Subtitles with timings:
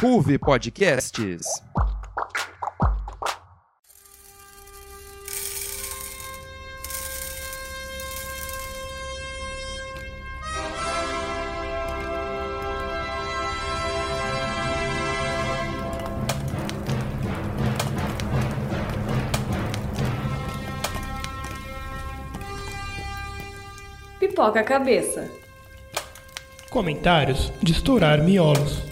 [0.00, 1.60] Ruve Podcasts.
[24.20, 25.28] Pipoca a cabeça.
[26.70, 28.87] Comentários de estourar miolos.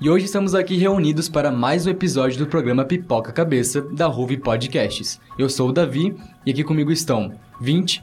[0.00, 4.38] E hoje estamos aqui reunidos para mais um episódio do programa Pipoca Cabeça da Ruve
[4.38, 5.20] Podcasts.
[5.38, 8.02] Eu sou o Davi e aqui comigo estão 20.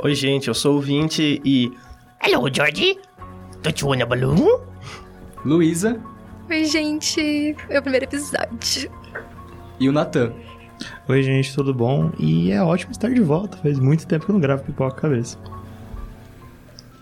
[0.00, 1.72] Oi, gente, eu sou o 20 e.
[2.22, 2.98] Hello, Georgie.
[3.62, 4.60] Don't you wanna balloon?
[5.46, 5.98] Luísa.
[6.50, 7.56] Oi, gente.
[7.70, 8.92] É o primeiro episódio.
[9.80, 10.30] E o Natan.
[11.08, 12.12] Oi, gente, tudo bom?
[12.18, 13.56] E é ótimo estar de volta.
[13.56, 15.38] Faz muito tempo que eu não gravo Pipoca Cabeça.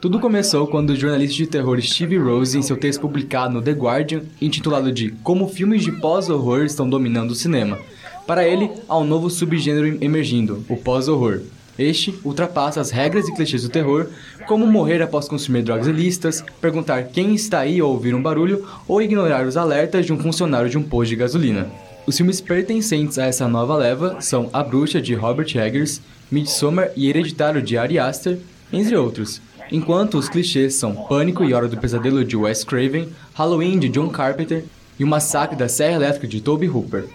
[0.02, 3.70] Tudo começou quando o jornalista de terror Steve Rose, em seu texto publicado no The
[3.70, 7.78] Guardian, intitulado de Como filmes de pós-horror estão dominando o cinema.
[8.26, 11.42] Para ele, há um novo subgênero emergindo, o pós-horror.
[11.78, 14.08] Este ultrapassa as regras e clichês do terror,
[14.48, 19.00] como morrer após consumir drogas ilícitas, perguntar quem está aí ao ouvir um barulho ou
[19.00, 21.70] ignorar os alertas de um funcionário de um posto de gasolina.
[22.08, 27.08] Os filmes pertencentes a essa nova leva são A Bruxa, de Robert Eggers, Midsommar e
[27.08, 28.40] Hereditário, de Ari Aster,
[28.72, 29.40] entre outros.
[29.72, 34.10] Enquanto os clichês são Pânico e Hora do Pesadelo, de Wes Craven, Halloween, de John
[34.10, 34.66] Carpenter
[34.98, 37.06] e O Massacre da Serra Elétrica, de Toby Hooper.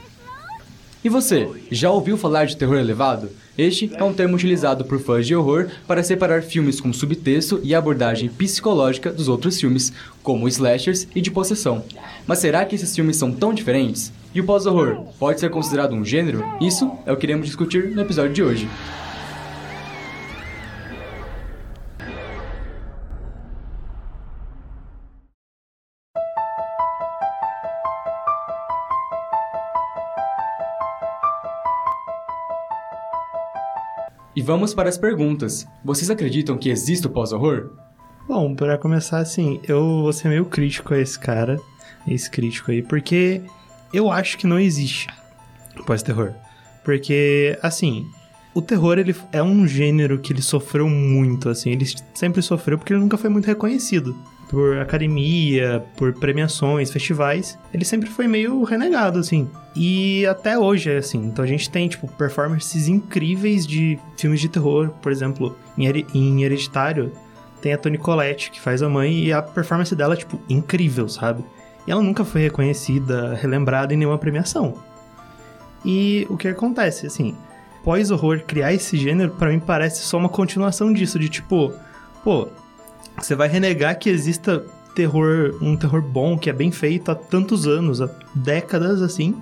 [1.03, 3.29] E você, já ouviu falar de terror elevado?
[3.55, 7.75] Este é um termo utilizado por fãs de horror para separar filmes com subtexto e
[7.75, 9.93] abordagem psicológica dos outros filmes,
[10.23, 11.83] como slashers e de possessão.
[12.25, 14.11] Mas será que esses filmes são tão diferentes?
[14.33, 16.43] E o pós-horror pode ser considerado um gênero?
[16.59, 18.67] Isso é o que iremos discutir no episódio de hoje.
[34.37, 35.65] E vamos para as perguntas.
[35.83, 37.71] Vocês acreditam que existe o pós-horror?
[38.27, 41.59] Bom, para começar assim, eu vou ser meio crítico a esse cara,
[42.07, 43.41] esse crítico aí, porque
[43.91, 45.07] eu acho que não existe
[45.87, 46.35] pós-terror.
[46.85, 48.05] Porque, assim,
[48.53, 52.93] o terror ele é um gênero que ele sofreu muito, assim, ele sempre sofreu porque
[52.93, 54.15] ele nunca foi muito reconhecido
[54.49, 59.49] por academia, por premiações, festivais, ele sempre foi meio renegado, assim.
[59.75, 61.25] E até hoje é assim.
[61.25, 67.11] Então a gente tem, tipo, performances incríveis de filmes de terror, por exemplo, em Hereditário,
[67.61, 71.09] tem a Toni Collette, que faz a mãe, e a performance dela é, tipo, incrível,
[71.09, 71.43] sabe?
[71.85, 74.75] E ela nunca foi reconhecida, relembrada em nenhuma premiação.
[75.83, 77.35] E o que acontece, assim,
[77.83, 81.73] pós-horror criar esse gênero, para mim parece só uma continuação disso, de tipo,
[82.23, 82.47] pô,
[83.19, 84.63] você vai renegar que exista
[84.95, 89.35] terror, um terror bom, que é bem feito há tantos anos, há décadas assim,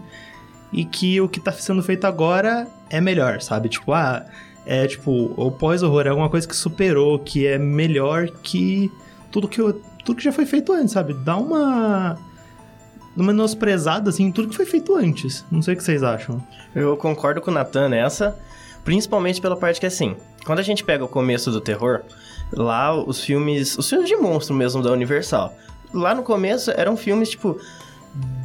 [0.71, 3.69] e que o que tá sendo feito agora é melhor, sabe?
[3.69, 4.25] Tipo, ah,
[4.65, 8.91] é tipo, o pós-horror é alguma coisa que superou, que é melhor que
[9.31, 9.61] tudo que,
[10.03, 11.13] tudo que já foi feito antes, sabe?
[11.13, 12.17] Dá uma
[13.15, 15.45] uma menosprezada, assim, tudo que foi feito antes.
[15.49, 16.43] Não sei o que vocês acham.
[16.73, 18.37] Eu concordo com o Nathan nessa,
[18.83, 22.01] principalmente pela parte que, assim, quando a gente pega o começo do terror,
[22.51, 25.55] lá os filmes, os filmes de monstro mesmo da Universal,
[25.93, 27.59] lá no começo eram filmes, tipo,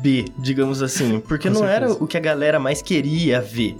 [0.02, 3.76] B, digamos assim, porque não era o que a galera mais queria ver.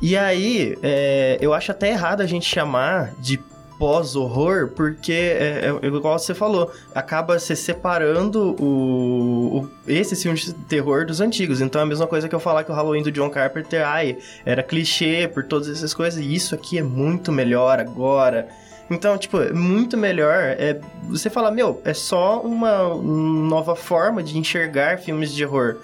[0.00, 3.40] E aí, é, eu acho até errado a gente chamar de
[3.78, 10.52] pós-horror, porque, é, é, igual você falou, acaba se separando o, o, esse filme de
[10.52, 11.60] terror dos antigos.
[11.60, 14.18] Então é a mesma coisa que eu falar que o Halloween do John Carpenter, ai,
[14.44, 18.48] era clichê por todas essas coisas, e isso aqui é muito melhor agora.
[18.90, 24.38] Então, tipo, é muito melhor é você falar, meu, é só uma nova forma de
[24.38, 25.76] enxergar filmes de horror.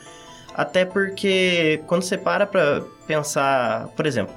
[0.55, 4.35] Até porque quando você para pra pensar, por exemplo,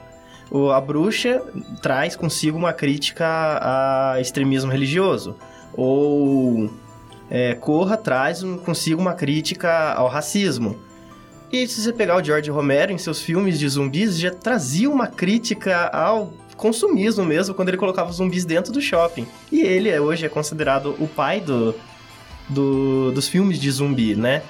[0.50, 1.42] o, a bruxa
[1.82, 3.26] traz consigo uma crítica
[3.62, 5.36] a extremismo religioso.
[5.74, 6.70] Ou
[7.30, 10.78] é, Corra traz um, consigo uma crítica ao racismo.
[11.52, 15.08] E se você pegar o George Romero em seus filmes de zumbis, já trazia uma
[15.08, 19.26] crítica ao consumismo mesmo, quando ele colocava zumbis dentro do shopping.
[19.52, 21.74] E ele hoje é considerado o pai do,
[22.50, 24.42] do, dos filmes de zumbi, né?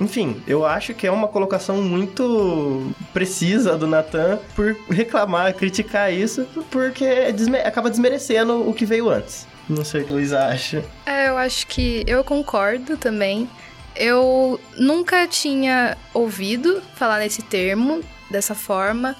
[0.00, 6.46] enfim, eu acho que é uma colocação muito precisa do Nathan por reclamar, criticar isso,
[6.70, 9.44] porque desme- acaba desmerecendo o que veio antes.
[9.68, 10.84] Não sei o que Luiz acha.
[11.04, 13.50] É, eu acho que eu concordo também.
[13.96, 18.00] Eu nunca tinha ouvido falar nesse termo
[18.30, 19.16] dessa forma,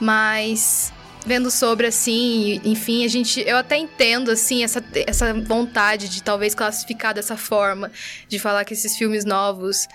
[0.00, 0.92] mas
[1.26, 6.54] vendo sobre assim, enfim, a gente, eu até entendo assim essa, essa vontade de talvez
[6.54, 7.90] classificar dessa forma,
[8.28, 9.88] de falar que esses filmes novos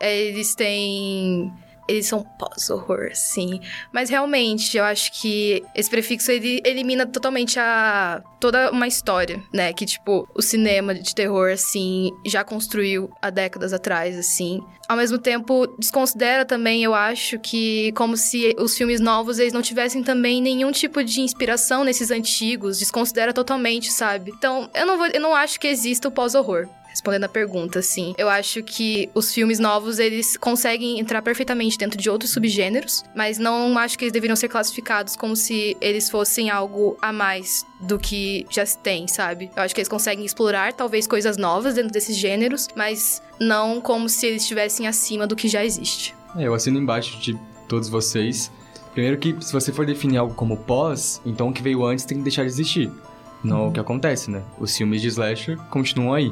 [0.00, 1.50] é, eles têm
[1.88, 3.60] eles são pós-horror, sim.
[3.92, 9.72] Mas realmente, eu acho que esse prefixo ele elimina totalmente a toda uma história, né?
[9.72, 14.62] Que tipo, o cinema de terror assim já construiu há décadas atrás, assim.
[14.86, 19.62] Ao mesmo tempo, desconsidera também, eu acho que como se os filmes novos eles não
[19.62, 24.30] tivessem também nenhum tipo de inspiração nesses antigos, desconsidera totalmente, sabe?
[24.36, 28.14] Então, eu não vou, eu não acho que exista o pós-horror respondendo a pergunta, assim.
[28.16, 33.36] Eu acho que os filmes novos, eles conseguem entrar perfeitamente dentro de outros subgêneros, mas
[33.36, 37.98] não acho que eles deveriam ser classificados como se eles fossem algo a mais do
[37.98, 39.50] que já se tem, sabe?
[39.56, 44.08] Eu acho que eles conseguem explorar talvez coisas novas dentro desses gêneros, mas não como
[44.08, 46.14] se eles estivessem acima do que já existe.
[46.36, 47.36] É, eu assino embaixo de
[47.68, 48.52] todos vocês.
[48.92, 52.18] Primeiro que, se você for definir algo como pós, então o que veio antes tem
[52.18, 52.88] que deixar de existir.
[53.42, 54.44] Não é o que acontece, né?
[54.60, 56.30] Os filmes de slasher continuam aí.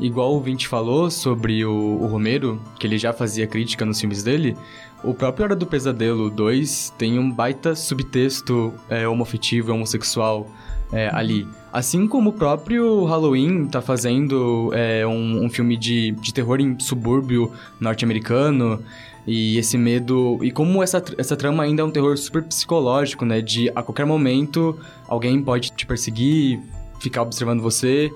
[0.00, 4.22] Igual o Vinte falou sobre o, o Romero, que ele já fazia crítica nos filmes
[4.22, 4.56] dele,
[5.04, 10.46] o próprio Hora do Pesadelo 2 tem um baita subtexto é, homoafetivo e homossexual
[10.92, 11.46] é, ali.
[11.72, 16.78] Assim como o próprio Halloween tá fazendo é, um, um filme de, de terror em
[16.78, 18.82] subúrbio norte-americano,
[19.26, 20.38] e esse medo.
[20.42, 23.40] E como essa, essa trama ainda é um terror super psicológico, né?
[23.40, 26.60] De a qualquer momento alguém pode te perseguir,
[26.98, 28.10] ficar observando você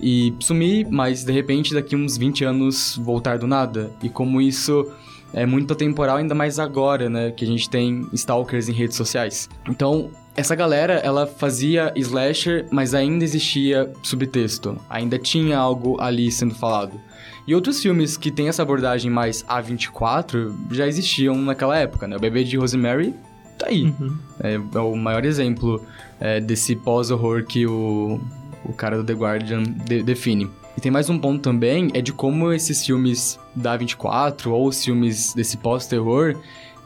[0.00, 3.90] e sumir, mas de repente daqui uns 20 anos voltar do nada.
[4.02, 4.90] E como isso
[5.32, 7.30] é muito atemporal, ainda mais agora, né?
[7.30, 9.48] Que a gente tem stalkers em redes sociais.
[9.68, 14.78] Então, essa galera, ela fazia slasher, mas ainda existia subtexto.
[14.88, 17.00] Ainda tinha algo ali sendo falado.
[17.46, 22.16] E outros filmes que têm essa abordagem mais A24 já existiam naquela época, né?
[22.16, 23.14] O Bebê de Rosemary
[23.56, 23.94] tá aí.
[24.40, 25.82] É, é o maior exemplo
[26.20, 28.20] é, desse pós-horror que o,
[28.68, 30.50] o cara do The Guardian de- define.
[30.76, 34.84] E tem mais um ponto também, é de como esses filmes da 24 ou os
[34.84, 36.36] filmes desse pós-terror,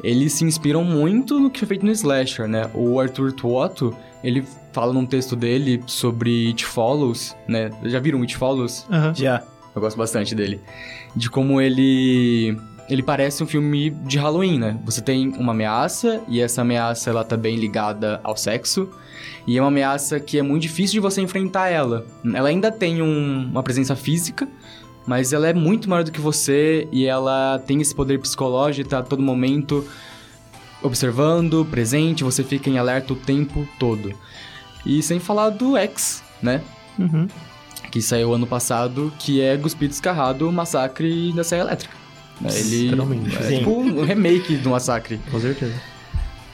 [0.03, 2.71] eles se inspiram muito no que foi feito no slasher, né?
[2.75, 7.71] O Arthur Tuoto, ele fala num texto dele sobre It Follows, né?
[7.85, 8.87] Já viram It Follows?
[8.91, 9.13] Aham.
[9.15, 9.43] Já.
[9.75, 10.61] Eu gosto bastante dele.
[11.15, 12.57] De como ele.
[12.91, 14.79] Ele parece um filme de Halloween, né?
[14.85, 18.89] Você tem uma ameaça, e essa ameaça ela tá bem ligada ao sexo.
[19.47, 22.05] E é uma ameaça que é muito difícil de você enfrentar ela.
[22.35, 24.49] Ela ainda tem um- uma presença física,
[25.07, 28.99] mas ela é muito maior do que você e ela tem esse poder psicológico, tá
[28.99, 29.87] a todo momento
[30.83, 34.13] observando, presente, você fica em alerta o tempo todo.
[34.85, 36.61] E sem falar do X, né?
[36.99, 37.29] Uhum.
[37.91, 41.97] que saiu ano passado, que é Cuspido Escarrado, Massacre da Serra Elétrica.
[42.41, 42.51] Né?
[42.53, 43.37] Ele Literalmente.
[43.37, 45.21] é tipo um remake do Massacre.
[45.31, 45.75] Com certeza.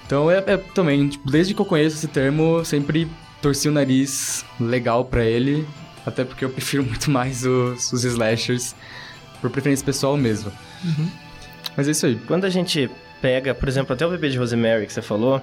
[0.07, 3.09] Então é, é também, tipo, desde que eu conheço esse termo, sempre
[3.43, 5.67] torci o nariz legal pra ele,
[6.05, 8.75] até porque eu prefiro muito mais os, os slashers,
[9.41, 10.53] por preferência pessoal mesmo.
[11.77, 12.17] Mas é isso aí.
[12.27, 12.91] Quando a gente
[13.21, 15.43] pega, por exemplo, até o Bebê de Rosemary que você falou,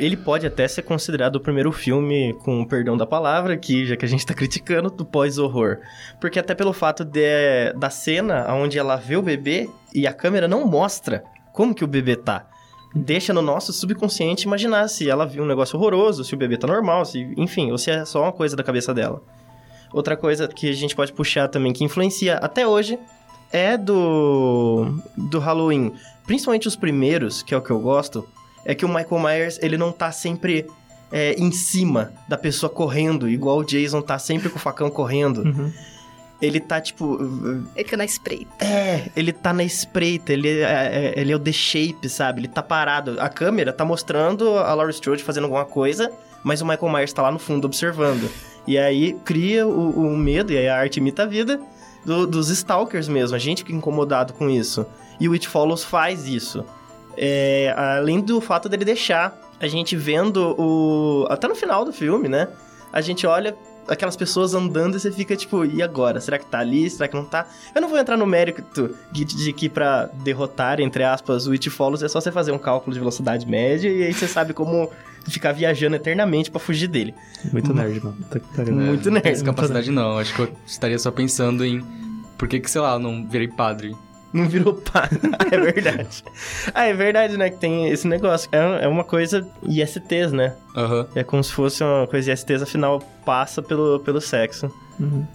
[0.00, 3.96] ele pode até ser considerado o primeiro filme, com o perdão da palavra, aqui, já
[3.96, 5.78] que a gente tá criticando, do pós-horror.
[6.18, 10.48] Porque até pelo fato de, da cena onde ela vê o bebê e a câmera
[10.48, 12.46] não mostra como que o bebê tá.
[12.94, 16.66] Deixa no nosso subconsciente imaginar se ela viu um negócio horroroso, se o bebê tá
[16.66, 19.22] normal, se, enfim, ou se é só uma coisa da cabeça dela.
[19.92, 22.98] Outra coisa que a gente pode puxar também, que influencia até hoje,
[23.52, 25.92] é do, do Halloween.
[26.26, 28.26] Principalmente os primeiros, que é o que eu gosto,
[28.64, 30.66] é que o Michael Myers, ele não tá sempre
[31.12, 35.42] é, em cima da pessoa correndo, igual o Jason tá sempre com o facão correndo.
[35.42, 35.72] Uhum.
[36.40, 37.18] Ele tá, tipo...
[37.76, 38.64] Ele fica na espreita.
[38.64, 42.40] É, ele tá na espreita, ele é, é- ele é o The Shape, sabe?
[42.40, 43.16] Ele tá parado.
[43.20, 46.10] A câmera tá mostrando a Laurie Strode fazendo alguma coisa,
[46.42, 48.30] mas o Michael Myers tá lá no fundo observando.
[48.66, 51.60] E aí cria o, o medo, e aí a arte imita a vida,
[52.06, 53.36] do- dos stalkers mesmo.
[53.36, 54.86] A gente fica incomodado com isso.
[55.20, 56.64] E o It Follows faz isso.
[57.16, 61.26] É, além do fato dele deixar a gente vendo o.
[61.28, 62.48] Até no final do filme, né?
[62.92, 63.54] A gente olha
[63.88, 66.20] aquelas pessoas andando e você fica tipo, e agora?
[66.20, 66.88] Será que tá ali?
[66.88, 67.46] Será que não tá?
[67.74, 72.02] Eu não vou entrar no mérito de, que pra derrotar, entre aspas, o It Follows
[72.02, 74.90] é só você fazer um cálculo de velocidade média e aí você sabe como
[75.28, 77.14] ficar viajando eternamente pra fugir dele.
[77.52, 78.16] Muito nerd, mano.
[78.72, 79.22] Muito Não nerd.
[79.22, 81.84] tem essa capacidade não, acho que eu estaria só pensando em
[82.38, 83.94] por que que, sei lá, eu não virei padre.
[84.32, 85.08] Não virou pá.
[85.50, 86.24] é verdade.
[86.72, 87.50] Ah, é verdade, né?
[87.50, 88.48] Que tem esse negócio.
[88.52, 90.54] É, é uma coisa ISTs, né?
[90.76, 91.08] Aham.
[91.14, 94.72] É como se fosse uma coisa ISTs, afinal, passa pelo, pelo sexo.
[94.98, 95.26] Uhum.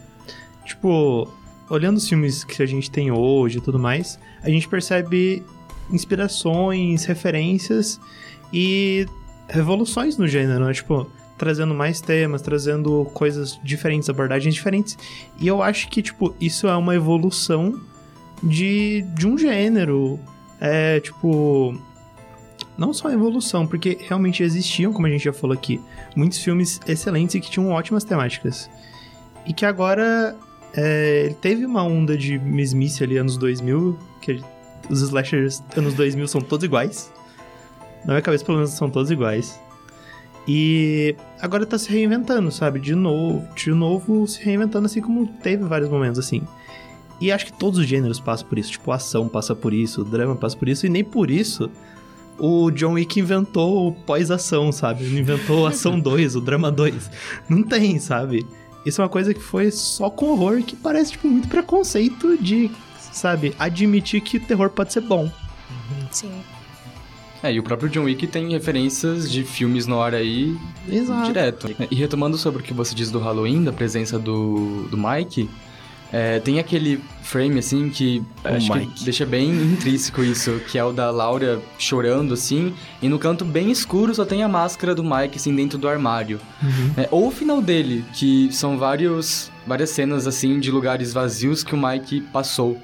[0.63, 1.27] Tipo,
[1.69, 5.43] olhando os filmes que a gente tem hoje e tudo mais, a gente percebe
[5.91, 7.99] inspirações, referências
[8.51, 9.05] e
[9.47, 10.73] revoluções no gênero, né?
[10.73, 14.97] Tipo, trazendo mais temas, trazendo coisas diferentes, abordagens diferentes.
[15.39, 17.79] E eu acho que, tipo, isso é uma evolução
[18.43, 20.19] de, de um gênero.
[20.59, 21.77] É, tipo.
[22.77, 25.79] Não só evolução, porque realmente existiam, como a gente já falou aqui,
[26.13, 28.69] muitos filmes excelentes e que tinham ótimas temáticas.
[29.45, 30.35] E que agora
[30.73, 34.43] é, teve uma onda de mesmice ali, anos 2000, que
[34.89, 37.09] os slashers anos 2000 são todos iguais.
[38.03, 39.57] Na minha cabeça, pelo menos, são todos iguais.
[40.47, 42.79] E agora tá se reinventando, sabe?
[42.79, 46.43] De novo, de novo se reinventando, assim como teve vários momentos assim.
[47.19, 48.71] E acho que todos os gêneros passam por isso.
[48.71, 51.69] Tipo, a ação passa por isso, o drama passa por isso, e nem por isso
[52.37, 55.05] o John Wick inventou o pós-ação, sabe?
[55.05, 57.09] Não inventou ação 2, o drama 2.
[57.47, 58.45] Não tem, sabe?
[58.85, 62.69] Isso é uma coisa que foi só com horror que parece, tipo, muito preconceito de,
[63.11, 65.31] sabe, admitir que terror pode ser bom.
[66.11, 66.31] Sim.
[67.41, 70.57] É, e o próprio John Wick tem referências de filmes no ar aí
[70.87, 71.27] Exato.
[71.27, 71.75] direto.
[71.91, 75.49] E retomando sobre o que você diz do Halloween, da presença do, do Mike,
[76.11, 78.93] é, tem aquele frame, assim, que O acho Mike.
[78.93, 83.43] que deixa bem intrínseco isso, que é o da Laura chorando, assim, e no canto
[83.43, 86.39] bem escuro só tem a máscara do Mike, assim, dentro do armário.
[86.95, 91.73] É, ou o final dele, que são vários, várias cenas, assim, de lugares vazios que
[91.73, 92.77] o Mike passou.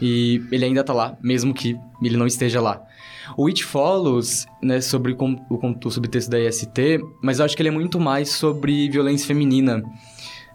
[0.00, 2.82] E ele ainda tá lá, mesmo que ele não esteja lá.
[3.36, 7.68] O It Follows, né, sobre o, o subtexto da IST, mas eu acho que ele
[7.68, 9.82] é muito mais sobre violência feminina.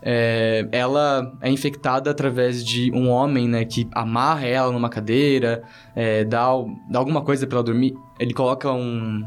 [0.09, 6.23] É, ela é infectada através de um homem, né, que amarra ela numa cadeira, é,
[6.23, 6.47] dá,
[6.89, 7.93] dá alguma coisa pra ela dormir.
[8.17, 9.21] Ele coloca um...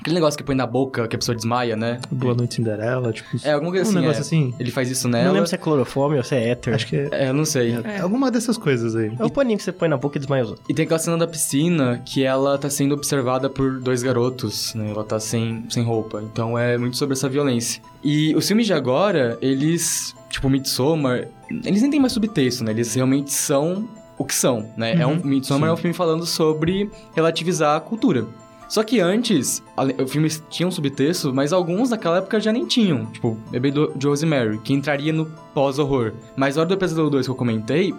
[0.00, 2.00] Aquele negócio que põe na boca, que a pessoa desmaia, né?
[2.10, 3.28] Boa Noite Cinderela, tipo...
[3.44, 4.22] É, alguma coisa um assim, negócio é.
[4.22, 4.54] assim.
[4.58, 5.32] Ele faz isso Não nela.
[5.32, 6.72] lembro se é clorofome ou se é éter.
[6.74, 7.72] Acho que é, É, eu não sei.
[7.84, 9.12] é alguma dessas coisas aí.
[9.18, 10.66] É o paninho que você põe na boca e desmaia os outros.
[10.68, 14.90] E tem aquela cena da piscina que ela tá sendo observada por dois garotos, né?
[14.90, 16.22] Ela tá sem, sem roupa.
[16.22, 17.82] Então é muito sobre essa violência.
[18.02, 22.70] E os filmes de agora, eles, tipo Midsommar, eles nem têm mais subtexto, né?
[22.70, 24.94] Eles realmente são o que são, né?
[25.00, 25.70] é um, Uhum, Midsommar sim.
[25.70, 28.24] é um filme falando sobre relativizar a cultura.
[28.68, 29.62] Só que antes,
[29.98, 33.06] o filme tinha um subtexto, mas alguns naquela época já nem tinham.
[33.06, 36.12] Tipo, Bebê do de Rosemary, que entraria no pós-horror.
[36.36, 37.94] Mas Hora do Pesadelo 2 que eu comentei,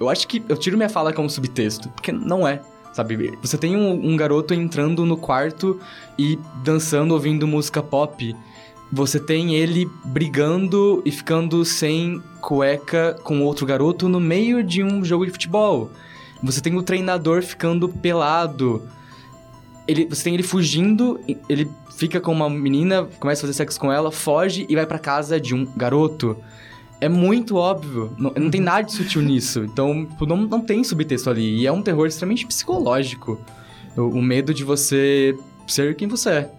[0.00, 2.60] eu acho que eu tiro minha fala como subtexto, porque não é.
[2.94, 5.80] Sabe, você tem um, um garoto entrando no quarto
[6.16, 8.34] e dançando, ouvindo música pop.
[8.92, 15.04] Você tem ele brigando e ficando sem cueca com outro garoto no meio de um
[15.04, 15.90] jogo de futebol.
[16.40, 18.82] Você tem o treinador ficando pelado.
[19.86, 23.92] Ele, você tem ele fugindo, ele fica com uma menina, começa a fazer sexo com
[23.92, 26.36] ela, foge e vai pra casa de um garoto.
[27.00, 29.64] É muito óbvio, não, não tem nada de sutil nisso.
[29.64, 31.60] Então, tipo, não, não tem subtexto ali.
[31.60, 33.38] E é um terror extremamente psicológico.
[33.94, 35.36] O, o medo de você
[35.66, 36.50] ser quem você é.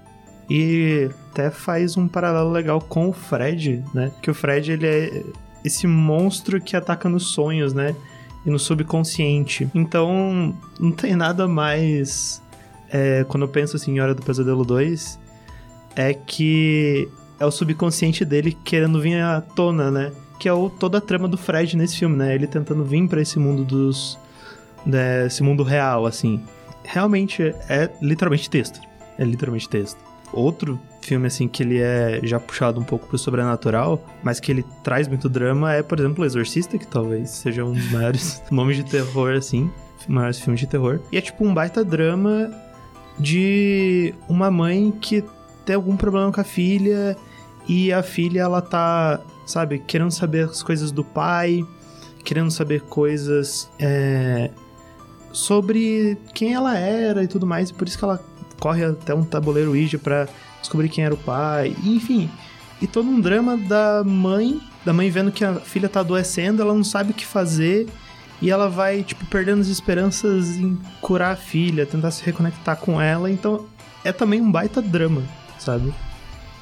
[0.50, 4.12] E até faz um paralelo legal com o Fred, né?
[4.22, 5.24] Que o Fred, ele é
[5.64, 7.96] esse monstro que ataca nos sonhos, né?
[8.46, 9.68] E no subconsciente.
[9.74, 12.44] Então, não tem nada mais...
[12.90, 15.20] é, quando eu penso assim em Hora do Pesadelo 2,
[15.96, 20.12] é que é o subconsciente dele querendo vir à tona, né?
[20.40, 22.36] Que é o, toda a trama do Fred nesse filme, né?
[22.36, 24.18] Ele tentando vir pra esse mundo dos...
[24.86, 26.44] Desse mundo real, assim.
[26.84, 28.80] Realmente é literalmente texto.
[29.18, 29.98] É literalmente texto.
[30.32, 34.64] Outro filme, assim, que ele é já puxado um pouco pro sobrenatural, mas que ele
[34.84, 38.78] traz muito drama, é, por exemplo, O Exorcista, que talvez seja um dos maiores nomes
[38.78, 39.72] de terror, assim,
[40.08, 41.00] maiores filmes de terror.
[41.12, 42.52] E é tipo um baita drama
[43.20, 45.24] de uma mãe que
[45.66, 47.18] tem algum problema com a filha
[47.68, 51.66] e a filha, ela tá, sabe, querendo saber as coisas do pai,
[52.24, 54.52] querendo saber coisas é,
[55.32, 58.24] sobre quem ela era e tudo mais, e por isso que ela
[58.60, 60.28] corre até um tabuleiro Ouija pra
[60.60, 62.30] descobrir quem era o pai, enfim.
[62.82, 66.74] E todo um drama da mãe, da mãe vendo que a filha tá adoecendo, ela
[66.74, 67.88] não sabe o que fazer,
[68.46, 73.02] e ela vai, tipo, perdendo as esperanças em curar a filha, tentar se reconectar com
[73.02, 73.66] ela, então
[74.04, 75.24] é também um baita drama,
[75.58, 75.92] sabe?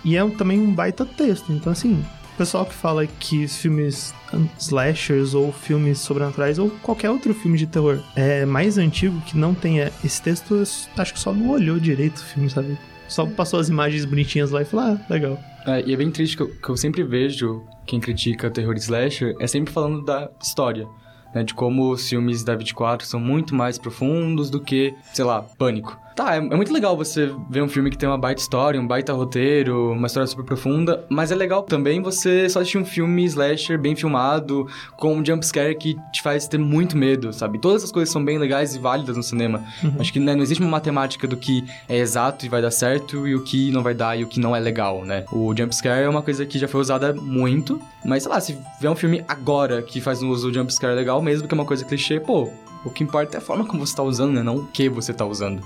[0.02, 2.02] E é também um baita texto, então assim,
[2.34, 4.14] o pessoal que fala que filmes
[4.58, 9.54] slashers ou filmes sobrenaturais ou qualquer outro filme de terror é mais antigo que não
[9.54, 10.64] tenha esse texto, eu
[10.98, 12.78] acho que só não olhou direito o filme, sabe?
[13.10, 15.38] Só passou as imagens bonitinhas lá e falou, ah, legal.
[15.68, 19.36] É, e é bem triste que eu, que eu sempre vejo quem critica terror slasher
[19.38, 20.88] é sempre falando da história.
[21.34, 21.44] Né?
[21.44, 26.00] De como os filmes da 24 são muito mais profundos do que, sei lá, Pânico.
[26.16, 28.86] Tá, é, é muito legal você ver um filme que tem uma baita história, um
[28.88, 33.26] baita roteiro, uma história super profunda, mas é legal também você só assistir um filme
[33.26, 37.58] slasher bem filmado, com um jumpscare que te faz ter muito medo, sabe?
[37.60, 39.64] Todas essas coisas são bem legais e válidas no cinema.
[40.00, 43.28] Acho que né, não existe uma matemática do que é exato e vai dar certo
[43.28, 45.26] e o que não vai dar e o que não é legal, né?
[45.32, 48.92] O jumpscare é uma coisa que já foi usada muito, mas sei lá, se vier
[48.92, 51.84] um filme agora que faz um uso do jumpscare legal, mesmo que é uma coisa
[51.86, 52.52] clichê, pô,
[52.86, 54.44] o que importa é a forma como você tá usando, né?
[54.44, 55.62] Não o que você tá usando.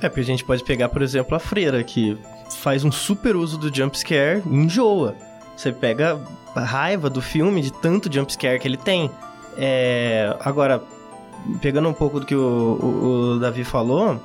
[0.00, 2.16] É, porque a gente pode pegar, por exemplo, a freira, que
[2.58, 5.14] faz um super uso do jumpscare e enjoa.
[5.56, 6.18] Você pega
[6.54, 9.10] a raiva do filme de tanto jumpscare que ele tem.
[9.56, 10.82] É, agora,
[11.60, 14.20] pegando um pouco do que o, o- o Davi falou,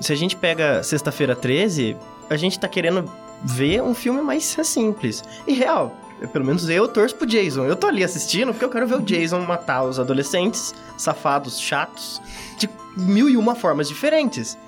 [0.00, 1.96] se a gente pega Sexta-feira 13,
[2.30, 3.04] a gente tá querendo
[3.44, 5.22] ver um filme mais simples.
[5.46, 5.94] E real,
[6.26, 7.64] pelo menos eu torço pro Jason.
[7.64, 12.20] Eu tô ali assistindo porque eu quero ver o Jason matar os adolescentes, safados, chatos,
[12.58, 14.58] de mil e uma formas diferentes.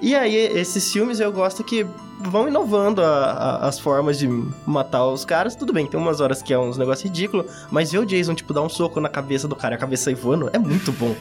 [0.00, 1.86] E aí, esses filmes eu gosto que
[2.20, 3.06] vão inovando a-
[3.62, 4.28] a- as formas de
[4.66, 5.54] matar os caras.
[5.54, 8.52] Tudo bem, tem umas horas que é uns negócios ridículos, mas ver o Jason, tipo,
[8.52, 11.14] dar um soco na cabeça do cara e a cabeça voando é muito bom.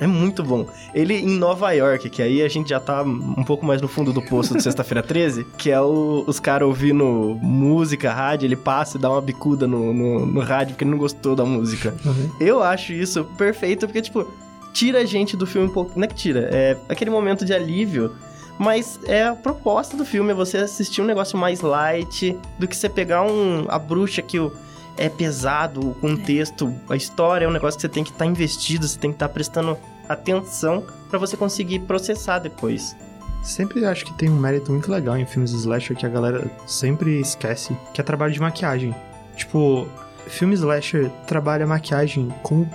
[0.00, 0.66] É muito bom.
[0.94, 4.12] Ele em Nova York, que aí a gente já tá um pouco mais no fundo
[4.12, 8.96] do poço de Sexta-feira 13, que é o- os caras ouvindo música, rádio, ele passa
[8.96, 11.94] e dá uma bicuda no, no, no rádio porque ele não gostou da música.
[12.04, 12.30] Uhum.
[12.40, 14.26] Eu acho isso perfeito porque, tipo,
[14.72, 15.92] tira a gente do filme um pouco.
[15.96, 18.12] Não é que tira, é aquele momento de alívio.
[18.60, 22.76] Mas é a proposta do filme, é você assistir um negócio mais light do que
[22.76, 23.66] você pegar um.
[23.68, 24.52] A bruxa que o-
[24.98, 28.86] é pesado, o contexto, a história é um negócio que você tem que estar investido,
[28.86, 29.78] você tem que estar prestando
[30.08, 32.96] atenção pra você conseguir processar depois.
[33.42, 37.20] Sempre acho que tem um mérito muito legal em filmes slasher que a galera sempre
[37.20, 38.94] esquece, que é trabalho de maquiagem.
[39.36, 39.86] Tipo,
[40.26, 42.66] filme slasher trabalha maquiagem com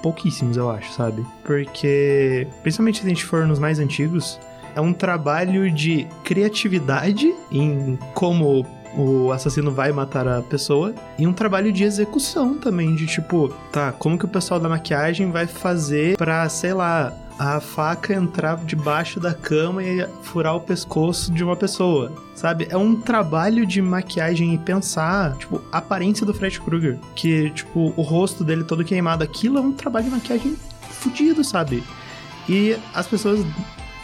[0.00, 1.26] pouquíssimos, eu acho, sabe?
[1.44, 4.38] Porque, principalmente se a gente for nos mais antigos,
[4.74, 8.64] é um trabalho de criatividade em como
[8.96, 13.92] o assassino vai matar a pessoa e um trabalho de execução também, de tipo, tá,
[13.92, 19.18] como que o pessoal da maquiagem vai fazer pra, sei lá, a faca entrar debaixo
[19.18, 22.66] da cama e furar o pescoço de uma pessoa, sabe?
[22.70, 27.92] É um trabalho de maquiagem e pensar, tipo, a aparência do Fred Krueger, que, tipo,
[27.96, 31.82] o rosto dele todo queimado, aquilo é um trabalho de maquiagem fudido, sabe?
[32.48, 33.44] E as pessoas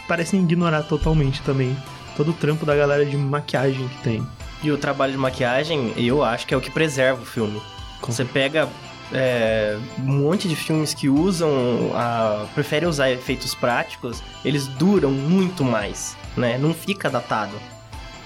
[0.07, 1.77] parecem ignorar totalmente também
[2.17, 4.27] todo o trampo da galera de maquiagem que tem.
[4.61, 7.61] E o trabalho de maquiagem, eu acho que é o que preserva o filme.
[8.01, 8.67] Você pega
[9.11, 11.49] é, um monte de filmes que usam,
[11.95, 16.57] a, preferem usar efeitos práticos, eles duram muito mais, né?
[16.57, 17.53] Não fica datado.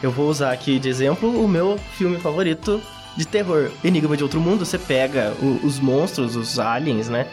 [0.02, 2.82] Eu vou usar aqui de exemplo o meu filme favorito
[3.15, 4.65] de terror, Enigma de Outro Mundo.
[4.65, 7.28] Você pega o- os monstros, os aliens, né?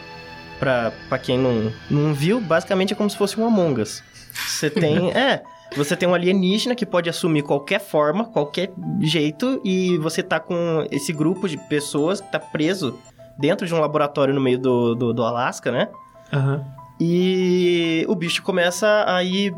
[0.59, 4.03] Pra, pra quem não, não viu, basicamente é como se fosse um Among Us.
[4.31, 5.09] Você tem.
[5.17, 5.41] é.
[5.75, 10.85] Você tem um alienígena que pode assumir qualquer forma, qualquer jeito, e você tá com
[10.91, 12.99] esse grupo de pessoas que tá preso
[13.37, 15.87] dentro de um laboratório no meio do, do, do Alasca, né?
[16.31, 16.65] Aham.
[16.99, 19.55] E o bicho começa a ir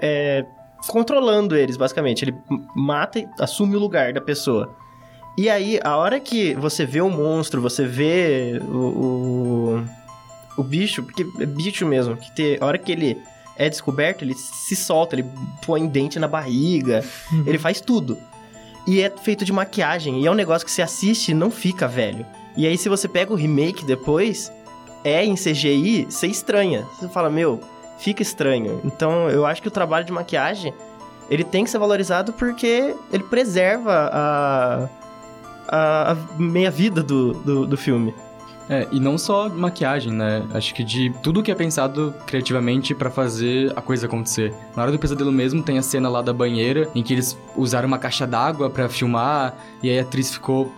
[0.00, 0.44] é,
[0.88, 2.24] controlando eles, basicamente.
[2.24, 2.34] Ele
[2.74, 4.74] mata e assume o lugar da pessoa.
[5.36, 9.84] E aí, a hora que você vê o monstro, você vê o, o,
[10.56, 13.22] o bicho, porque é bicho mesmo, que te, a hora que ele
[13.58, 15.26] é descoberto, ele se solta, ele
[15.66, 17.04] põe dente na barriga,
[17.44, 18.16] ele faz tudo.
[18.86, 21.86] E é feito de maquiagem, e é um negócio que você assiste e não fica
[21.86, 22.24] velho.
[22.56, 24.50] E aí, se você pega o remake depois,
[25.04, 26.86] é em CGI, você estranha.
[26.98, 27.60] Você fala, meu,
[27.98, 28.80] fica estranho.
[28.84, 30.72] Então, eu acho que o trabalho de maquiagem,
[31.28, 34.88] ele tem que ser valorizado porque ele preserva a,
[35.68, 38.14] a, a meia-vida do, do, do filme.
[38.68, 40.42] É, e não só maquiagem, né?
[40.52, 44.52] Acho que de tudo que é pensado criativamente pra fazer a coisa acontecer.
[44.76, 47.88] Na hora do pesadelo mesmo, tem a cena lá da banheira, em que eles usaram
[47.88, 50.70] uma caixa d'água pra filmar, e aí a atriz ficou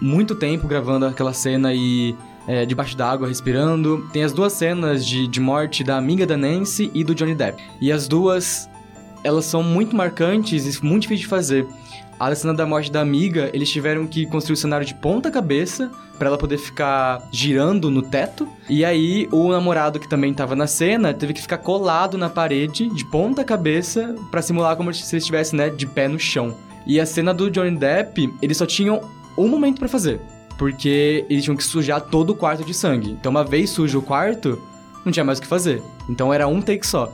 [0.00, 2.14] muito tempo gravando aquela cena e
[2.46, 4.08] é, debaixo d'água, respirando.
[4.12, 7.62] Tem as duas cenas de, de morte da amiga da Nancy e do Johnny Depp.
[7.80, 8.68] E as duas,
[9.24, 11.66] elas são muito marcantes e muito difíceis de fazer.
[12.18, 15.90] A cena da morte da amiga, eles tiveram que construir o cenário de ponta cabeça
[16.18, 18.48] pra ela poder ficar girando no teto.
[18.68, 22.88] E aí o namorado que também tava na cena teve que ficar colado na parede
[22.88, 26.56] de ponta cabeça pra simular como se ele estivesse, né, de pé no chão.
[26.84, 29.00] E a cena do Johnny Depp, eles só tinham
[29.36, 30.20] um momento pra fazer,
[30.58, 33.12] porque eles tinham que sujar todo o quarto de sangue.
[33.12, 34.60] Então uma vez sujo o quarto,
[35.04, 35.80] não tinha mais o que fazer.
[36.08, 37.12] Então era um take só.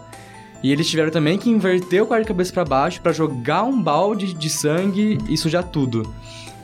[0.64, 3.82] E eles tiveram também que inverter o quarto de cabeça pra baixo pra jogar um
[3.82, 6.10] balde de sangue e sujar tudo.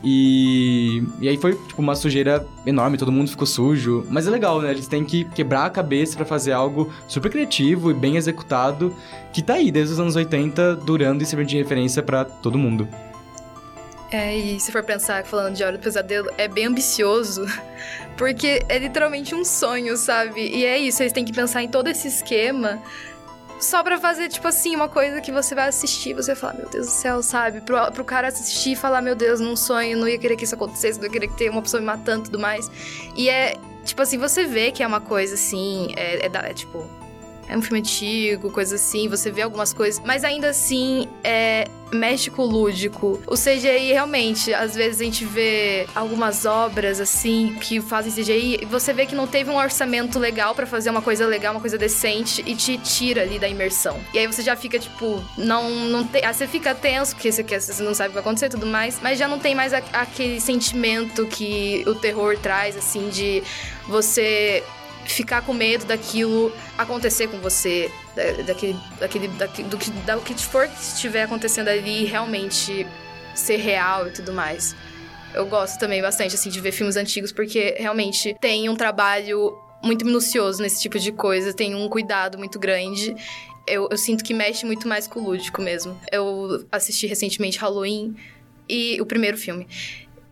[0.02, 4.06] E, e aí foi, tipo, uma sujeira enorme, todo mundo ficou sujo.
[4.08, 4.70] Mas é legal, né?
[4.70, 8.96] Eles têm que quebrar a cabeça pra fazer algo super criativo e bem executado,
[9.34, 12.88] que tá aí desde os anos 80, durando e servindo de referência pra todo mundo.
[14.10, 17.44] É, e se for pensar, falando de Hora do Pesadelo, é bem ambicioso,
[18.16, 20.40] porque é literalmente um sonho, sabe?
[20.40, 22.80] E é isso, eles têm que pensar em todo esse esquema
[23.60, 26.68] só pra fazer, tipo assim, uma coisa que você vai assistir, você vai falar, meu
[26.68, 27.60] Deus do céu, sabe?
[27.60, 30.54] Pro, pro cara assistir e falar, meu Deus, num sonho, não ia querer que isso
[30.54, 32.70] acontecesse, não ia querer que ter uma pessoa me matando e tudo mais.
[33.14, 36.88] E é, tipo assim, você vê que é uma coisa assim, é, é, é tipo.
[37.50, 42.30] É um filme antigo, coisa assim, você vê algumas coisas, mas ainda assim é mexe
[42.30, 43.20] com o lúdico.
[43.26, 48.64] O CGI realmente, às vezes a gente vê algumas obras assim que fazem CGI e
[48.64, 51.76] você vê que não teve um orçamento legal pra fazer uma coisa legal, uma coisa
[51.76, 53.98] decente e te tira ali da imersão.
[54.14, 57.60] E aí você já fica tipo, não não tem, você fica tenso porque você, quer,
[57.60, 59.82] você não sabe o que vai acontecer tudo mais, mas já não tem mais a-
[59.92, 63.42] aquele sentimento que o terror traz assim de
[63.88, 64.62] você
[65.12, 70.34] ficar com medo daquilo acontecer com você, da- daquele, daquele, daquele do que, da, que
[70.34, 72.86] for que estiver acontecendo ali realmente
[73.34, 74.74] ser real e tudo mais.
[75.32, 80.04] Eu gosto também bastante assim de ver filmes antigos porque realmente tem um trabalho muito
[80.04, 83.14] minucioso nesse tipo de coisa, tem um cuidado muito grande.
[83.66, 85.98] Eu, eu sinto que mexe muito mais com o lúdico mesmo.
[86.10, 88.16] Eu assisti recentemente Halloween
[88.68, 89.68] e o primeiro filme.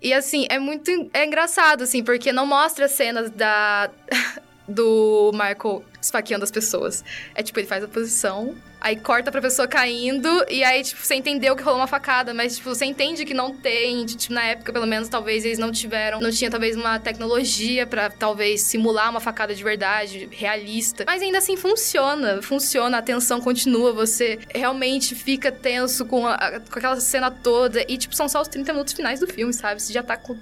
[0.01, 3.91] E assim, é muito é engraçado, assim, porque não mostra cenas da.
[4.68, 7.02] do Michael esfaqueando as pessoas.
[7.35, 11.14] É tipo, ele faz a posição, aí corta pra pessoa caindo, e aí, tipo, você
[11.16, 14.72] entendeu que rolou uma facada, mas, tipo, você entende que não tem, tipo, na época,
[14.72, 19.18] pelo menos, talvez eles não tiveram, não tinha, talvez, uma tecnologia pra, talvez, simular uma
[19.20, 21.04] facada de verdade, realista.
[21.07, 26.78] Mas ainda assim funciona, funciona, a tensão continua, você realmente fica tenso com, a- com
[26.78, 29.83] aquela cena toda, e, tipo, são só os 30 minutos finais do filme, sabe?
[29.83, 30.37] Você já tá com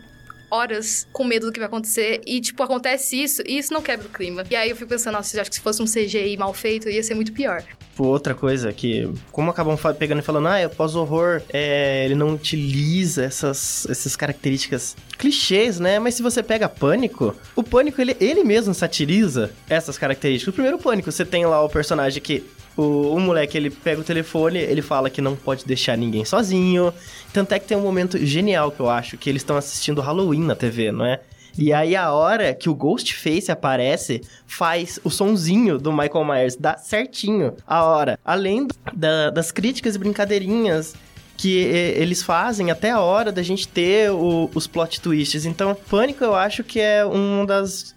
[0.50, 2.20] horas com medo do que vai acontecer.
[2.26, 4.44] E, tipo, acontece isso e isso não quebra o clima.
[4.50, 7.02] E aí eu fico pensando, nossa, acho que se fosse um CGI mal feito, ia
[7.02, 7.62] ser muito pior.
[7.62, 12.35] Tipo, outra coisa que, como acabam pegando e falando, ah, o pós-horror, é, ele não
[12.35, 15.98] utiliza essas, essas características clichês, né?
[15.98, 20.52] Mas se você pega Pânico, o Pânico, ele, ele mesmo satiriza essas características.
[20.52, 22.44] O primeiro Pânico, você tem lá o personagem que...
[22.76, 26.92] O, o moleque, ele pega o telefone, ele fala que não pode deixar ninguém sozinho.
[27.32, 30.40] Tanto é que tem um momento genial que eu acho, que eles estão assistindo Halloween
[30.42, 31.20] na TV, não é?
[31.58, 36.76] E aí, a hora que o Ghostface aparece, faz o sonzinho do Michael Myers, dá
[36.76, 38.18] certinho a hora.
[38.22, 40.94] Além da- das críticas e brincadeirinhas
[41.34, 45.46] que eles fazem até a hora da gente ter o- os plot twists.
[45.46, 47.94] Então, Pânico eu acho que é um das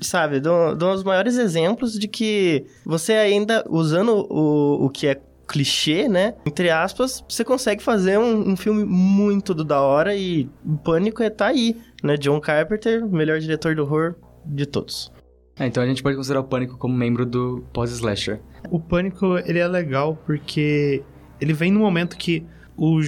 [0.00, 6.08] sabe, do- dos maiores exemplos de que você ainda usando o, o que é clichê,
[6.08, 6.34] né?
[6.46, 11.22] Entre aspas, você consegue fazer um, um filme muito do da hora e o Pânico
[11.22, 12.16] é tá aí, né?
[12.16, 15.10] John Carpenter, melhor diretor do horror de todos.
[15.58, 18.40] É, então a gente pode considerar o Pânico como membro do pós-slasher.
[18.70, 21.02] O Pânico, ele é legal porque
[21.40, 22.46] ele vem no momento que
[22.76, 23.00] o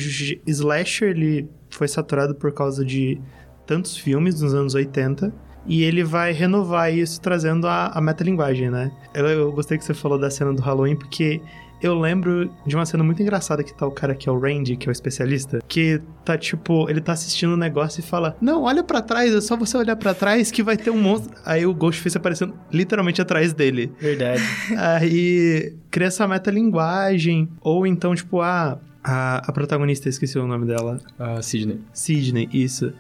[0.47, 3.21] slasher, ele foi saturado por causa de
[3.66, 5.33] tantos filmes nos anos 80
[5.70, 8.90] e ele vai renovar isso trazendo a, a metalinguagem, né?
[9.14, 11.40] Eu, eu gostei que você falou da cena do Halloween porque
[11.80, 14.76] eu lembro de uma cena muito engraçada que tá o cara que é o Randy,
[14.76, 18.64] que é o especialista, que tá tipo, ele tá assistindo um negócio e fala: "Não,
[18.64, 21.33] olha pra trás, é só você olhar pra trás que vai ter um monstro".
[21.46, 23.92] Aí o Ghostface aparecendo literalmente atrás dele.
[24.00, 24.42] Verdade.
[24.76, 27.48] Aí cria essa metalinguagem.
[27.61, 31.00] Ou então, tipo, a, a, a protagonista, esqueci o nome dela.
[31.16, 31.78] Ah, Sidney.
[31.92, 32.92] Sidney, isso.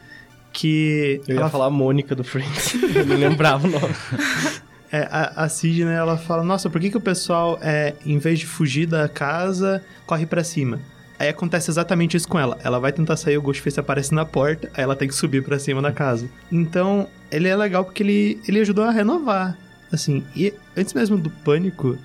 [0.52, 1.20] Que.
[1.28, 2.74] Eu ia ela, falar a Mônica do Friends.
[2.94, 3.94] Eu não lembrava o nome.
[4.90, 8.38] é, a, a Sidney, ela fala: Nossa, por que, que o pessoal, é, em vez
[8.40, 10.80] de fugir da casa, corre pra cima?
[11.20, 12.58] Aí acontece exatamente isso com ela.
[12.64, 15.58] Ela vai tentar sair, o Ghostface aparece na porta, aí ela tem que subir pra
[15.58, 16.26] cima da casa.
[16.50, 19.54] Então, ele é legal porque ele, ele ajudou a renovar.
[19.92, 21.98] Assim, e antes mesmo do Pânico,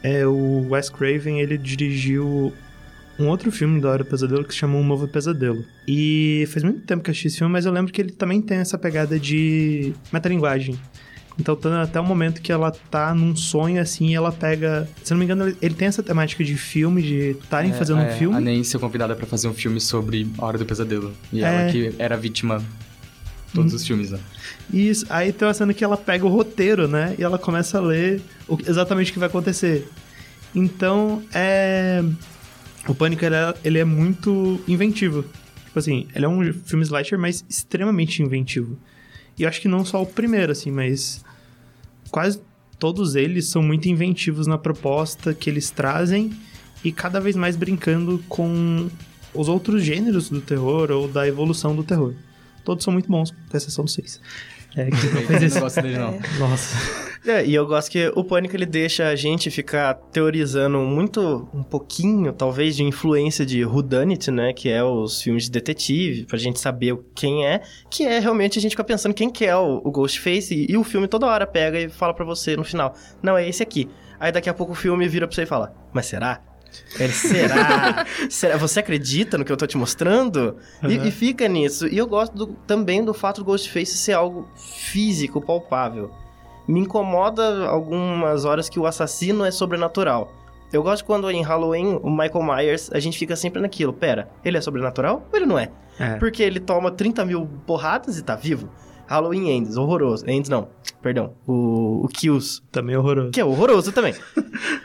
[0.00, 2.52] é, o Wes Craven, ele dirigiu
[3.18, 5.64] um outro filme da Hora do Pesadelo que se chama Um Novo Pesadelo.
[5.86, 8.40] E faz muito tempo que eu assisti esse filme, mas eu lembro que ele também
[8.40, 10.78] tem essa pegada de metalinguagem.
[11.38, 14.86] Então, tá até o momento que ela tá num sonho, assim, e ela pega...
[15.02, 18.08] Se não me engano, ele- tem essa temática de filme, de estarem É, fazendo é,
[18.14, 18.36] um filme.
[18.36, 21.12] A Nancy é convidada pra fazer um filme sobre a Hora do Pesadelo.
[21.32, 21.46] E É.
[21.46, 23.76] ela que era vítima de todos Hum.
[23.76, 24.18] os filmes, né?
[24.72, 27.14] Isso, aí tem uma cena que ela pega o roteiro, né?
[27.18, 29.88] E ela começa a ler o- exatamente o que vai acontecer.
[30.54, 32.04] Então, é...
[32.88, 35.24] O Pânico, ele é, ele é muito inventivo.
[35.66, 38.78] Tipo assim, ele é um filme slasher, mas extremamente inventivo.
[39.38, 41.24] E eu acho que não só o primeiro, assim, mas...
[42.10, 42.40] Quase
[42.78, 46.32] todos eles são muito inventivos na proposta que eles trazem.
[46.84, 48.90] E cada vez mais brincando com
[49.32, 52.12] os outros gêneros do terror ou da evolução do terror.
[52.64, 54.20] Todos são muito bons, com exceção do 6.
[54.76, 55.54] É, que não fez Eu isso.
[55.56, 56.18] não gosto dele, não.
[56.38, 56.76] Nossa.
[57.24, 61.62] É, e eu gosto que o Pânico ele deixa a gente ficar teorizando muito, um
[61.62, 64.52] pouquinho, talvez, de influência de Whodunit, né?
[64.52, 67.60] Que é os filmes de detetive, pra gente saber quem é.
[67.88, 70.52] Que é realmente a gente ficar pensando quem que é o, o Ghostface.
[70.54, 73.48] E, e o filme toda hora pega e fala pra você no final: Não, é
[73.48, 73.88] esse aqui.
[74.18, 76.40] Aí daqui a pouco o filme vira pra você e fala: Mas será?
[76.98, 78.06] Ele, será?
[78.30, 78.56] será?
[78.56, 80.56] Você acredita no que eu tô te mostrando?
[80.82, 81.06] E- Uhum.
[81.06, 81.86] E, fica nisso.
[81.86, 86.10] E eu gosto do- também do fato do Ghostface ser algo físico, palpável.
[86.68, 90.32] Me incomoda algumas horas que o assassino é sobrenatural.
[90.72, 93.92] Eu gosto quando em Halloween, o Michael Myers, a gente fica sempre naquilo.
[93.92, 95.70] Pera, ele é sobrenatural ou ele não é?
[95.98, 96.14] É.
[96.16, 98.70] Porque ele toma 30 mil porradas e tá vivo.
[99.06, 100.28] Halloween Ends, horroroso.
[100.28, 100.68] Ends não,
[101.02, 101.34] perdão.
[101.46, 103.30] O, o Kills, Também horroroso.
[103.30, 104.14] que é horroroso também.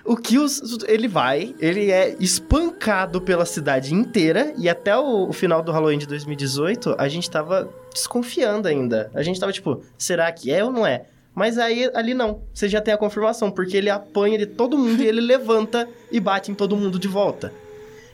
[0.03, 5.61] o Kills, ele vai, ele é espancado pela cidade inteira e até o, o final
[5.61, 9.09] do Halloween de 2018, a gente tava desconfiando ainda.
[9.13, 11.05] A gente tava tipo, será que é ou não é?
[11.33, 12.41] Mas aí, ali não.
[12.51, 16.19] Você já tem a confirmação, porque ele apanha de todo mundo e ele levanta e
[16.19, 17.53] bate em todo mundo de volta.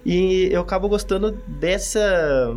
[0.06, 2.54] E eu acabo gostando dessa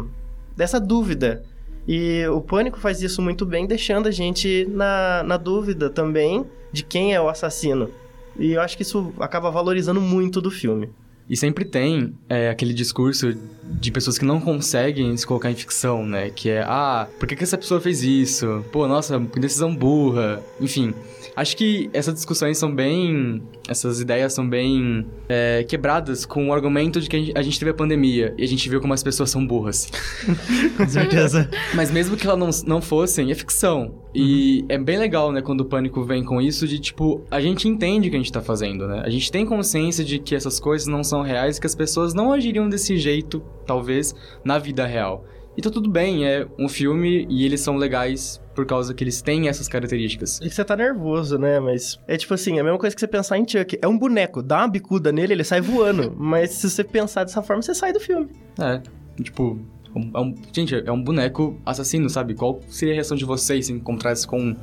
[0.57, 1.45] dessa dúvida.
[1.87, 6.83] E o Pânico faz isso muito bem, deixando a gente na, na dúvida também de
[6.83, 7.91] quem é o assassino.
[8.39, 10.91] E eu acho que isso acaba valorizando muito do filme.
[11.29, 16.07] E sempre tem é, aquele discurso de pessoas que não conseguem se colocar em ficção,
[16.07, 16.31] né?
[16.31, 18.65] Que é, ah, por que, que essa pessoa fez isso?
[18.71, 20.41] Pô, nossa, que decisão burra.
[20.61, 20.95] Enfim,
[21.37, 23.43] acho que essas discussões são bem.
[23.69, 27.75] Essas ideias são bem é, quebradas com o argumento de que a gente, teve a
[27.75, 29.91] pandemia e a gente viu como as pessoas são burras.
[30.77, 31.51] Com certeza.
[31.75, 33.95] Mas mesmo que elas não, não fossem, é ficção.
[34.15, 37.69] E é bem legal, né, quando o Pânico vem com isso de, tipo, a gente
[37.69, 39.03] entende o que a gente tá fazendo, né?
[39.05, 42.15] A gente tem consciência de que essas coisas não são reais e que as pessoas
[42.15, 45.27] não agiriam desse jeito, talvez, na vida real.
[45.57, 49.23] E tá tudo bem, é um filme e eles são legais por causa que eles
[49.23, 50.39] têm essas características.
[50.43, 51.59] E que você tá nervoso, né?
[51.61, 53.79] Mas é tipo assim, é a mesma coisa que você pensar em Chuck.
[53.81, 56.13] É um boneco, dá uma bicuda nele, ele sai voando.
[56.17, 58.29] Mas se você pensar dessa forma, você sai do filme.
[58.61, 58.81] É,
[59.23, 59.59] tipo...
[59.95, 62.35] um- é um- gente, é um boneco assassino, sabe?
[62.35, 64.39] Qual seria a reação de vocês se encontrasse com...
[64.39, 64.57] um?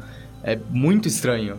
[0.44, 1.58] É muito estranho.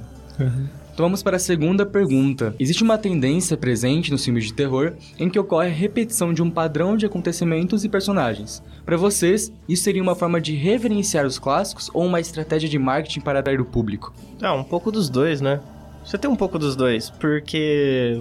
[0.95, 2.55] Então vamos para a segunda pergunta.
[2.57, 6.49] Existe uma tendência presente nos filmes de terror em que ocorre a repetição de um
[6.49, 8.63] padrão de acontecimentos e personagens.
[8.87, 13.21] Para vocês, isso seria uma forma de reverenciar os clássicos ou uma estratégia de marketing
[13.23, 14.15] para atrair o público?
[14.41, 15.61] Ah, um pouco dos dois, né?
[16.05, 18.17] Você tem um pouco dos dois, porque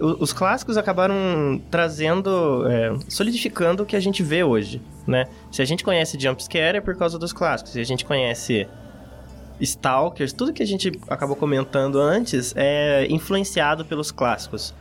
[0.00, 5.26] o- os clássicos acabaram trazendo, é, solidificando o que a gente vê hoje, né?
[5.52, 8.66] Se a gente conhece jumpscare é por causa dos clássicos, se a gente conhece
[9.60, 14.74] stalkers, tudo que a gente acabou comentando antes é influenciado pelos clássicos.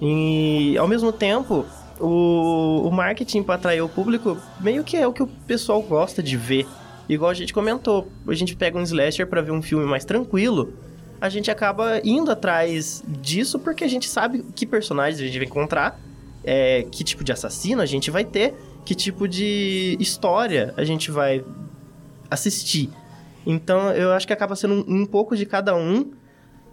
[0.00, 1.66] E ao mesmo tempo,
[2.00, 6.22] o, o marketing para atrair o público meio que é o que o pessoal gosta
[6.22, 6.66] de ver.
[7.08, 10.74] Igual a gente comentou, a gente pega um slasher para ver um filme mais tranquilo,
[11.20, 15.46] a gente acaba indo atrás disso porque a gente sabe que personagens a gente vai
[15.46, 16.00] encontrar,
[16.44, 21.10] é, que tipo de assassino a gente vai ter, que tipo de história a gente
[21.10, 21.44] vai
[22.30, 22.90] assistir.
[23.46, 26.12] Então eu acho que acaba sendo um, um pouco de cada um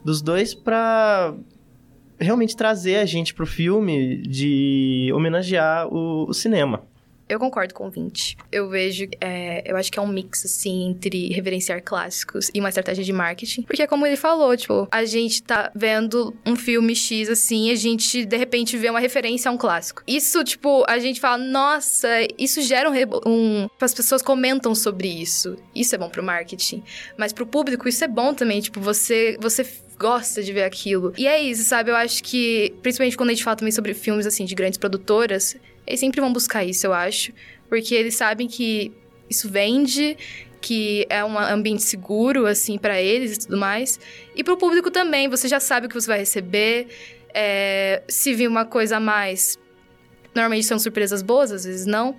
[0.04, 1.34] dos dois pra
[2.20, 6.84] realmente trazer a gente pro filme de homenagear o, o cinema.
[7.28, 8.38] Eu concordo com o 20.
[8.52, 12.70] Eu vejo, é, eu acho que é um mix, assim, entre reverenciar clássicos e uma
[12.70, 13.64] estratégia de marketing.
[13.64, 18.26] Porque, como ele falou, tipo, a gente tá vendo um filme X, assim, a gente,
[18.26, 20.04] de repente, vê uma referência a um clássico.
[20.08, 22.08] Isso, tipo, a gente fala, nossa,
[22.38, 22.94] isso gera um...
[23.26, 25.56] um as pessoas comentam sobre isso.
[25.74, 26.84] Isso é bom pro marketing.
[27.18, 28.62] Mas pro público, isso é bom também.
[28.62, 29.38] Tipo, você...
[29.40, 29.66] você
[29.98, 31.14] gosta de ver aquilo.
[31.18, 31.90] E é isso, sabe?
[31.90, 35.56] Eu acho que, principalmente quando a gente fala também sobre filmes, assim, de grandes produtoras,
[35.86, 37.32] eles sempre vão buscar isso, eu acho.
[37.70, 38.92] Porque eles sabem que
[39.30, 40.18] isso vende,
[40.62, 44.00] que é um ambiente seguro, assim, pra eles e tudo mais.
[44.36, 46.88] E pro público também, você já sabe o que você vai receber.
[47.34, 49.60] É, se vir uma coisa a mais,
[50.34, 52.16] normalmente são surpresas boas, às vezes não.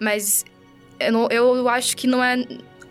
[0.00, 0.44] Mas
[1.00, 2.36] eu, não- eu acho que não é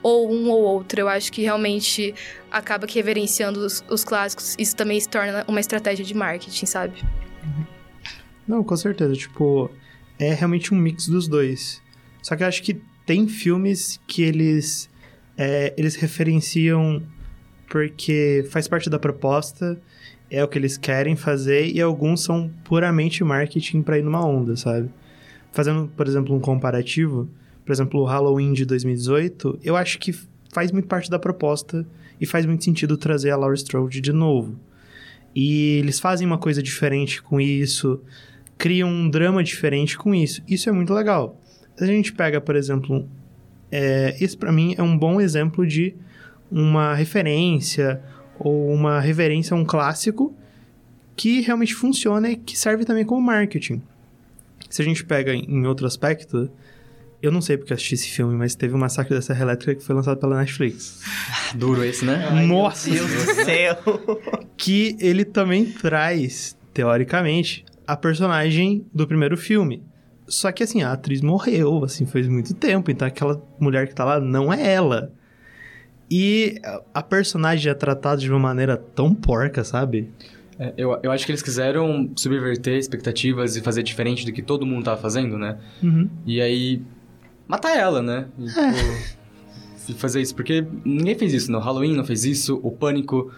[0.03, 0.99] ou um ou outro.
[1.01, 2.13] Eu acho que realmente
[2.49, 7.03] acaba que reverenciando os, os clássicos, isso também se torna uma estratégia de marketing, sabe?
[8.47, 9.13] Não, com certeza.
[9.13, 9.69] Tipo,
[10.19, 11.81] é realmente um mix dos dois.
[12.21, 14.89] Só que eu acho que tem filmes que eles,
[15.37, 17.01] é, eles referenciam
[17.69, 19.79] porque faz parte da proposta,
[20.29, 24.55] é o que eles querem fazer, e alguns são puramente marketing pra ir numa onda,
[24.55, 24.89] sabe?
[25.51, 27.29] Fazendo, por exemplo, um comparativo,
[27.65, 30.13] por exemplo, o Halloween de 2018, eu acho que
[30.51, 31.85] faz muito parte da proposta
[32.19, 34.57] e faz muito sentido trazer a Laurie Strode de novo.
[35.35, 38.01] E eles fazem uma coisa diferente com isso,
[38.57, 40.41] criam um drama diferente com isso.
[40.47, 41.39] Isso é muito legal.
[41.75, 43.07] Se a gente pega, por exemplo,
[43.71, 45.95] é, esse pra mim é um bom exemplo de
[46.51, 48.01] uma referência
[48.39, 50.35] ou uma reverência a um clássico
[51.15, 53.81] que realmente funciona e que serve também como marketing.
[54.69, 56.49] Se a gente pega em outro aspecto,
[57.21, 59.75] eu não sei porque eu assisti esse filme, mas teve o Massacre da Serra Elétrica
[59.75, 61.01] que foi lançado pela Netflix.
[61.55, 62.45] Duro esse, né?
[62.45, 62.89] Nossa!
[62.89, 63.77] Meu Deus do céu.
[64.55, 69.83] que ele também traz, teoricamente, a personagem do primeiro filme.
[70.27, 74.03] Só que assim, a atriz morreu, assim, faz muito tempo, então aquela mulher que tá
[74.03, 75.13] lá não é ela.
[76.11, 76.59] E
[76.93, 80.09] a personagem é tratada de uma maneira tão porca, sabe?
[80.59, 84.65] É, eu, eu acho que eles quiseram subverter expectativas e fazer diferente do que todo
[84.65, 85.57] mundo tava fazendo, né?
[85.83, 86.09] Uhum.
[86.25, 86.81] E aí.
[87.47, 88.27] matar ela, né?
[88.39, 88.45] E,
[89.85, 90.35] tipo, e fazer isso.
[90.35, 93.31] Porque ninguém fez isso, no Halloween não fez isso, o Pânico.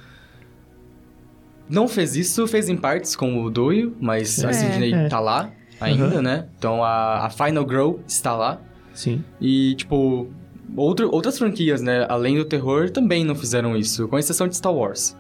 [1.70, 5.08] Não fez isso, fez em partes com o Doio, mas a É, Sidney é.
[5.08, 6.22] tá lá ainda, Uhum.
[6.22, 6.46] né?
[6.58, 8.60] Então a, a Final Girl está lá.
[8.94, 9.24] Sim.
[9.40, 10.28] E, tipo,
[10.76, 14.74] outro, outras franquias, né, além do terror, também não fizeram isso, com exceção de Star
[14.74, 15.16] Wars,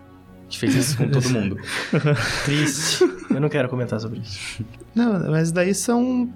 [0.49, 1.57] que fez isso com todo mundo.
[2.45, 3.03] Triste.
[3.29, 4.65] Eu não quero comentar sobre isso.
[4.95, 6.27] Não, mas daí são.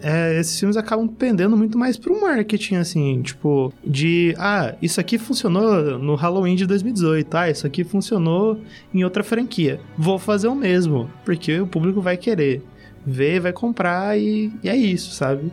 [0.00, 5.18] É, esses filmes acabam pendendo muito mais pro marketing, assim, tipo, de ah, isso aqui
[5.18, 8.60] funcionou no Halloween de 2018, ah, isso aqui funcionou
[8.94, 9.80] em outra franquia.
[9.96, 12.62] Vou fazer o mesmo, porque o público vai querer
[13.04, 15.52] ver, vai comprar e, e é isso, sabe?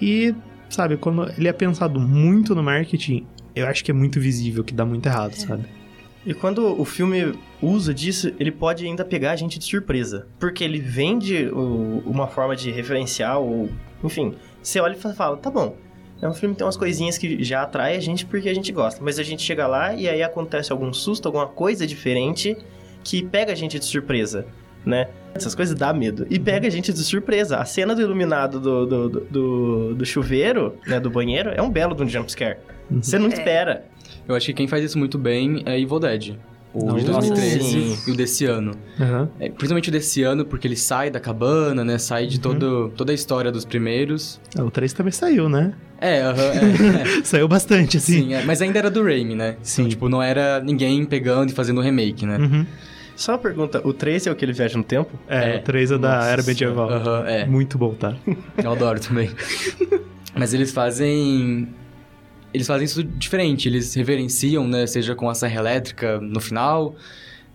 [0.00, 0.34] E,
[0.68, 4.74] sabe, quando ele é pensado muito no marketing, eu acho que é muito visível que
[4.74, 5.64] dá muito errado, sabe?
[6.26, 10.26] E quando o filme usa disso, ele pode ainda pegar a gente de surpresa.
[10.38, 13.68] Porque ele vende o- uma forma de referencial, ou,
[14.02, 15.76] enfim, você olha e fa- fala, tá bom.
[16.22, 18.72] É um filme que tem umas coisinhas que já atrai a gente porque a gente
[18.72, 19.02] gosta.
[19.04, 22.56] Mas a gente chega lá e aí acontece algum susto, alguma coisa diferente
[23.02, 24.46] que pega a gente de surpresa,
[24.86, 25.08] né?
[25.34, 26.26] Essas coisas dá medo.
[26.30, 27.58] E pega a gente de surpresa.
[27.58, 31.68] A cena do iluminado do, do, do, do- do chuveiro, né, do banheiro, é um
[31.68, 32.56] belo de um jumpscare.
[32.90, 33.84] Você não espera.
[34.28, 36.36] Eu acho que quem faz isso muito bem é Evil Dead.
[36.72, 37.98] O de Nossa, 2013 sim.
[38.08, 38.72] e o desse ano.
[39.00, 39.28] Aham.
[39.38, 41.98] É, principalmente o desse ano, porque ele sai da cabana, né?
[41.98, 44.40] Sai de todo, toda a história dos primeiros.
[44.58, 45.72] O 3 também saiu, né?
[46.00, 47.22] É, aham, é, é.
[47.22, 48.24] Saiu bastante, assim.
[48.24, 49.56] Sim, é, mas ainda era do Raimi, né?
[49.62, 49.82] Sim.
[49.82, 52.38] Então, tipo, não era ninguém pegando e fazendo remake, né?
[52.38, 52.66] Uhum.
[53.14, 55.12] Só uma pergunta, o 3 é o que ele viaja no tempo?
[55.28, 56.90] É, o 3 é da Nossa, era medieval.
[56.90, 57.46] Aham, é.
[57.46, 58.16] Muito bom, tá?
[58.62, 59.30] Eu adoro também.
[60.34, 61.68] Mas eles fazem.
[62.54, 63.68] Eles fazem isso diferente.
[63.68, 64.86] Eles reverenciam, né?
[64.86, 66.94] Seja com a serra elétrica no final.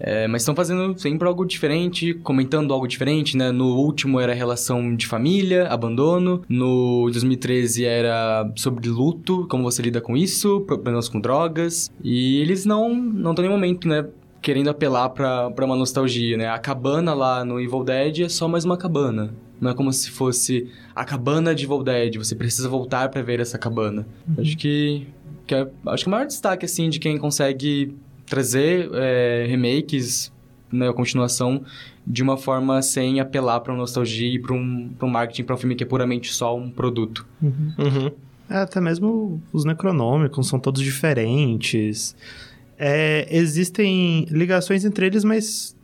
[0.02, 3.52] é, mas estão fazendo sempre algo diferente, comentando algo diferente, né?
[3.52, 6.42] No último era relação de família, abandono.
[6.48, 11.92] No 2013 era sobre luto, como você lida com isso, problemas com drogas.
[12.04, 14.06] E eles não não estão em momento, né?
[14.42, 16.48] Querendo apelar pra uma nostalgia, né?
[16.48, 19.34] A cabana lá no Evil Dead é só mais uma cabana.
[19.60, 22.16] Não é como se fosse a cabana de Evil Dead.
[22.18, 24.08] Você precisa voltar pra ver essa cabana.
[24.38, 25.08] Acho que,
[25.46, 27.96] que é, acho que o maior destaque assim de quem consegue
[28.26, 30.32] trazer é, remakes,
[30.72, 31.64] né, a continuação
[32.06, 35.58] de uma forma sem apelar pra nostalgia e pra um, pra um marketing pra um
[35.58, 37.26] filme que é puramente só um produto.
[37.42, 38.12] Uhum.
[38.50, 42.16] É, até mesmo os necronômicos são todos diferentes.
[42.78, 45.76] É, existem ligações entre eles, mas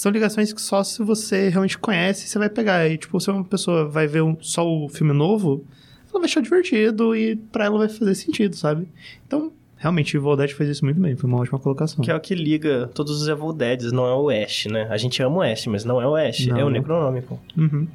[0.00, 2.88] são ligações que só se você realmente conhece você vai pegar.
[2.88, 5.64] E, tipo, se uma pessoa vai ver um- só o filme novo,
[6.10, 8.88] ela vai achar divertido e pra ela vai fazer sentido, sabe?
[9.26, 11.16] Então, realmente, o Evil Dead fez isso muito bem.
[11.16, 12.02] Foi uma ótima colocação.
[12.04, 14.86] Que é o que liga todos os Evil Deads, não é o Ash, né?
[14.90, 16.58] A gente ama o Ash, mas não é o Ash, Não.
[16.58, 17.38] é o Necronômico.
[17.56, 17.86] Uhum.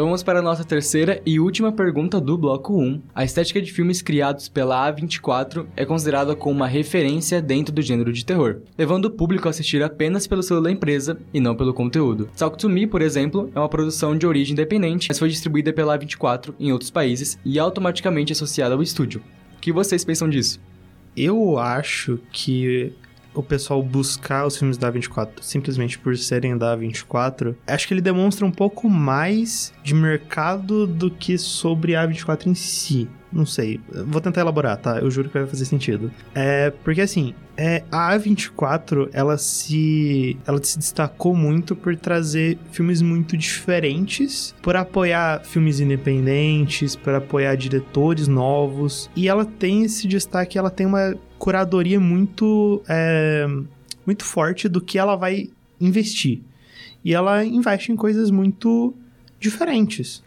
[0.00, 3.02] Então vamos para a nossa terceira e última pergunta do bloco 1.
[3.14, 8.10] A estética de filmes criados pela A24 é considerada como uma referência dentro do gênero
[8.10, 11.74] de terror, levando o público a assistir apenas pelo selo da empresa e não pelo
[11.74, 12.30] conteúdo.
[12.34, 15.98] Talk to Me, por exemplo, é uma produção de origem independente, mas foi distribuída pela
[15.98, 19.22] A24 em outros países e automaticamente associada ao estúdio.
[19.58, 20.58] O que vocês pensam disso?
[21.14, 22.94] Eu acho que
[23.34, 28.00] o pessoal buscar os filmes da 24 simplesmente por serem da 24, acho que ele
[28.00, 33.08] demonstra um pouco mais de mercado do que sobre a 24 em si.
[33.32, 34.98] Não sei, vou tentar elaborar, tá?
[34.98, 36.10] Eu juro que vai fazer sentido.
[36.34, 43.00] É, porque assim, é, a A24, ela se ela se destacou muito por trazer filmes
[43.00, 49.08] muito diferentes, por apoiar filmes independentes, por apoiar diretores novos.
[49.14, 53.46] E ela tem esse destaque, ela tem uma curadoria muito, é,
[54.06, 55.48] muito forte do que ela vai
[55.80, 56.42] investir.
[57.02, 58.94] E ela investe em coisas muito
[59.40, 60.22] diferentes.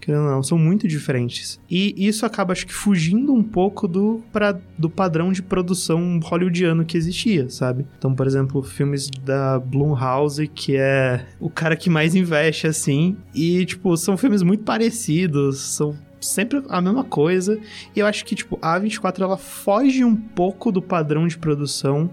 [0.00, 1.60] Querendo ou não, são muito diferentes.
[1.70, 6.84] E isso acaba, acho que, fugindo um pouco do, pra, do padrão de produção hollywoodiano
[6.84, 7.84] que existia, sabe?
[7.98, 13.16] Então, por exemplo, filmes da Blumhouse, que é o cara que mais investe, assim.
[13.34, 17.58] E, tipo, são filmes muito parecidos, são sempre a mesma coisa.
[17.94, 22.10] E eu acho que, tipo, a A24, ela foge um pouco do padrão de produção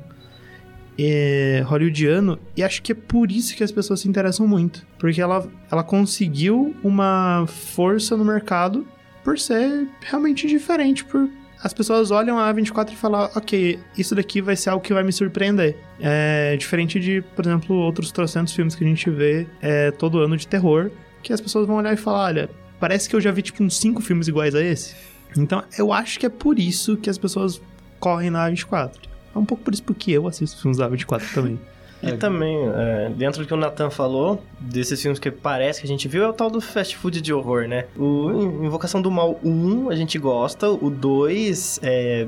[0.98, 4.86] é, hollywoodiano, e acho que é por isso que as pessoas se interessam muito.
[4.98, 8.86] Porque ela, ela conseguiu uma força no mercado
[9.24, 11.30] por ser realmente diferente, por
[11.62, 15.04] as pessoas olham a A24 e falam, ok, isso daqui vai ser algo que vai
[15.04, 15.76] me surpreender.
[16.00, 20.38] É diferente de, por exemplo, outros trocentos filmes que a gente vê é, todo ano
[20.38, 20.90] de terror,
[21.22, 22.50] que as pessoas vão olhar e falar, olha,
[22.80, 24.96] parece que eu já vi tipo uns cinco filmes iguais a esse.
[25.38, 27.62] Então, eu acho que é por isso que as pessoas
[28.00, 28.92] correm na A24.
[29.36, 31.60] É um pouco por isso porque eu assisto filmes da A24 também.
[32.02, 35.90] E também, é, dentro do que o Nathan falou, desses filmes que parece que a
[35.90, 37.88] gente viu, é o tal do fast food de horror, né?
[37.98, 42.26] O Invocação do Mal 1 a gente gosta, o 2 é.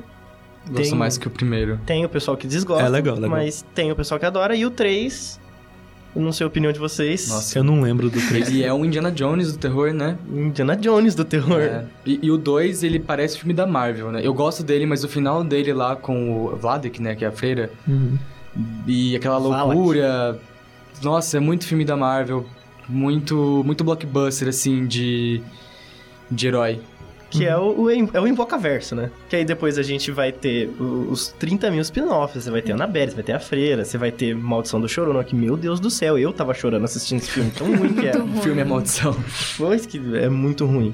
[0.67, 1.79] Gosto tem- mais que o primeiro.
[1.85, 3.29] Tem o pessoal que desgosta, É legal, legal.
[3.29, 4.57] mas tem o pessoal que adora.
[4.57, 5.39] E o 3,
[6.15, 7.29] eu não sei a opinião de vocês.
[7.29, 7.57] Nossa.
[7.57, 8.49] Eu não lembro do 3.
[8.49, 10.17] Ele é um Indiana Jones do terror, né?
[10.29, 11.61] Indiana Jones do terror.
[11.61, 11.85] É.
[12.05, 14.21] E, e o 2, ele parece filme da Marvel, né?
[14.23, 17.15] Eu gosto dele, mas o final dele lá com o Vladek, né?
[17.15, 17.71] Que é a freira.
[17.87, 18.17] Uhum.
[18.85, 20.37] E aquela loucura.
[21.01, 22.45] Nossa, é muito filme da Marvel.
[22.89, 25.41] Muito, muito blockbuster, assim, de,
[26.29, 26.81] de herói.
[27.31, 29.09] Que é o, o, é o Invocaverso, né?
[29.29, 32.43] Que aí depois a gente vai ter os 30 mil spin-offs.
[32.43, 34.87] Você vai ter a Annabelle, você vai ter a Freira, você vai ter Maldição do
[34.87, 37.49] Chorona, que, meu Deus do céu, eu tava chorando assistindo esse filme.
[37.51, 38.11] Tão ruim que é.
[38.21, 39.15] O filme é maldição.
[39.57, 40.93] Pois que é muito ruim.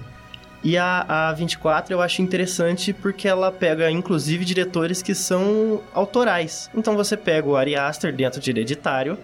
[0.63, 6.69] E a, a 24 eu acho interessante porque ela pega, inclusive, diretores que são autorais.
[6.75, 9.17] Então você pega o Ari Aster dentro de Hereditário,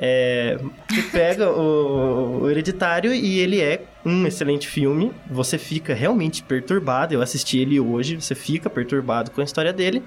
[0.00, 0.56] é,
[0.88, 5.12] você pega o, o Hereditário e ele é um excelente filme.
[5.30, 7.14] Você fica realmente perturbado.
[7.14, 10.02] Eu assisti ele hoje, você fica perturbado com a história dele.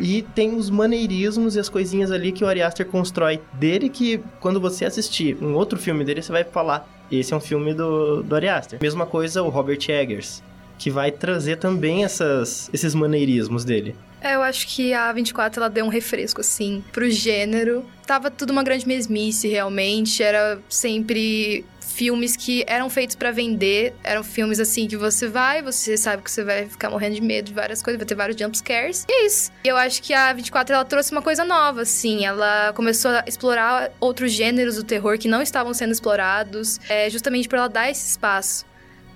[0.00, 4.20] E tem os maneirismos e as coisinhas ali que o Ari Aster constrói dele que
[4.40, 8.22] quando você assistir um outro filme dele, você vai falar, esse é um filme do,
[8.22, 8.78] do Ari Aster.
[8.82, 10.42] Mesma coisa o Robert Eggers,
[10.78, 13.94] que vai trazer também essas, esses maneirismos dele.
[14.20, 17.84] É, eu acho que a 24 ela deu um refresco, assim, pro gênero.
[18.06, 20.22] Tava tudo uma grande mesmice, realmente.
[20.22, 21.62] Era sempre
[21.94, 23.94] filmes que eram feitos pra vender.
[24.02, 27.46] Eram filmes, assim, que você vai, você sabe que você vai ficar morrendo de medo
[27.46, 29.04] de várias coisas, vai ter vários jumpscares.
[29.08, 29.52] E é isso.
[29.64, 32.24] E eu acho que a 24 ela trouxe uma coisa nova, assim.
[32.26, 36.80] Ela começou a explorar outros gêneros do terror que não estavam sendo explorados.
[36.88, 38.66] É, justamente pra ela dar esse espaço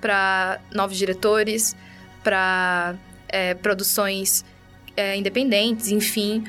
[0.01, 1.75] pra novos diretores,
[2.23, 2.95] pra
[3.29, 4.45] é, produções
[4.97, 6.45] é, independentes, enfim.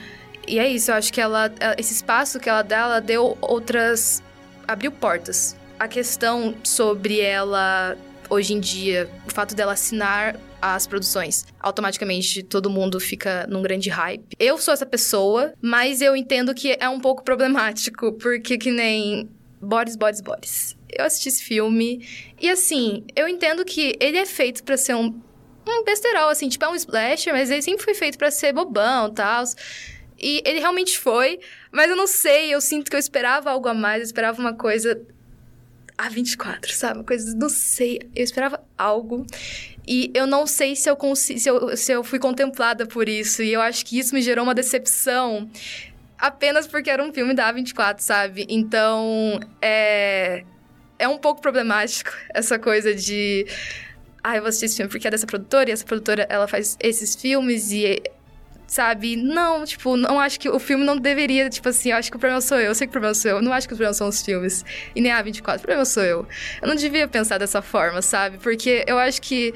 [0.47, 4.21] E é isso, eu acho que ela- esse espaço que ela dá, ela deu outras.
[4.67, 5.55] abriu portas.
[5.79, 7.97] A questão sobre ela,
[8.29, 13.89] hoje em dia, o fato dela assinar as produções, automaticamente todo mundo fica num grande
[13.89, 14.35] hype.
[14.37, 19.29] Eu sou essa pessoa, mas eu entendo que é um pouco problemático, porque que nem
[19.61, 20.77] Boris, Boris, Boris.
[20.91, 22.05] Eu assisti esse filme
[22.41, 25.17] e assim, eu entendo que ele é feito pra ser um
[25.67, 29.13] um besterol, assim, tipo, é um slasher, mas ele sempre foi feito pra ser bobão
[29.13, 29.43] tal.
[30.17, 31.39] E ele realmente foi,
[31.71, 34.53] mas eu não sei, eu sinto que eu esperava algo a mais, eu esperava uma
[34.53, 34.99] coisa.
[35.99, 36.99] A 24, sabe?
[36.99, 37.99] Uma coisa, não sei.
[38.15, 39.27] Eu esperava algo.
[39.85, 43.43] E eu não sei se eu, se, eu, se eu fui contemplada por isso.
[43.43, 45.49] E eu acho que isso me gerou uma decepção.
[46.17, 48.45] Apenas porque era um filme da A24, sabe?
[48.47, 50.45] Então, é.
[50.97, 53.45] É um pouco problemático essa coisa de
[54.23, 56.77] ah, eu vou assistir esse filme porque é dessa produtora, e essa produtora, ela faz
[56.79, 58.01] esses filmes e...
[58.69, 59.15] Sabe?
[59.15, 62.19] Não, tipo, não acho que o filme não deveria, tipo assim, eu acho que o
[62.19, 63.75] problema sou eu, eu sei que o problema sou eu, eu não acho que o
[63.75, 64.63] problema são os filmes.
[64.95, 66.27] E nem a 24, o problema sou eu.
[66.61, 68.37] Eu não devia pensar dessa forma, sabe?
[68.37, 69.55] Porque eu acho que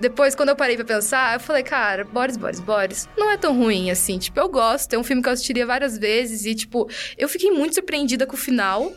[0.00, 3.56] depois, quando eu parei pra pensar, eu falei, cara, Boris, Boris, Boris, não é tão
[3.56, 4.18] ruim assim.
[4.18, 7.50] Tipo, eu gosto, é um filme que eu assistiria várias vezes e, tipo, eu fiquei
[7.50, 8.92] muito surpreendida com o final.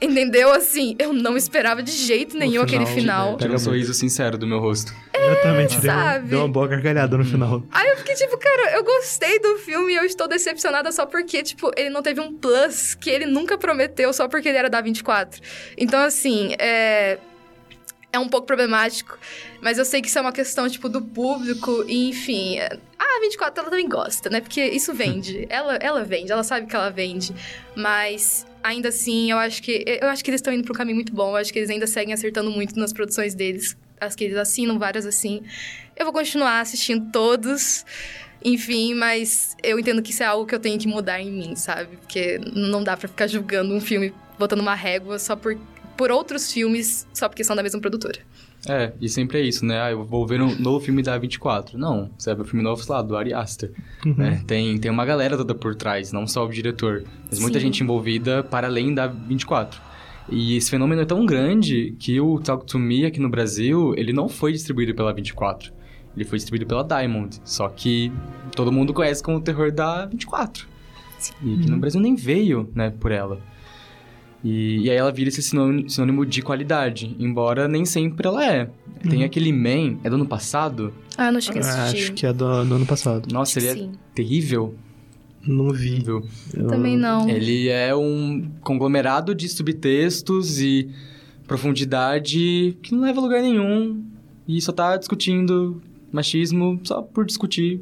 [0.00, 0.52] Entendeu?
[0.52, 3.36] Assim, eu não esperava de jeito nenhum aquele final.
[3.38, 4.92] Tira um sorriso sincero do meu rosto.
[5.14, 6.28] Eu também tirei uma- sabe?
[6.28, 7.62] deu uma boa gargalhada no final.
[7.72, 11.42] Aí eu fiquei tipo, cara, eu gostei do filme e eu estou decepcionada só porque,
[11.42, 14.80] tipo, ele não teve um plus que ele nunca prometeu só porque ele era da
[14.82, 15.40] 24.
[15.78, 17.18] Então, assim, é.
[18.12, 19.18] É um pouco problemático,
[19.60, 22.56] mas eu sei que isso é uma questão, tipo, do público, e enfim.
[22.58, 24.40] é- A 24 ela também gosta, né?
[24.40, 25.46] Porque isso vende.
[25.50, 27.34] ela, ela vende, ela sabe que ela vende.
[27.74, 29.84] Mas ainda assim, eu acho que.
[29.86, 31.30] Eu acho que eles estão indo pra um caminho muito bom.
[31.30, 33.76] Eu acho que eles ainda seguem acertando muito nas produções deles.
[34.00, 35.42] As que eles assinam, várias assim.
[35.96, 37.84] Eu vou continuar assistindo todos.
[38.44, 41.56] Enfim, mas eu entendo que isso é algo que eu tenho que mudar em mim,
[41.56, 41.96] sabe?
[41.96, 45.58] Porque não dá pra ficar julgando um filme, botando uma régua só por
[45.96, 48.20] por outros filmes só porque são da mesma produtora.
[48.68, 49.80] É, e sempre é isso, né?
[49.80, 51.78] Ah, eu vou ver um novo filme da 24.
[51.78, 53.72] Não, você vai ver o filme novo, sei lá, do Ari Aster.
[54.04, 54.42] né?
[54.46, 57.04] Tem, tem uma galera toda por trás, não só o diretor.
[57.30, 57.66] Mas muita Sim.
[57.66, 59.80] gente envolvida para além da 24.
[60.28, 64.12] E esse fenômeno é tão grande que o Talk To Me aqui no Brasil, ele
[64.12, 65.72] não foi distribuído pela 24.
[66.16, 67.40] Ele foi distribuído pela Diamond.
[67.44, 68.10] Só que
[68.54, 70.66] todo mundo conhece como o terror da 24.
[71.42, 73.38] E aqui no Brasil nem veio, né, por ela.
[74.48, 78.70] E, e aí ela vira esse sinônimo, sinônimo de qualidade, embora nem sempre ela é.
[79.08, 80.92] Tem aquele Man, é do ano passado.
[81.16, 82.02] Ah, não cheguei a assistir.
[82.04, 83.26] acho que é do, do ano passado.
[83.32, 83.92] Nossa, ele é Sim.
[84.14, 84.74] terrível.
[85.46, 85.90] Não vi.
[85.90, 86.24] terrível.
[86.54, 87.28] Eu- Também não.
[87.28, 90.88] Ele é um conglomerado de subtextos e
[91.46, 94.04] profundidade que não leva a lugar nenhum.
[94.46, 95.80] E só tá discutindo
[96.12, 97.80] machismo só por discutir.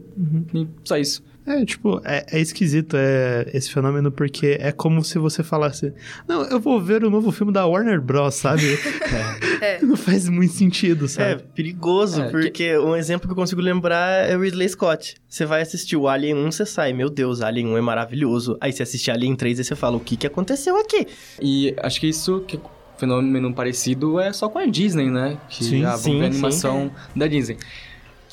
[0.55, 1.23] E só isso.
[1.47, 5.92] É, tipo, é, é esquisito é, esse fenômeno, porque é como se você falasse:
[6.26, 8.62] Não, eu vou ver o novo filme da Warner Bros, sabe?
[9.61, 9.80] É.
[9.84, 11.42] Não faz muito sentido, É sabe?
[11.55, 15.14] perigoso, É, porque um exemplo que eu consigo lembrar é o Ridley Scott.
[15.28, 18.59] Você vai assistir o Alien 1, você sai, meu Deus, Alien 1 é maravilhoso.
[18.61, 21.07] Aí você assiste Alien 3 e você fala, o que que aconteceu aqui?
[21.40, 22.59] E acho que isso, que
[22.99, 25.38] fenômeno parecido, é só com a Disney, né?
[25.49, 26.34] Que Sim, ah, sim, ver a sim.
[26.34, 27.57] animação da Disney.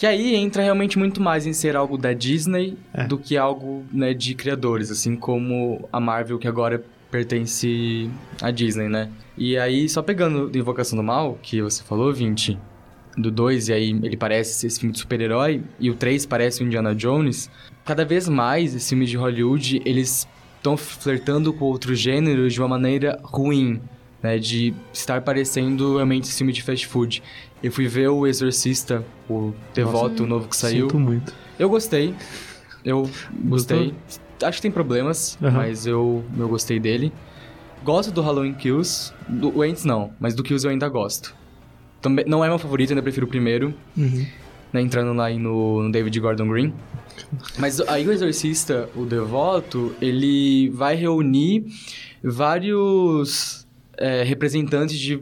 [0.02, 3.04] Que aí entra realmente muito mais em ser algo da Disney É.
[3.06, 8.10] do que algo né, de criadores, assim como a Marvel, que agora pertence
[8.42, 9.12] à Disney, né?
[9.38, 12.58] E aí, só pegando do Invocação do Mal, que você falou, 20,
[13.16, 16.66] do 2, e aí ele parece esse filme de super-herói, e o 3 parece o
[16.66, 17.48] Indiana Jones,
[17.86, 20.28] cada vez mais esses filmes de Hollywood, eles
[20.58, 23.80] estão flertando com outros gêneros de uma maneira ruim,
[24.22, 24.38] né?
[24.38, 27.24] De estar parecendo realmente esse filme de fast food.
[27.62, 30.86] Eu fui ver o Exorcista, o Devoto, o novo que saiu.
[30.86, 31.34] Sinto muito.
[31.60, 32.14] Eu gostei.
[32.84, 33.10] Eu
[33.46, 33.94] gostei.
[34.44, 35.52] Acho que tem problemas, Aham.
[35.58, 37.14] mas eu, eu gostei dele.
[37.84, 39.14] Gosto do Halloween Kills.
[39.28, 41.36] Do o Ents não, mas do Kills eu ainda gosto.
[42.02, 43.74] Também, não é meu favorito, ainda prefiro o primeiro.
[43.96, 44.26] Uhum.
[44.74, 46.74] Né, entrando lá no, no David Gordon Green.
[47.60, 51.66] Mas aí o Exorcista, o Devoto, ele vai reunir
[52.24, 53.68] vários
[54.02, 55.22] é, representantes de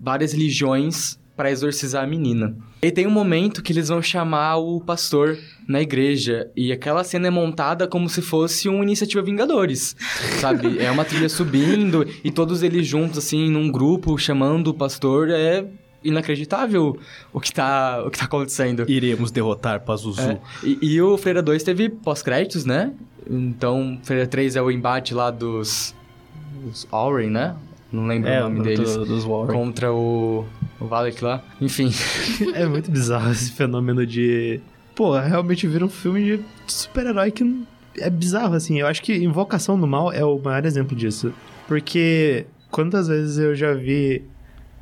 [0.00, 2.56] várias religiões para exorcizar a menina.
[2.80, 5.36] E tem um momento que eles vão chamar o pastor
[5.68, 9.94] na igreja e aquela cena é montada como se fosse uma iniciativa Vingadores,
[10.40, 10.78] sabe?
[10.78, 15.66] É uma trilha subindo e todos eles juntos assim num grupo chamando o pastor é
[16.02, 16.98] inacreditável
[17.32, 18.88] o que tá o que tá acontecendo.
[18.88, 20.20] Iremos derrotar Pazuzu.
[20.20, 22.92] É, e, e o Freira 2 teve pós-créditos, né?
[23.28, 25.94] Então, Freira 3 é o embate lá dos.
[26.62, 27.56] dos Auren, né?
[27.92, 28.94] Não lembro É, o nome deles.
[28.94, 29.46] do- dos Warren.
[29.56, 30.44] Contra o.
[30.80, 31.42] o Valek lá.
[31.60, 31.90] Enfim.
[32.54, 34.60] É muito bizarro esse fenômeno de.
[34.94, 37.64] Pô, realmente vira um filme de super-herói que
[37.98, 38.80] é bizarro, assim.
[38.80, 41.32] Eu acho que Invocação do Mal é o maior exemplo disso.
[41.68, 44.24] Porque quantas vezes eu já vi,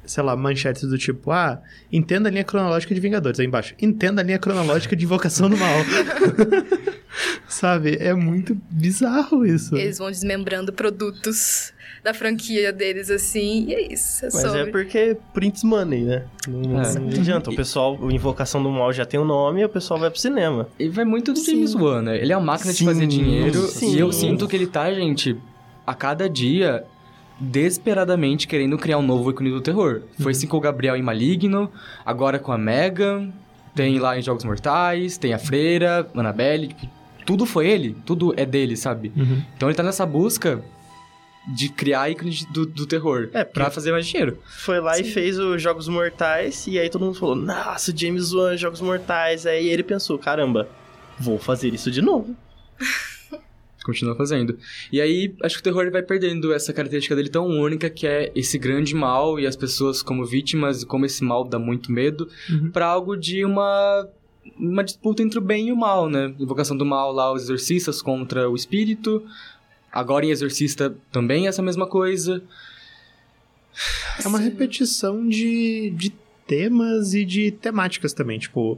[0.06, 1.60] sei lá, manchetes do tipo, ah,
[1.92, 3.74] entenda a linha cronológica de Vingadores, aí embaixo.
[3.80, 5.78] Entenda a linha cronológica de Invocação do Mal.
[7.48, 7.96] Sabe?
[8.00, 9.76] É muito bizarro isso.
[9.76, 11.72] Eles vão desmembrando produtos
[12.04, 14.26] da franquia deles, assim, e é isso.
[14.26, 14.60] É Mas sobre.
[14.60, 16.24] é porque prints money, né?
[16.46, 16.98] Não, É.
[16.98, 17.50] não adianta.
[17.50, 20.20] O pessoal, o Invocação do Mal já tem o nome e o pessoal vai pro
[20.20, 20.68] cinema.
[20.78, 22.18] E vai muito do James Wan, né?
[22.18, 23.58] Ele é uma máquina Sim, de fazer dinheiro.
[23.68, 23.96] sim.
[23.96, 25.34] E eu sinto que ele tá, gente,
[25.86, 26.84] a cada dia.
[27.40, 30.02] Desesperadamente querendo criar um novo ícone do terror.
[30.20, 31.68] Foi assim com o Gabriel em Maligno,
[32.06, 33.30] agora com a Megan,
[33.74, 36.86] tem lá em Jogos Mortais, tem a Freira, Annabelle, tipo,
[37.26, 39.12] tudo foi ele, tudo é dele, sabe?
[39.16, 39.42] Uhum.
[39.56, 40.62] Então ele tá nessa busca
[41.52, 44.38] de criar ícones do, do terror É, pra fazer mais dinheiro.
[44.46, 48.56] Foi lá e fez os Jogos Mortais e aí todo mundo falou, nossa, James Wan,
[48.56, 49.44] Jogos Mortais.
[49.44, 50.68] Aí ele pensou, caramba,
[51.18, 52.34] vou fazer isso de novo.
[53.84, 54.58] Continua fazendo.
[54.90, 58.06] E aí, acho que o terror ele vai perdendo essa característica dele tão única, que
[58.06, 61.92] é esse grande mal e as pessoas como vítimas, e como esse mal dá muito
[61.92, 62.70] medo, Uhum.
[62.70, 64.08] pra algo de uma
[64.58, 66.34] uma disputa entre o bem e o mal, né?
[66.38, 69.22] Invocação do mal lá, os exorcistas contra o espírito.
[69.94, 72.42] Agora em Exorcista também é essa mesma coisa.
[74.24, 76.10] É uma repetição de, de
[76.48, 78.76] temas e de temáticas também, tipo.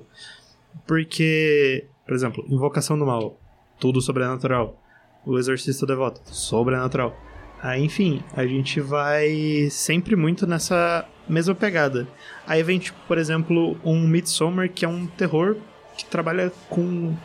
[0.87, 3.41] Porque, por exemplo, Invocação do Mal,
[3.81, 4.79] tudo sobrenatural.
[5.25, 7.19] O Exorcista Devoto, sobrenatural.
[7.63, 12.07] Aí, enfim, a gente vai sempre muito nessa mesma pegada.
[12.47, 15.57] Aí vem, tipo, por exemplo, um Midsommar, que é um terror
[15.97, 17.17] que trabalha com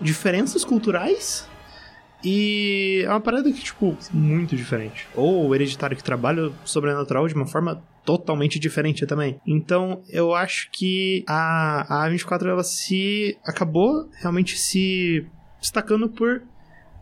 [0.00, 1.50] diferenças culturais
[2.24, 5.08] e é uma parada que, tipo, muito diferente.
[5.14, 9.40] Ou o Hereditário que trabalha o sobrenatural de uma forma totalmente diferente também.
[9.46, 15.26] Então, eu acho que a, a A24 ela se acabou realmente se
[15.60, 16.42] destacando por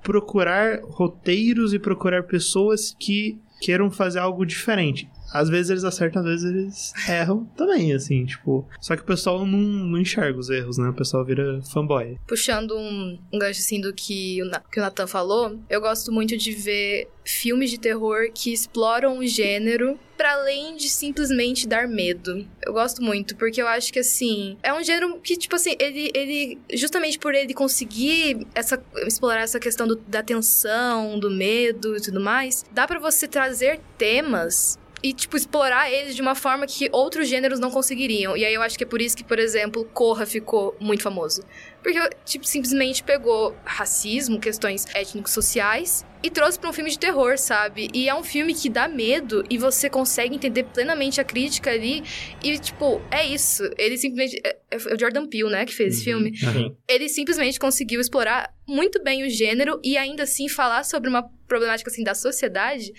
[0.03, 5.09] procurar roteiros e procurar pessoas que queiram fazer algo diferente.
[5.33, 8.67] Às vezes eles acertam, às vezes eles erram também, assim, tipo.
[8.81, 10.89] Só que o pessoal não, não enxerga os erros, né?
[10.89, 12.19] O pessoal vira fanboy.
[12.27, 16.37] Puxando um, um gancho assim do que o, que o Nathan falou, eu gosto muito
[16.37, 22.45] de ver filmes de terror que exploram o gênero para além de simplesmente dar medo.
[22.63, 26.11] Eu gosto muito, porque eu acho que assim, é um gênero que, tipo assim, ele,
[26.15, 32.01] ele justamente por ele conseguir essa, explorar essa questão do- da tensão, do medo e
[32.01, 36.89] tudo mais, dá pra você trazer temas e, tipo, explorar eles de uma forma que
[36.93, 38.37] outros gêneros não conseguiriam.
[38.37, 41.43] E aí eu acho que é por isso que, por exemplo, Corra ficou muito famoso.
[41.83, 47.89] Porque, tipo, simplesmente pegou racismo, questões étnico-sociais e trouxe pra um filme de terror, sabe?
[47.95, 52.03] E é um filme que dá medo e você consegue entender plenamente a crítica ali.
[52.43, 53.63] E, tipo, é isso.
[53.79, 54.41] Ele simplesmente.
[54.45, 56.37] É é o Jordan Peele, né, que fez esse filme.
[56.37, 56.77] Sim.
[56.89, 61.91] Ele simplesmente conseguiu explorar muito bem o gênero e ainda assim falar sobre uma problemática,
[61.91, 62.93] assim, da sociedade.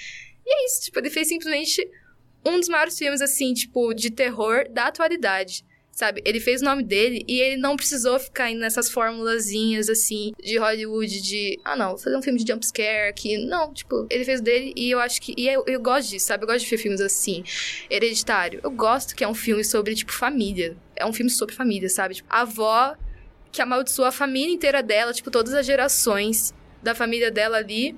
[0.46, 1.88] E é isso, tipo, ele fez simplesmente
[2.46, 5.64] um dos maiores filmes, assim, tipo, de terror da atualidade.
[5.92, 6.22] Sabe?
[6.24, 10.58] Ele fez o nome dele e ele não precisou ficar indo nessas formulazinhas, assim, de
[10.58, 11.60] Hollywood, de.
[11.66, 13.38] Ah, não, vou fazer um filme de jumpscare aqui.
[13.46, 15.34] Não, tipo, ele fez o dele e eu acho que.
[15.38, 16.44] E eu, eu gosto disso, sabe?
[16.44, 17.44] Eu gosto de ver filmes assim.
[17.90, 18.62] Hereditário.
[18.64, 20.78] Eu gosto que é um filme sobre, tipo, família.
[20.96, 22.16] É um filme sobre família, sabe?
[22.16, 22.96] Tipo, a avó
[23.52, 27.98] que amaldiçoa a família inteira dela, tipo, todas as gerações da família dela ali.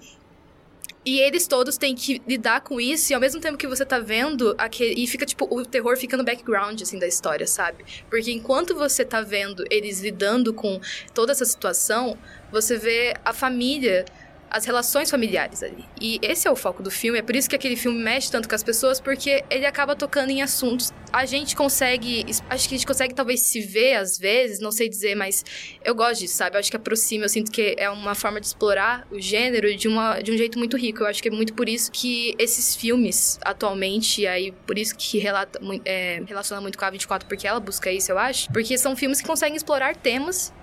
[1.06, 4.00] E eles todos têm que lidar com isso, e ao mesmo tempo que você tá
[4.00, 7.84] vendo, aquele, e fica, tipo, o terror fica no background, assim, da história, sabe?
[8.10, 10.80] Porque enquanto você tá vendo eles lidando com
[11.14, 12.18] toda essa situação,
[12.52, 14.06] você vê a família,
[14.54, 15.84] as relações familiares ali.
[16.00, 18.48] E esse é o foco do filme, é por isso que aquele filme mexe tanto
[18.48, 20.94] com as pessoas, porque ele acaba tocando em assuntos.
[21.12, 24.88] A gente consegue, acho que a gente consegue talvez se ver às vezes, não sei
[24.88, 25.44] dizer, mas
[25.84, 26.56] eu gosto disso, sabe?
[26.56, 29.88] Eu acho que aproxima, eu sinto que é uma forma de explorar o gênero de,
[29.88, 31.02] uma, de um jeito muito rico.
[31.02, 35.18] Eu acho que é muito por isso que esses filmes, atualmente, aí por isso que
[35.18, 38.52] relata, é, relaciona muito com a 24, porque ela busca isso, eu acho.
[38.52, 40.54] Porque são filmes que conseguem explorar temas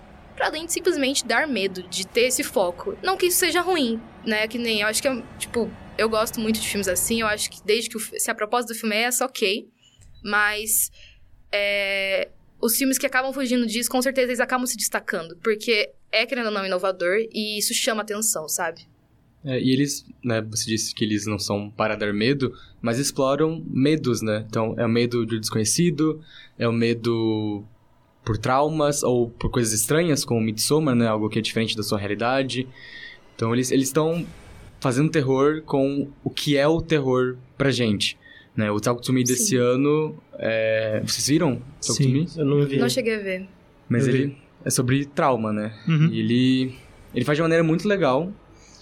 [0.40, 2.96] pra além de simplesmente dar medo, de ter esse foco.
[3.02, 4.48] Não que isso seja ruim, né?
[4.48, 7.50] Que nem, eu acho que, é, tipo, eu gosto muito de filmes assim, eu acho
[7.50, 9.68] que desde que, o, se a proposta do filme é essa, ok.
[10.24, 10.90] Mas,
[11.52, 16.24] é, os filmes que acabam fugindo disso, com certeza eles acabam se destacando, porque é,
[16.24, 18.88] querendo ou não, inovador, e isso chama atenção, sabe?
[19.44, 23.62] É, e eles, né, você disse que eles não são para dar medo, mas exploram
[23.68, 24.46] medos, né?
[24.48, 26.22] Então, é o medo do desconhecido,
[26.58, 27.62] é o medo
[28.30, 31.08] por traumas ou por coisas estranhas, como Midsommar, né?
[31.08, 32.64] Algo que é diferente da sua realidade.
[33.34, 34.24] Então, eles eles estão
[34.78, 38.16] fazendo terror com o que é o terror pra gente.
[38.54, 38.70] Né?
[38.70, 38.78] O
[39.12, 39.56] Me desse Sim.
[39.56, 41.02] ano, é...
[41.04, 41.60] vocês viram?
[41.84, 42.24] To Sim.
[42.36, 42.76] Eu não vi.
[42.76, 43.48] Não cheguei a ver.
[43.88, 44.18] Mas Eu vi.
[44.20, 45.74] ele é sobre trauma, né?
[45.88, 46.06] Uhum.
[46.12, 46.74] E ele,
[47.12, 48.32] ele faz de maneira muito legal,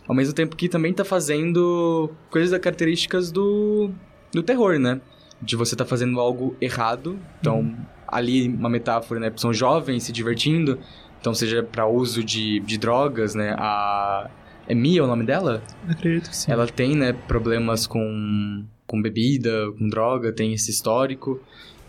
[0.06, 3.90] ao mesmo tempo que também tá fazendo coisas da características do,
[4.30, 5.00] do terror, né?
[5.40, 7.18] De você tá fazendo algo errado.
[7.40, 7.74] Então,
[8.08, 9.32] ali uma metáfora, né?
[9.36, 10.78] São jovens se divertindo.
[11.20, 13.54] Então, seja para uso de, de drogas, né?
[13.58, 14.30] A.
[14.66, 15.62] É Mia o nome dela?
[15.88, 16.52] Acredito que sim.
[16.52, 21.40] Ela tem, né, problemas com, com bebida, com droga, tem esse histórico.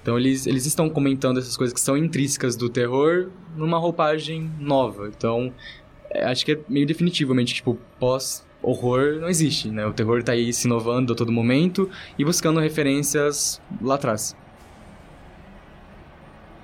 [0.01, 5.09] Então eles, eles estão comentando essas coisas que são intrínsecas do terror numa roupagem nova.
[5.09, 5.53] Então,
[6.09, 9.86] é, acho que é meio definitivamente, tipo, pós-horror não existe, né?
[9.86, 14.36] O terror tá aí se inovando a todo momento e buscando referências lá atrás.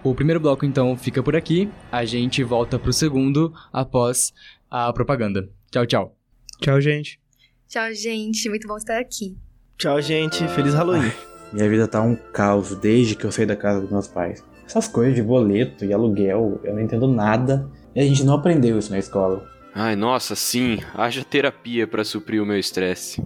[0.05, 1.67] O primeiro bloco, então, fica por aqui.
[1.91, 4.31] A gente volta pro segundo após
[4.69, 5.49] a propaganda.
[5.71, 6.15] Tchau, tchau.
[6.61, 7.19] Tchau, gente.
[7.67, 8.47] Tchau, gente.
[8.47, 9.35] Muito bom estar aqui.
[9.79, 10.47] Tchau, gente.
[10.49, 11.11] Feliz Halloween.
[11.51, 14.45] Minha vida tá um caos desde que eu saí da casa dos meus pais.
[14.63, 17.67] Essas coisas de boleto e aluguel, eu não entendo nada.
[17.95, 19.43] E a gente não aprendeu isso na escola.
[19.73, 20.77] Ai, nossa, sim.
[20.93, 23.25] Haja terapia pra suprir o meu estresse.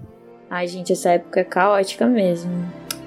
[0.50, 2.52] Ai, gente, essa época é caótica mesmo.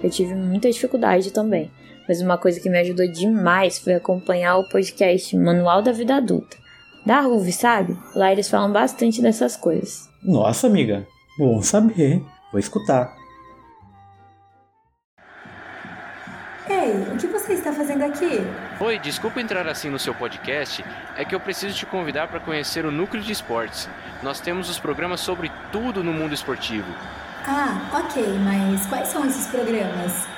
[0.02, 1.70] Eu tive muita dificuldade também.
[2.08, 6.56] Mas uma coisa que me ajudou demais foi acompanhar o podcast Manual da Vida Adulta.
[7.04, 7.96] Da RUV, sabe?
[8.14, 10.08] Lá eles falam bastante dessas coisas.
[10.22, 11.06] Nossa, amiga,
[11.38, 12.22] bom saber.
[12.52, 13.12] Vou escutar.
[16.68, 18.38] Ei, o que você está fazendo aqui?
[18.80, 20.84] Oi, desculpa entrar assim no seu podcast,
[21.16, 23.88] é que eu preciso te convidar para conhecer o Núcleo de Esportes.
[24.22, 26.86] Nós temos os programas sobre tudo no mundo esportivo.
[27.46, 30.31] Ah, ok, mas quais são esses programas?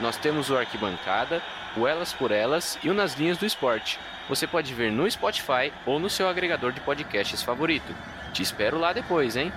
[0.00, 1.40] Nós temos o Arquibancada,
[1.76, 3.98] o Elas por Elas e o Nas Linhas do Esporte.
[4.28, 7.94] Você pode ver no Spotify ou no seu agregador de podcasts favorito.
[8.32, 9.52] Te espero lá depois, hein?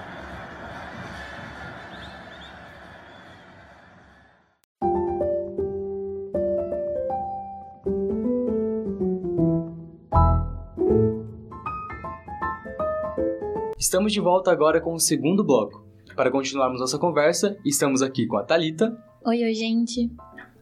[13.79, 15.87] Estamos de volta agora com o segundo bloco.
[16.15, 18.95] Para continuarmos nossa conversa, estamos aqui com a Talita,
[19.27, 20.09] Oi, oi, gente.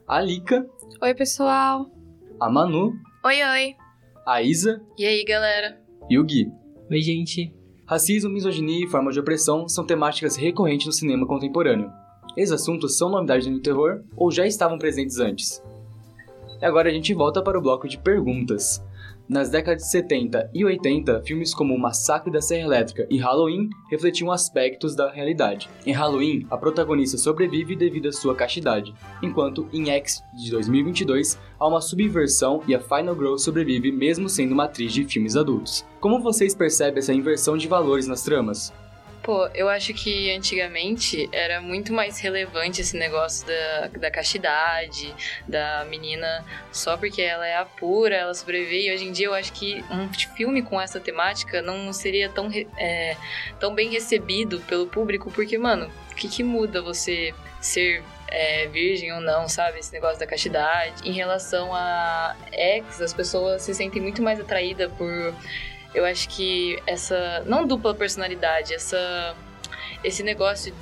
[0.07, 0.65] A Lika,
[1.01, 1.89] Oi, pessoal.
[2.39, 2.93] a Manu,
[3.23, 3.75] Oi, oi.
[4.25, 5.79] a Isa E aí, galera?
[6.09, 6.51] e o Gui.
[6.91, 7.53] Oi, gente.
[7.87, 11.91] Racismo, misoginia e formas de opressão são temáticas recorrentes no cinema contemporâneo.
[12.37, 15.63] Esses assuntos são novidades no terror ou já estavam presentes antes?
[16.61, 18.83] E agora a gente volta para o bloco de perguntas.
[19.27, 23.71] Nas décadas de 70 e 80, filmes como O Massacre da Serra Elétrica e Halloween
[23.89, 25.67] refletiam aspectos da realidade.
[25.83, 31.67] Em Halloween, a protagonista sobrevive devido à sua castidade, enquanto em X de 2022 há
[31.67, 35.83] uma subversão e a Final Girl sobrevive mesmo sendo uma atriz de filmes adultos.
[35.99, 38.71] Como vocês percebem essa inversão de valores nas tramas?
[39.25, 45.11] Pô, eu acho que antigamente era muito mais relevante esse negócio da, da castidade,
[45.47, 48.85] da menina só porque ela é a pura, ela sobrevive.
[48.85, 52.51] E hoje em dia eu acho que um filme com essa temática não seria tão,
[52.77, 53.17] é,
[53.59, 59.11] tão bem recebido pelo público, porque, mano, o que, que muda você ser é, virgem
[59.11, 59.79] ou não, sabe?
[59.79, 61.01] Esse negócio da castidade.
[61.03, 65.33] Em relação a ex, as pessoas se sentem muito mais atraídas por
[65.95, 69.35] eu acho que essa não dupla personalidade, essa
[70.03, 70.73] esse negócio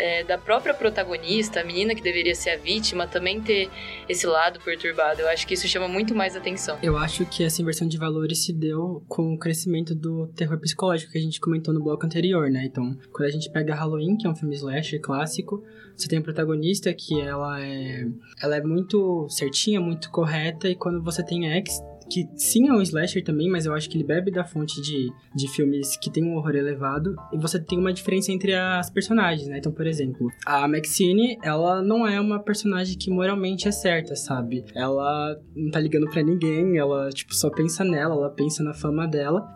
[0.00, 3.68] é, da própria protagonista, a menina que deveria ser a vítima, também ter
[4.08, 5.20] esse lado perturbado.
[5.20, 6.78] Eu acho que isso chama muito mais atenção.
[6.82, 11.12] Eu acho que essa inversão de valores se deu com o crescimento do terror psicológico
[11.12, 12.64] que a gente comentou no bloco anterior, né?
[12.64, 15.62] Então, quando a gente pega Halloween, que é um filme slasher clássico,
[15.94, 18.06] você tem a protagonista que ela é,
[18.40, 21.78] ela é muito certinha, muito correta, e quando você tem X,
[22.10, 25.12] que sim é um slasher também, mas eu acho que ele bebe da fonte de,
[25.34, 29.48] de filmes que tem um horror elevado, e você tem uma diferença entre as personagens,
[29.48, 29.58] né?
[29.58, 34.64] Então, por exemplo, a Maxine, ela não é uma personagem que moralmente é certa, sabe?
[34.74, 39.06] Ela não tá ligando pra ninguém, ela, tipo, só pensa nela, ela pensa na fama
[39.06, 39.46] dela,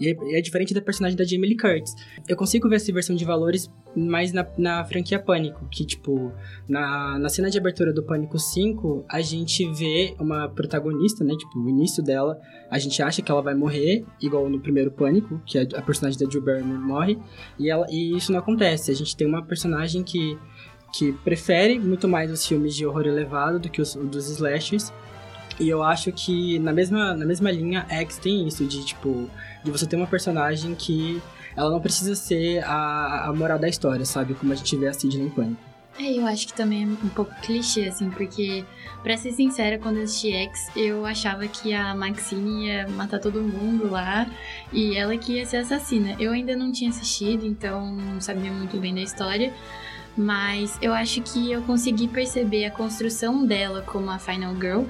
[0.00, 1.94] e é, é diferente da personagem da Jamie Lee Curtis.
[2.26, 6.32] Eu consigo ver essa inversão de valores mais na, na franquia Pânico, que, tipo,
[6.68, 11.34] na, na cena de abertura do Pânico 5, a gente vê uma protagonista, né?
[11.36, 12.40] Tipo, o início dela,
[12.70, 16.26] a gente acha que ela vai morrer, igual no primeiro Pânico, que a, personagem da
[16.26, 17.18] Drew Barrymore morre,
[17.58, 18.90] e, ela, e isso não acontece.
[18.90, 20.38] A gente tem uma personagem que,
[20.92, 24.92] que prefere muito mais os filmes de horror elevado do que os dos slashers,
[25.60, 29.28] e eu acho que na mesma, na mesma linha, X tem isso, de tipo,
[29.64, 31.20] de você ter uma personagem que
[31.56, 34.34] ela não precisa ser a, a moral da história, sabe?
[34.34, 35.67] Como a gente vê a Sidney em Pânico.
[35.98, 38.64] É, eu acho que também é um pouco clichê, assim, porque,
[39.02, 43.42] pra ser sincera, quando eu assisti X, eu achava que a Maxine ia matar todo
[43.42, 44.30] mundo lá
[44.72, 46.14] e ela que ia ser assassina.
[46.20, 49.52] Eu ainda não tinha assistido, então não sabia muito bem da história,
[50.16, 54.84] mas eu acho que eu consegui perceber a construção dela como a Final Girl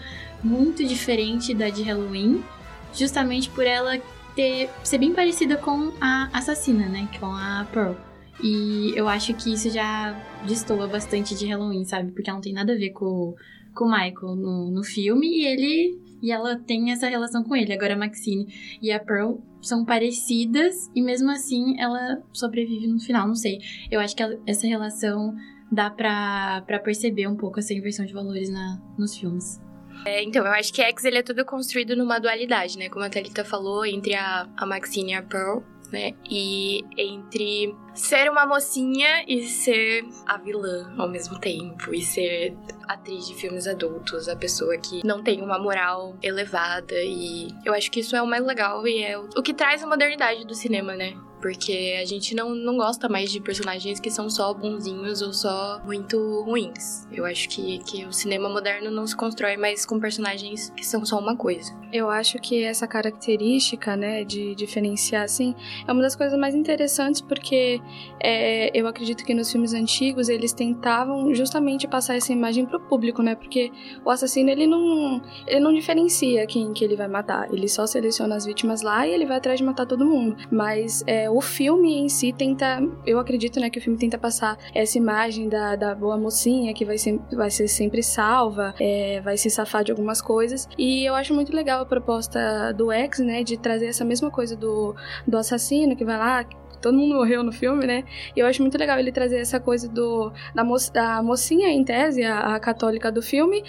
[0.45, 2.45] muito diferente da de Halloween,
[2.93, 3.99] justamente por ela
[4.37, 7.09] ter, ser bem parecida com a assassina, né?
[7.19, 8.08] Com a Pearl.
[8.43, 10.13] E eu acho que isso já
[10.47, 12.13] destoa bastante de Halloween, sabe?
[12.13, 13.35] Porque ela não tem nada a ver com,
[13.75, 15.99] com o Michael no, no filme e ele.
[16.23, 17.73] E ela tem essa relação com ele.
[17.73, 18.47] Agora a Maxine
[18.83, 23.59] e a Pearl são parecidas e mesmo assim ela sobrevive no final, não sei.
[23.91, 25.35] Eu acho que ela- essa relação
[25.71, 29.61] dá pra, perceber um pouco essa inversão de valores na, nos filmes.
[30.07, 32.89] É, então, eu acho que X ele é tudo construído numa dualidade, né?
[32.89, 35.59] Como a Thalita falou, entre a, a Maxine e a Pearl,
[35.93, 36.15] né?
[36.31, 41.95] E entre ser uma mocinha e ser a vilã ao mesmo tempo.
[41.95, 46.95] E ser atriz de filmes adultos, a pessoa que não tem uma moral elevada.
[46.95, 49.87] E eu acho que isso é o mais legal e é o, que traz a
[49.87, 51.15] modernidade do cinema, né?
[51.41, 55.81] Porque a gente não, não gosta mais de personagens que são só bonzinhos ou só
[55.85, 57.07] muito ruins.
[57.13, 61.05] Eu acho que, que o cinema moderno não se constrói mais com personagens que são
[61.05, 61.73] só uma coisa.
[61.93, 65.55] Eu acho que essa característica, né, de diferenciar, assim,
[65.87, 67.81] é uma das coisas mais interessantes porque
[68.23, 73.23] é, eu acredito que nos filmes antigos eles tentavam justamente passar essa imagem pro público,
[73.23, 73.73] né, porque
[74.05, 78.37] o assassino ele não, ele não diferencia quem que ele vai matar, ele só seleciona
[78.37, 80.37] as vítimas lá e ele vai atrás de matar todo mundo.
[80.51, 84.59] Mas é, o filme em si tenta, eu acredito, né, que o filme tenta passar
[84.75, 89.37] essa imagem da, da boa mocinha que vai ser, vai ser sempre salva, é, vai
[89.37, 90.69] se safar de algumas coisas.
[90.77, 94.57] E eu acho muito legal a proposta do X, né, de trazer essa mesma coisa
[94.57, 94.95] do,
[95.27, 96.45] do assassino que vai lá,
[96.81, 98.05] todo mundo morreu no filme, né?
[98.35, 101.85] E eu acho muito legal ele trazer essa coisa do da, mo da mocinha, em
[101.85, 103.65] tese, a, a católica do filme.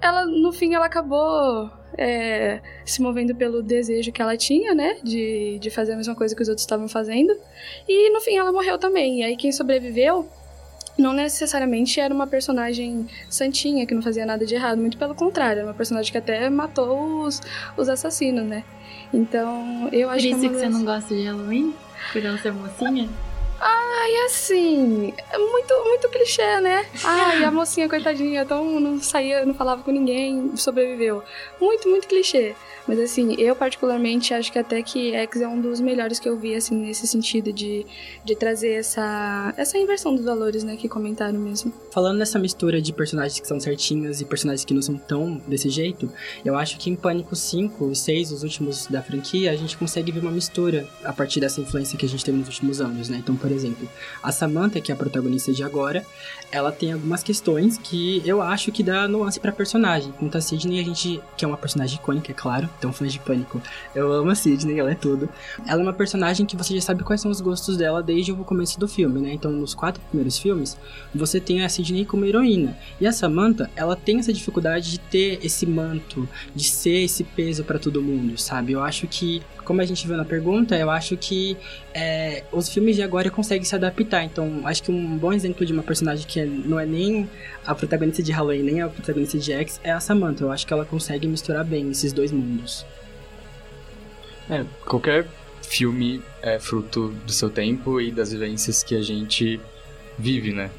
[0.00, 4.96] Ela, no fim, ela acabou é, se movendo pelo desejo que ela tinha, né?
[5.02, 7.36] De, de fazer a mesma coisa que os outros estavam fazendo.
[7.88, 9.20] E no fim ela morreu também.
[9.20, 10.28] E aí quem sobreviveu
[10.98, 15.58] não necessariamente era uma personagem santinha que não fazia nada de errado, muito pelo contrário,
[15.60, 17.40] era uma personagem que até matou os,
[17.76, 18.64] os assassinos, né?
[19.12, 21.74] Então, eu Por acho isso que, é que você das- não gosta de Halloween?
[22.12, 23.08] Por ela ser mocinha?
[23.68, 26.86] Ai, assim, é muito, muito clichê, né?
[27.02, 31.24] Ai, a mocinha, coitadinha, então não saía, não falava com ninguém, sobreviveu.
[31.60, 32.54] Muito, muito clichê.
[32.86, 36.36] Mas assim, eu particularmente acho que até que X é um dos melhores que eu
[36.36, 37.84] vi, assim, nesse sentido de,
[38.24, 41.72] de trazer essa, essa inversão dos valores, né, que comentaram mesmo.
[41.90, 45.68] Falando nessa mistura de personagens que são certinhos e personagens que não são tão desse
[45.68, 46.08] jeito,
[46.44, 50.12] eu acho que em Pânico 5 e 6, os últimos da franquia, a gente consegue
[50.12, 53.18] ver uma mistura a partir dessa influência que a gente teve nos últimos anos, né?
[53.18, 53.88] Então, por exemplo,
[54.22, 56.06] a Samantha, que é a protagonista de agora,
[56.56, 60.10] ela tem algumas questões que eu acho que dá nuance pra personagem.
[60.12, 63.18] Quanto a Sidney, a gente, que é uma personagem icônica, é claro, então fãs de
[63.18, 63.60] Pânico,
[63.94, 65.28] eu amo a Sidney, ela é tudo.
[65.66, 68.36] Ela é uma personagem que você já sabe quais são os gostos dela desde o
[68.38, 69.34] começo do filme, né?
[69.34, 70.78] Então, nos quatro primeiros filmes,
[71.14, 72.76] você tem a Sidney como heroína.
[72.98, 77.64] E a Samantha, ela tem essa dificuldade de ter esse manto, de ser esse peso
[77.64, 78.72] para todo mundo, sabe?
[78.72, 81.56] Eu acho que, como a gente viu na pergunta, eu acho que
[81.92, 84.24] é, os filmes de agora conseguem se adaptar.
[84.24, 87.28] Então, acho que um bom exemplo de uma personagem que não é nem
[87.64, 90.44] a protagonista de Halloween, nem a protagonista de X, é a Samantha.
[90.44, 92.86] Eu acho que ela consegue misturar bem esses dois mundos.
[94.48, 95.26] É, qualquer
[95.62, 99.60] filme é fruto do seu tempo e das vivências que a gente
[100.18, 100.70] vive, né?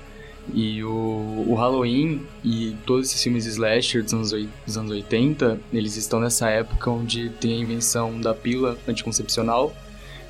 [0.53, 4.31] E o, o Halloween e todos esses filmes slasher dos anos,
[4.65, 9.75] dos anos 80, eles estão nessa época onde tem a invenção da pílula anticoncepcional.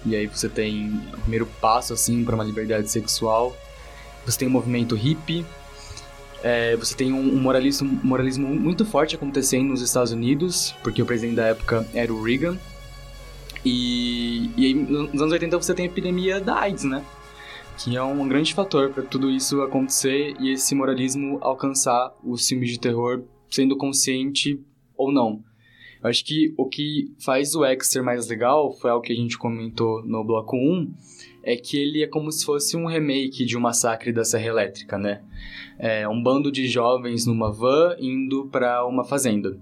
[0.06, 3.56] E aí você tem o primeiro passo, assim, para uma liberdade sexual.
[4.28, 5.46] Você tem o movimento hippie.
[6.44, 11.06] É, você tem um, um moralismo, moralismo muito forte acontecendo nos Estados Unidos, porque o
[11.06, 12.58] presidente da época era o Reagan.
[13.66, 17.04] E, e aí, nos anos 80 você tem a epidemia da AIDS, né?
[17.78, 22.70] Que é um grande fator para tudo isso acontecer e esse moralismo alcançar os filmes
[22.70, 24.60] de terror, sendo consciente
[24.96, 25.42] ou não.
[26.04, 29.16] Eu acho que o que faz o X ser mais legal, foi algo que a
[29.16, 30.94] gente comentou no bloco 1,
[31.48, 34.98] é que ele é como se fosse um remake de um massacre da Serra Elétrica,
[34.98, 35.24] né?
[35.80, 39.58] É um bando de jovens numa van indo para uma fazenda.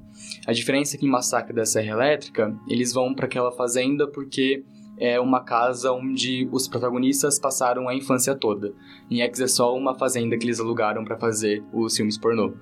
[0.47, 4.63] A diferença é que em Massacre da Serra Elétrica, eles vão para aquela fazenda porque
[4.97, 8.73] é uma casa onde os protagonistas passaram a infância toda.
[9.11, 12.55] Em X é só uma fazenda que eles alugaram para fazer os filmes pornô.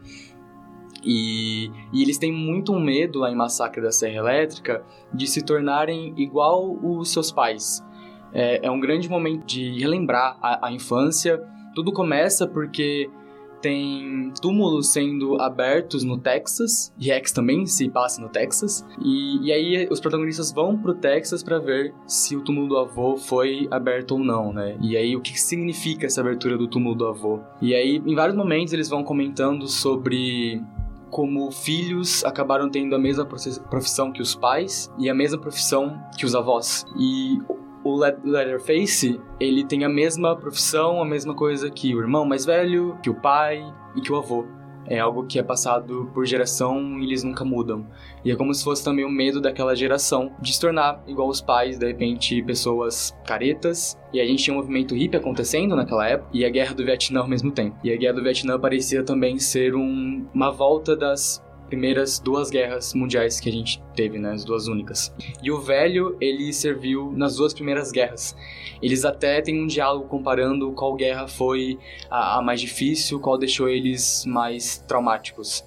[1.01, 6.13] E, e, eles têm muito medo lá em Massacre da Serra Elétrica de se tornarem
[6.17, 7.82] igual os seus pais.
[8.34, 11.41] É, é um grande momento de relembrar a, a infância.
[11.75, 13.09] Tudo começa porque
[13.63, 19.53] tem túmulos sendo abertos no Texas, e X também se passa no Texas, e, e
[19.53, 24.11] aí os protagonistas vão pro Texas para ver se o túmulo do avô foi aberto
[24.11, 24.77] ou não, né?
[24.81, 27.39] E aí o que significa essa abertura do túmulo do avô?
[27.61, 30.61] E aí em vários momentos eles vão comentando sobre
[31.09, 36.25] como filhos acabaram tendo a mesma profissão que os pais e a mesma profissão que
[36.25, 36.86] os avós.
[36.99, 37.38] E
[37.84, 42.97] o Leatherface, ele tem a mesma profissão, a mesma coisa que o irmão mais velho,
[43.01, 43.63] que o pai
[43.95, 44.45] e que o avô.
[44.86, 47.88] É algo que é passado por geração e eles nunca mudam.
[48.23, 51.41] E é como se fosse também o medo daquela geração de se tornar igual os
[51.41, 53.97] pais, de repente, pessoas caretas.
[54.11, 57.21] E a gente tinha um movimento hippie acontecendo naquela época e a guerra do Vietnã
[57.21, 57.77] ao mesmo tempo.
[57.84, 61.43] E a guerra do Vietnã parecia também ser um, uma volta das
[61.74, 65.11] primeiras duas guerras mundiais que a gente teve, né, as duas únicas.
[65.41, 68.36] E o velho, ele serviu nas duas primeiras guerras.
[68.80, 71.80] Eles até têm um diálogo comparando qual guerra foi
[72.11, 75.65] a, a mais difícil, qual deixou eles mais traumáticos.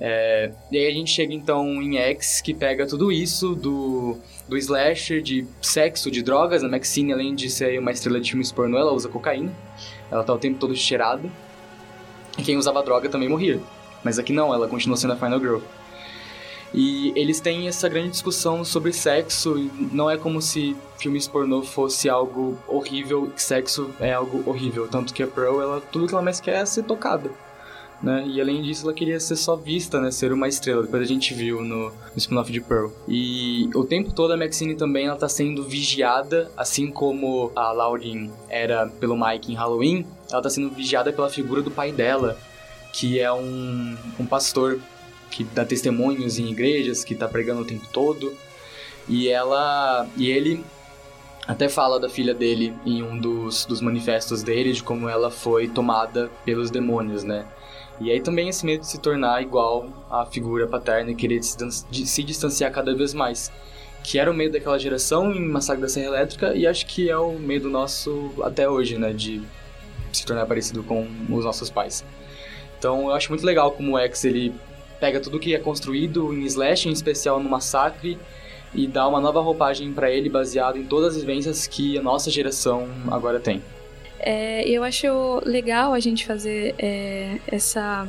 [0.00, 4.16] É, e aí a gente chega então em X, que pega tudo isso do,
[4.48, 6.64] do slasher, de sexo, de drogas.
[6.64, 9.52] A Maxine, além de ser uma estrela de filmes pornô, ela usa cocaína.
[10.10, 11.28] Ela tá o tempo todo cheirada.
[12.38, 13.60] E quem usava droga também morria.
[14.04, 15.58] Mas aqui não, ela continua sendo a Final Girl.
[16.74, 21.62] E eles têm essa grande discussão sobre sexo, e não é como se filmes pornô
[21.62, 24.88] fosse algo horrível, sexo é algo horrível.
[24.88, 27.30] Tanto que a Pearl, ela, tudo que ela mais quer é ser tocada.
[28.02, 28.24] Né?
[28.26, 30.10] E além disso, ela queria ser só vista, né?
[30.10, 30.82] Ser uma estrela.
[30.82, 32.88] Depois a gente viu no, no spin-off de Pearl.
[33.08, 38.30] E o tempo todo a Maxine também ela tá sendo vigiada, assim como a Lauren
[38.48, 42.36] era pelo Mike em Halloween, ela tá sendo vigiada pela figura do pai dela,
[42.94, 44.78] que é um, um pastor
[45.28, 48.32] que dá testemunhos em igrejas, que está pregando o tempo todo.
[49.08, 50.64] E ela e ele
[51.44, 55.66] até fala da filha dele em um dos, dos manifestos dele de como ela foi
[55.66, 57.44] tomada pelos demônios, né?
[58.00, 62.22] E aí também esse medo de se tornar igual à figura paterna e querer se,
[62.22, 63.50] distanciar cada vez mais.
[64.04, 67.18] Que era o medo daquela geração em Massacre da Serra Elétrica e acho que é
[67.18, 69.12] o medo nosso até hoje, né?
[69.12, 69.42] De
[70.12, 72.04] se tornar parecido com os nossos pais.
[72.84, 74.52] Então eu acho muito legal como o X ele
[75.00, 78.18] pega tudo que é construído em Slash, em especial no Massacre,
[78.74, 82.30] e dá uma nova roupagem para ele baseado em todas as vivências que a nossa
[82.30, 83.62] geração agora tem.
[84.20, 88.06] É, eu acho legal a gente fazer é, essa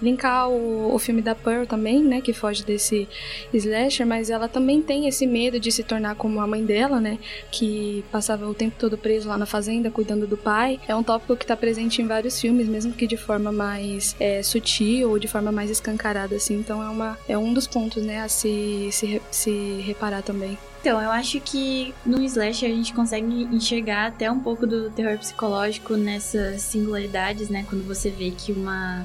[0.00, 3.08] linkar o, o filme da Pearl também, né, que foge desse
[3.52, 7.18] slasher, mas ela também tem esse medo de se tornar como a mãe dela, né,
[7.50, 10.80] que passava o tempo todo preso lá na fazenda cuidando do pai.
[10.86, 14.42] É um tópico que está presente em vários filmes, mesmo que de forma mais é,
[14.42, 16.54] sutil ou de forma mais escancarada, assim.
[16.54, 20.58] Então é uma é um dos pontos, né, a se se, se reparar também.
[20.80, 25.18] Então, eu acho que no Slash a gente consegue enxergar até um pouco do terror
[25.18, 27.66] psicológico nessas singularidades, né?
[27.68, 29.04] Quando você vê que uma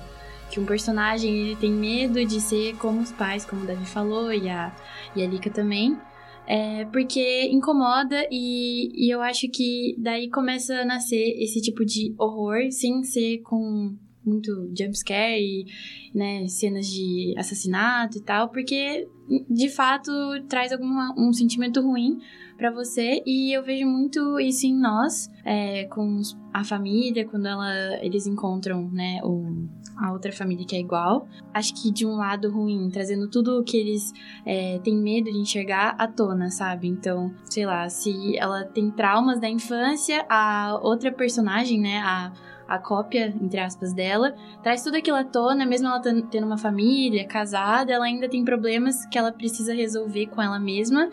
[0.52, 4.32] que um personagem ele tem medo de ser como os pais, como o Davi falou,
[4.34, 4.76] e a,
[5.16, 5.97] e a Lika também.
[6.45, 12.14] É, porque incomoda e, e eu acho que daí começa a nascer esse tipo de
[12.18, 13.95] horror sem ser com
[14.26, 15.66] muito jumpscare e
[16.14, 19.08] né, cenas de assassinato e tal, porque
[19.49, 20.12] de fato
[20.47, 22.20] traz alguma, um sentimento ruim
[22.58, 26.22] para você e eu vejo muito isso em nós, é, com
[26.54, 27.74] a família, quando ela,
[28.04, 29.68] eles encontram né, o,
[29.98, 31.28] a outra família que é igual.
[31.54, 34.14] Acho que de um lado ruim, trazendo tudo que eles
[34.46, 36.88] é, têm medo de enxergar à tona, sabe?
[36.88, 42.32] Então, sei lá, se ela tem traumas da infância, a outra personagem, né, a
[42.72, 44.34] a cópia, entre aspas, dela,
[44.64, 49.06] traz tudo aquilo à tona, mesmo ela tendo uma família, casada, ela ainda tem problemas
[49.08, 51.10] que ela precisa resolver com ela mesma.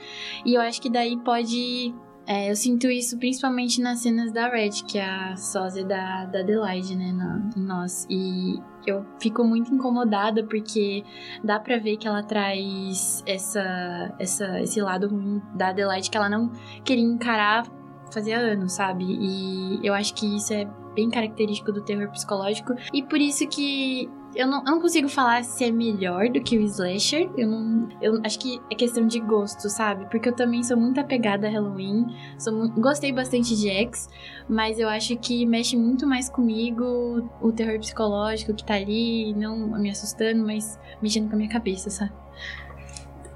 [0.47, 1.93] E eu acho que daí pode
[2.29, 6.41] é, eu sinto isso principalmente nas cenas da Red, que é a sósia da, da
[6.41, 8.07] Adelaide, né, na, nós.
[8.11, 11.03] E eu fico muito incomodada porque
[11.43, 16.29] dá pra ver que ela traz essa, essa, esse lado ruim da Adelaide que ela
[16.29, 16.53] não
[16.85, 17.67] queria encarar
[18.13, 19.05] fazia anos, sabe?
[19.05, 22.75] E eu acho que isso é bem característico do terror psicológico.
[22.93, 26.57] E por isso que eu não, eu não consigo falar se é melhor do que
[26.59, 27.31] o slasher.
[27.37, 27.89] Eu não.
[28.01, 30.07] Eu acho que é questão de gosto, sabe?
[30.11, 32.07] Porque eu também sou muito apegada a Halloween.
[32.39, 34.09] Sou, gostei bastante de X,
[34.49, 39.57] mas eu acho que mexe muito mais comigo o terror psicológico que tá ali, não
[39.79, 42.13] me assustando, mas mexendo com a minha cabeça, sabe?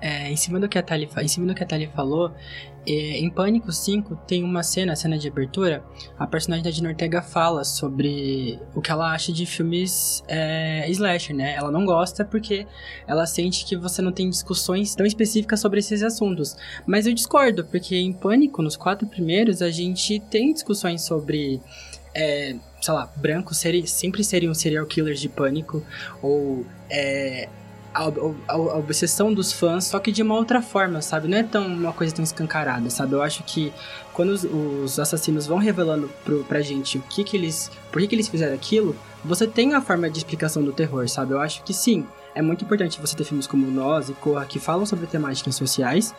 [0.00, 2.32] É, em cima do que a Tali, em cima do que a falou,
[2.86, 5.84] é, em Pânico 5 tem uma cena, a cena de abertura,
[6.18, 11.34] a personagem da Gina Ortega fala sobre o que ela acha de filmes é, slasher,
[11.34, 11.54] né?
[11.54, 12.66] Ela não gosta porque
[13.06, 16.56] ela sente que você não tem discussões tão específicas sobre esses assuntos.
[16.86, 21.60] Mas eu discordo, porque em Pânico, nos quatro primeiros, a gente tem discussões sobre
[22.14, 25.84] é, sei lá, brancos seri sempre seriam serial killers de pânico,
[26.20, 27.48] ou é,
[27.94, 31.28] a, a, a, obsessão dos fãs, só que de uma outra forma, sabe?
[31.28, 33.12] Não é tão uma coisa tão escancarada, sabe?
[33.12, 33.72] Eu acho que
[34.12, 37.70] quando os, os assassinos vão revelando pro, pra gente o que que eles...
[37.90, 41.32] Por que que eles fizeram aquilo, você tem a forma de explicação do terror, sabe?
[41.32, 44.58] Eu acho que sim, é muito importante você ter filmes como Nós e Corra que
[44.58, 46.14] falam sobre temáticas sociais,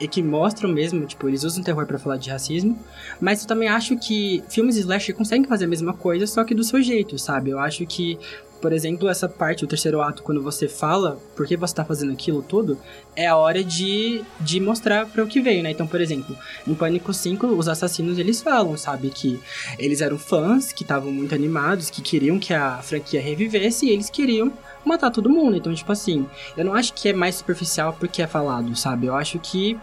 [0.00, 2.78] e que mostram mesmo, tipo, eles usam terror para falar de racismo,
[3.20, 6.64] mas eu também acho que filmes slasher conseguem fazer a mesma coisa, só que do
[6.64, 7.50] seu jeito, sabe?
[7.50, 8.18] Eu acho que
[8.60, 12.12] por exemplo, essa parte, o terceiro ato, quando você fala por que você tá fazendo
[12.12, 12.78] aquilo tudo,
[13.14, 15.70] é a hora de, de mostrar para o que veio, né?
[15.70, 16.36] Então, por exemplo,
[16.66, 19.10] em Pânico 5, os assassinos, eles falam, sabe?
[19.10, 19.40] Que
[19.78, 24.10] eles eram fãs, que estavam muito animados, que queriam que a franquia revivesse e eles
[24.10, 24.52] queriam
[24.88, 25.56] matar todo mundo.
[25.56, 26.26] Então, tipo assim,
[26.56, 29.06] eu não acho que é mais superficial porque é falado, sabe?
[29.06, 29.78] Eu acho que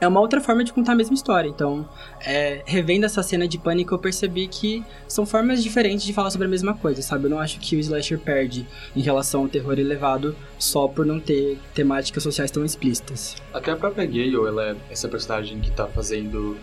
[0.00, 1.48] é uma outra forma de contar a mesma história.
[1.48, 1.86] Então,
[2.24, 6.46] é, revendo essa cena de pânico, eu percebi que são formas diferentes de falar sobre
[6.46, 7.26] a mesma coisa, sabe?
[7.26, 8.66] Eu não acho que o slasher perde
[8.96, 13.36] em relação ao terror elevado só por não ter temáticas sociais tão explícitas.
[13.52, 16.56] Até a própria Gale, ela é essa personagem que tá fazendo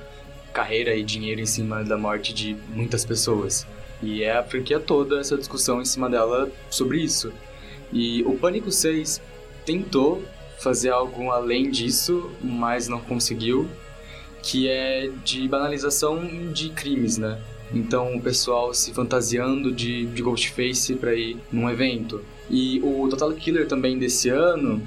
[0.51, 3.67] carreira e dinheiro em cima da morte de muitas pessoas.
[4.01, 7.31] E é a franquia toda essa discussão em cima dela sobre isso.
[7.91, 9.21] E o Pânico 6
[9.65, 10.23] tentou
[10.59, 13.67] fazer algo além disso, mas não conseguiu,
[14.41, 17.39] que é de banalização de crimes, né?
[17.73, 22.23] Então o pessoal se fantasiando de, de Ghostface para ir num evento.
[22.49, 24.81] E o Total Killer também desse ano,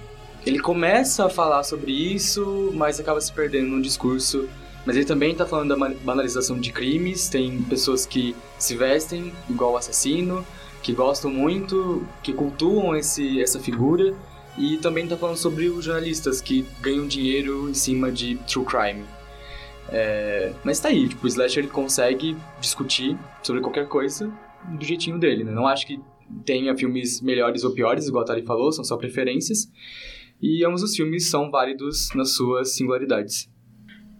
[0.47, 4.49] ele começa a falar sobre isso, mas acaba se perdendo no discurso.
[4.87, 9.77] Mas ele também tá falando da banalização de crimes, tem pessoas que se vestem igual
[9.77, 10.45] assassino,
[10.83, 14.15] que gostam muito, que cultuam esse, essa figura,
[14.59, 19.05] e também tá falando sobre os jornalistas que ganham dinheiro em cima de true crime.
[19.89, 24.33] É, mas tá aí, tipo, o Slasher ele consegue discutir sobre qualquer coisa
[24.69, 25.53] do jeitinho dele, né?
[25.53, 26.01] Não acho que
[26.45, 29.71] tenha filmes melhores ou piores, igual a Tari falou, são só preferências.
[30.41, 33.51] E ambos os filmes são válidos nas suas singularidades.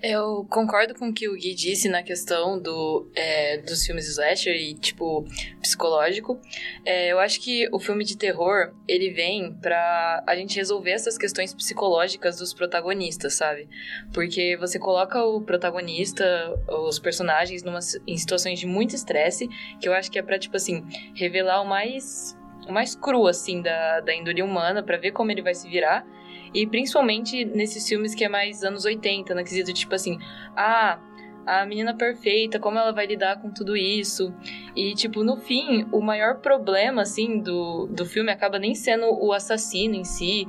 [0.03, 4.57] Eu concordo com o que o Gui disse na questão do, é, dos filmes slasher
[4.57, 5.27] e, tipo,
[5.61, 6.41] psicológico.
[6.87, 11.19] É, eu acho que o filme de terror, ele vem pra a gente resolver essas
[11.19, 13.69] questões psicológicas dos protagonistas, sabe?
[14.15, 16.25] Porque você coloca o protagonista,
[16.67, 19.49] os personagens, numa, em situações de muito estresse,
[19.79, 20.83] que eu acho que é pra, tipo assim,
[21.15, 22.35] revelar o mais,
[22.67, 26.07] o mais cru, assim, da, da índole humana, para ver como ele vai se virar.
[26.53, 30.19] E principalmente nesses filmes que é mais anos 80, no quesito tipo assim,
[30.57, 30.99] ah,
[31.47, 34.33] a menina perfeita, como ela vai lidar com tudo isso.
[34.77, 39.33] E, tipo, no fim, o maior problema, assim, do, do filme acaba nem sendo o
[39.33, 40.47] assassino em si.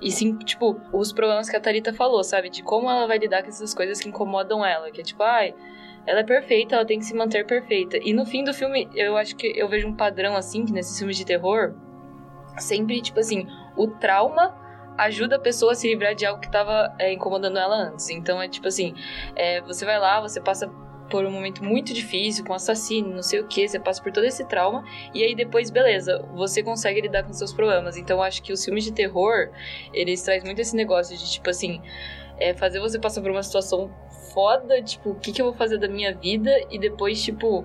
[0.00, 2.50] E sim, tipo, os problemas que a Thalita falou, sabe?
[2.50, 4.90] De como ela vai lidar com essas coisas que incomodam ela.
[4.90, 5.54] Que é tipo, ai,
[6.06, 7.98] ela é perfeita, ela tem que se manter perfeita.
[8.02, 10.98] E no fim do filme, eu acho que eu vejo um padrão, assim, que nesses
[10.98, 11.74] filmes de terror,
[12.58, 14.63] sempre, tipo assim, o trauma
[14.96, 18.10] ajuda a pessoa a se livrar de algo que estava é, incomodando ela antes.
[18.10, 18.94] Então é tipo assim,
[19.34, 20.70] é, você vai lá, você passa
[21.10, 24.24] por um momento muito difícil, com assassino, não sei o que, você passa por todo
[24.24, 27.96] esse trauma, e aí depois, beleza, você consegue lidar com seus problemas.
[27.96, 29.50] Então acho que os filmes de terror,
[29.92, 31.80] eles trazem muito esse negócio de, tipo assim,
[32.38, 33.90] é, fazer você passar por uma situação
[34.32, 37.64] foda, tipo, o que, que eu vou fazer da minha vida, e depois, tipo,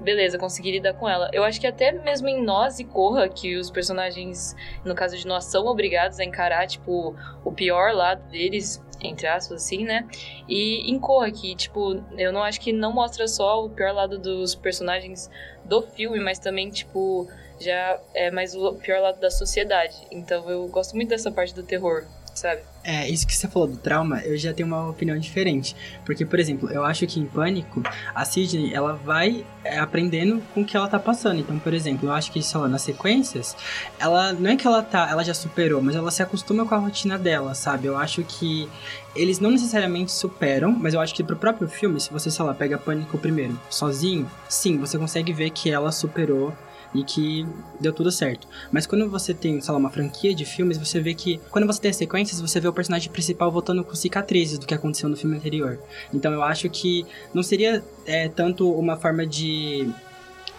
[0.00, 1.30] beleza, consegui lidar com ela.
[1.32, 5.26] Eu acho que até mesmo em Nós e Corra, que os personagens, no caso de
[5.26, 10.06] Nós, são obrigados a encarar, tipo, o pior lado deles, entre aspas, assim, né?
[10.48, 14.18] E em Corra, que, tipo, eu não acho que não mostra só o pior lado
[14.18, 15.30] dos personagens
[15.64, 17.28] do filme, mas também, tipo,
[17.60, 19.96] já é mais o pior lado da sociedade.
[20.10, 22.04] Então eu gosto muito dessa parte do terror,
[22.36, 22.62] sabe?
[22.84, 25.74] É, isso que você falou do trauma, eu já tenho uma opinião diferente.
[26.04, 27.82] Porque, por exemplo, eu acho que em Pânico,
[28.14, 31.40] a Sidney, ela vai é, aprendendo com o que ela tá passando.
[31.40, 33.56] Então, por exemplo, eu acho que, sei lá, nas sequências,
[33.98, 36.78] ela não é que ela tá, ela já superou, mas ela se acostuma com a
[36.78, 37.88] rotina dela, sabe?
[37.88, 38.68] Eu acho que
[39.16, 42.54] eles não necessariamente superam, mas eu acho que pro próprio filme, se você, sei lá,
[42.54, 46.52] pega Pânico primeiro, sozinho, sim, você consegue ver que ela superou
[46.96, 47.46] e que
[47.80, 48.48] deu tudo certo.
[48.72, 51.80] Mas quando você tem, sei lá, uma franquia de filmes, você vê que quando você
[51.80, 55.16] tem as sequências, você vê o personagem principal voltando com cicatrizes do que aconteceu no
[55.16, 55.78] filme anterior.
[56.12, 59.88] Então eu acho que não seria é, tanto uma forma de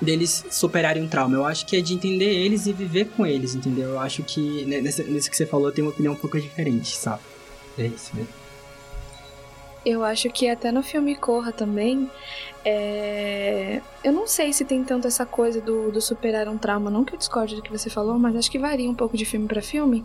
[0.01, 1.35] deles superarem um trauma.
[1.35, 3.91] Eu acho que é de entender eles e viver com eles, entendeu?
[3.91, 6.95] Eu acho que nesse, nesse que você falou eu tenho uma opinião um pouco diferente,
[6.95, 7.21] sabe?
[7.77, 8.46] É isso mesmo.
[9.89, 12.11] Eu acho que até no filme Corra também,
[12.65, 13.81] é...
[14.03, 17.13] eu não sei se tem tanto essa coisa do, do, superar um trauma, não que
[17.13, 19.61] eu discorde do que você falou, mas acho que varia um pouco de filme para
[19.61, 20.03] filme,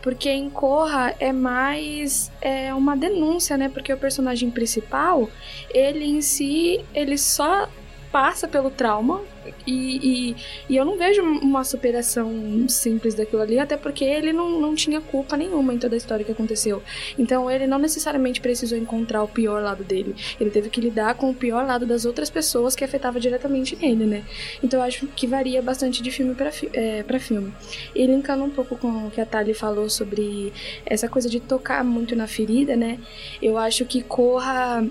[0.00, 3.68] porque em Corra é mais é uma denúncia, né?
[3.68, 5.28] Porque o personagem principal,
[5.70, 7.68] ele em si, ele só
[8.16, 9.20] passa pelo trauma
[9.66, 10.36] e, e,
[10.70, 15.02] e, eu não vejo uma superação simples daquilo ali, até porque ele não, não tinha
[15.02, 16.82] culpa nenhuma em toda a história que aconteceu.
[17.18, 20.16] Então ele não necessariamente precisou encontrar o pior lado dele.
[20.40, 24.06] Ele teve que lidar com o pior lado das outras pessoas que afetava diretamente nele,
[24.06, 24.24] né?
[24.62, 27.52] Então eu acho que varia bastante de filme para é, pra filme.
[27.94, 30.54] E linkando um pouco com o que a Tali falou sobre
[30.86, 32.98] essa coisa de tocar muito na ferida, né?
[33.42, 34.88] Eu acho que Corra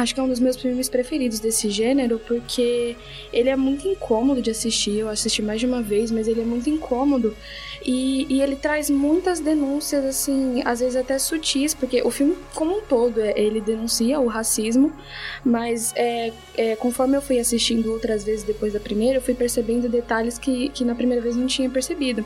[0.00, 2.96] Acho que é um dos meus filmes preferidos desse gênero, porque
[3.30, 4.96] ele é muito incômodo de assistir.
[4.98, 7.36] Eu assisti mais de uma vez, mas ele é muito incômodo.
[7.84, 12.78] E, e ele traz muitas denúncias, assim, às vezes até sutis, porque o filme como
[12.78, 14.90] um todo, é, ele denuncia o racismo,
[15.44, 19.86] mas é, é, conforme eu fui assistindo outras vezes depois da primeira, eu fui percebendo
[19.86, 22.24] detalhes que, que na primeira vez não tinha percebido.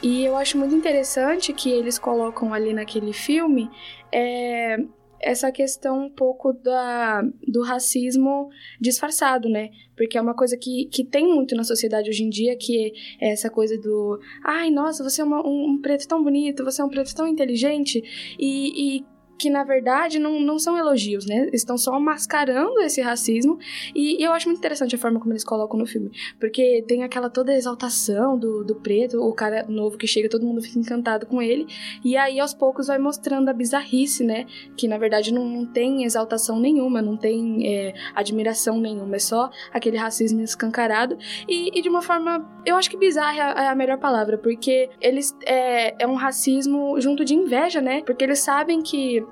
[0.00, 3.68] E eu acho muito interessante que eles colocam ali naquele filme
[4.12, 4.78] é,
[5.20, 8.48] essa questão um pouco da, do racismo
[8.80, 9.70] disfarçado, né?
[9.96, 13.32] Porque é uma coisa que, que tem muito na sociedade hoje em dia, que é
[13.32, 16.84] essa coisa do ai, nossa, você é uma, um, um preto tão bonito, você é
[16.84, 18.02] um preto tão inteligente,
[18.38, 21.48] e, e que na verdade não, não são elogios, né?
[21.52, 23.58] Estão só mascarando esse racismo.
[23.94, 26.10] E, e, eu acho muito interessante a forma como eles colocam no filme.
[26.40, 30.60] Porque tem aquela toda exaltação do, do preto, o cara novo que chega, todo mundo
[30.60, 31.66] fica encantado com ele.
[32.04, 34.46] E aí aos poucos vai mostrando a bizarrice, né?
[34.76, 39.50] Que na verdade não, não tem exaltação nenhuma, não tem é, admiração nenhuma, é só
[39.72, 41.16] aquele racismo escancarado.
[41.48, 44.90] E, e, de uma forma, eu acho que bizarra é a, a melhor palavra, porque
[45.00, 48.02] eles é, é um racismo junto de inveja, né?
[48.04, 49.24] Porque eles sabem que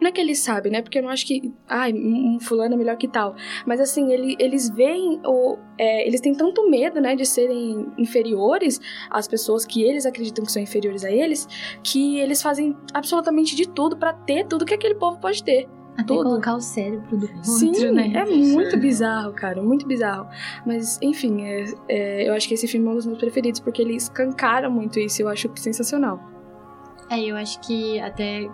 [0.00, 0.82] não é que eles sabem, né?
[0.82, 1.52] Porque eu não acho que.
[1.68, 3.34] Ai, um fulano é melhor que tal.
[3.66, 5.20] Mas assim, ele, eles veem.
[5.24, 7.14] O, é, eles têm tanto medo, né?
[7.14, 8.80] De serem inferiores
[9.10, 11.48] às pessoas que eles acreditam que são inferiores a eles.
[11.82, 15.68] Que eles fazem absolutamente de tudo para ter tudo que aquele povo pode ter.
[15.94, 16.24] Até tudo.
[16.24, 18.12] colocar o cérebro do outro, Sim, né?
[18.14, 20.26] é muito bizarro, cara, muito bizarro.
[20.66, 23.80] Mas, enfim, é, é, eu acho que esse filme é um dos meus preferidos, porque
[23.80, 26.20] ele escancara muito isso, eu acho sensacional.
[27.08, 28.48] É, eu acho que até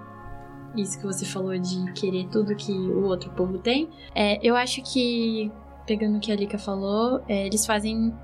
[0.77, 3.89] isso que você falou de querer tudo que o outro povo tem.
[4.15, 5.51] É, eu acho que,
[5.87, 8.15] pegando o que a Lika falou, é, eles fazem.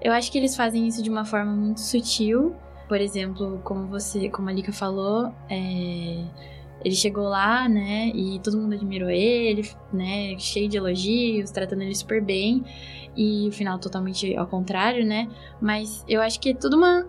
[0.00, 2.54] Eu acho que eles fazem isso de uma forma muito sutil.
[2.88, 6.24] Por exemplo, como você, como a Lika falou, é,
[6.84, 11.94] ele chegou lá, né, e todo mundo admirou ele, né, cheio de elogios, tratando ele
[11.94, 12.64] super bem.
[13.16, 15.26] E o final totalmente ao contrário, né?
[15.58, 17.08] Mas eu acho que é tudo uma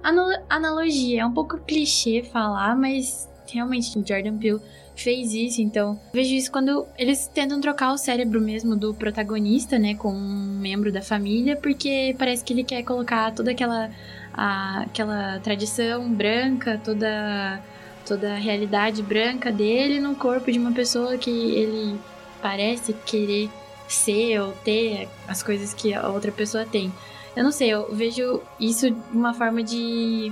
[0.49, 1.21] analogia.
[1.21, 4.59] É um pouco clichê falar, mas realmente o Jordan Peele
[4.95, 9.93] fez isso, então vejo isso quando eles tentam trocar o cérebro mesmo do protagonista, né,
[9.93, 13.91] com um membro da família, porque parece que ele quer colocar toda aquela
[14.33, 17.59] a- aquela tradição branca, toda
[18.05, 21.99] toda a realidade branca dele no corpo de uma pessoa que ele
[22.41, 23.49] parece querer
[23.87, 26.91] ser ou ter as coisas que a outra pessoa tem.
[27.35, 30.31] Eu não sei, eu vejo isso de uma forma de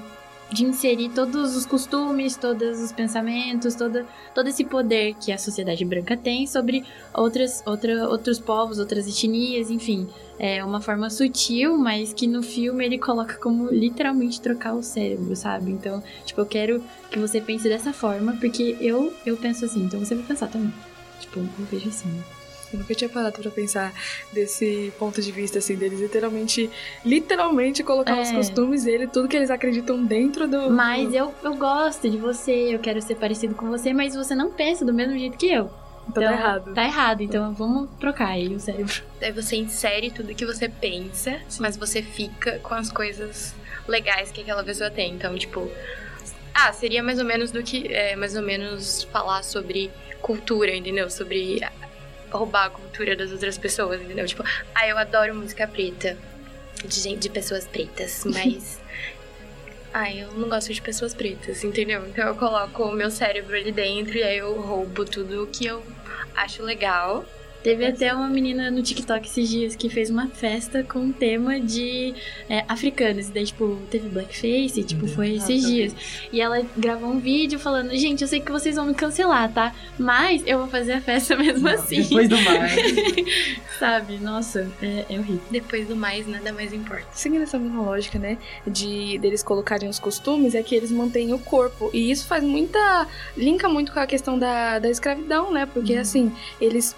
[0.56, 5.84] de inserir todos os costumes, todos os pensamentos, todo, todo esse poder que a sociedade
[5.84, 10.08] branca tem sobre outras, outra, outros povos, outras etnias, enfim.
[10.40, 15.36] É uma forma sutil, mas que no filme ele coloca como literalmente trocar o cérebro,
[15.36, 15.72] sabe?
[15.72, 20.00] Então, tipo, eu quero que você pense dessa forma, porque eu, eu penso assim, então
[20.00, 20.74] você vai pensar também.
[21.20, 22.10] Tipo, eu vejo assim.
[22.76, 23.94] Eu nunca tinha parado pra pensar
[24.32, 26.70] desse ponto de vista, assim, deles literalmente,
[27.04, 28.36] literalmente colocar os É.
[28.36, 30.70] costumes dele, tudo que eles acreditam dentro do.
[30.70, 34.52] Mas eu, eu gosto de você, eu quero ser parecido com você, mas você não
[34.52, 35.70] pensa do mesmo jeito que eu.
[36.08, 36.74] Então tá errado.
[36.74, 38.94] Tá errado, então vamos trocar aí o cérebro.
[39.20, 43.56] Daí você insere tudo que você pensa, mas você fica com as coisas
[43.88, 45.14] legais que aquela pessoa tem.
[45.14, 45.68] Então, tipo,
[46.54, 47.88] ah, seria mais ou menos do que.
[47.92, 49.90] É, mais ou menos falar sobre
[50.22, 51.10] cultura, entendeu?
[51.10, 51.60] Sobre
[52.36, 54.26] roubar a cultura das outras pessoas, entendeu?
[54.26, 54.44] Tipo,
[54.74, 56.18] ah, eu adoro música preta.
[56.84, 58.80] De gente, de pessoas pretas, mas.
[59.94, 62.06] Ah, eu não gosto de pessoas pretas, entendeu?
[62.08, 65.82] Então eu coloco o meu cérebro ali dentro e aí eu roubo tudo que eu
[66.36, 67.26] acho legal.
[67.66, 71.60] Teve até uma menina no TikTok esses dias que fez uma festa com um tema
[71.60, 72.14] de
[72.48, 73.30] é, africanos.
[73.30, 75.96] E daí, tipo, teve blackface, e, tipo, foi esses dias.
[76.32, 79.74] E ela gravou um vídeo falando, gente, eu sei que vocês vão me cancelar, tá?
[79.98, 82.04] Mas eu vou fazer a festa mesmo assim.
[82.04, 82.76] Depois do mais.
[83.80, 84.18] Sabe?
[84.20, 85.42] Nossa, é, é horrível.
[85.50, 87.08] Depois do mais, nada mais importa.
[87.14, 88.38] Seguindo essa mesma lógica, né,
[88.68, 91.90] de deles colocarem os costumes, é que eles mantêm o corpo.
[91.92, 93.08] E isso faz muita.
[93.36, 95.66] linka muito com a questão da, da escravidão, né?
[95.66, 96.32] Porque, assim,
[96.62, 96.96] eles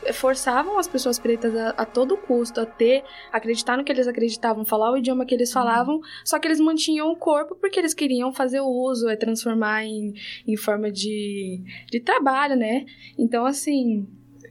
[0.57, 4.65] forçavam as pessoas pretas a, a todo custo a ter, acreditar no que eles acreditavam,
[4.65, 8.33] falar o idioma que eles falavam, só que eles mantinham o corpo porque eles queriam
[8.33, 10.13] fazer o uso, é transformar em,
[10.47, 11.61] em forma de,
[11.91, 12.85] de trabalho, né?
[13.17, 14.07] Então, assim.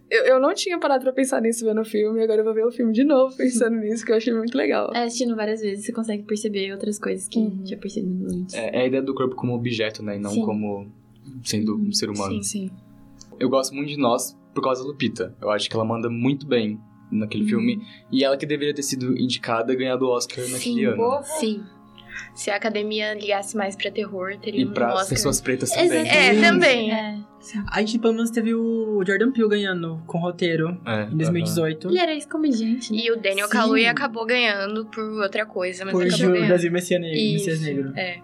[0.09, 2.65] Eu, eu não tinha parado pra pensar nisso vendo o filme, agora eu vou ver
[2.65, 4.93] o filme de novo pensando nisso, que eu achei muito legal.
[4.95, 8.55] É, assistindo várias vezes, você consegue perceber outras coisas que já percebemos antes.
[8.55, 10.15] É, é a ideia do corpo como objeto, né?
[10.15, 10.45] E não Sim.
[10.45, 10.87] como
[11.43, 12.41] sendo um ser humano.
[12.41, 12.71] Sim, sim.
[13.39, 15.35] Eu gosto muito de Nós por causa da Lupita.
[15.41, 16.79] Eu acho que ela manda muito bem
[17.11, 17.49] naquele Uhum.
[17.51, 17.83] filme.
[18.11, 21.21] E ela que deveria ter sido indicada e ganhado o Oscar naquele ano.
[21.39, 21.63] Sim.
[22.35, 25.09] Se a academia ligasse mais pra terror, teria E um pra Oscar.
[25.11, 26.09] pessoas pretas também.
[26.09, 26.91] É, também.
[26.93, 27.19] É.
[27.71, 31.89] A gente pelo menos teve o Jordan Peele ganhando com roteiro É, em 2018.
[31.89, 32.93] Ele era ex-comediante.
[32.93, 32.99] né?
[33.05, 33.53] E o Daniel Sim.
[33.53, 36.49] Kaluuya acabou ganhando por outra coisa, mas Por acabou ganhando.
[36.49, 37.17] Brasil Messias Negro.
[37.19, 37.33] Isso.
[37.51, 37.93] Messias Negro.
[37.97, 38.19] É.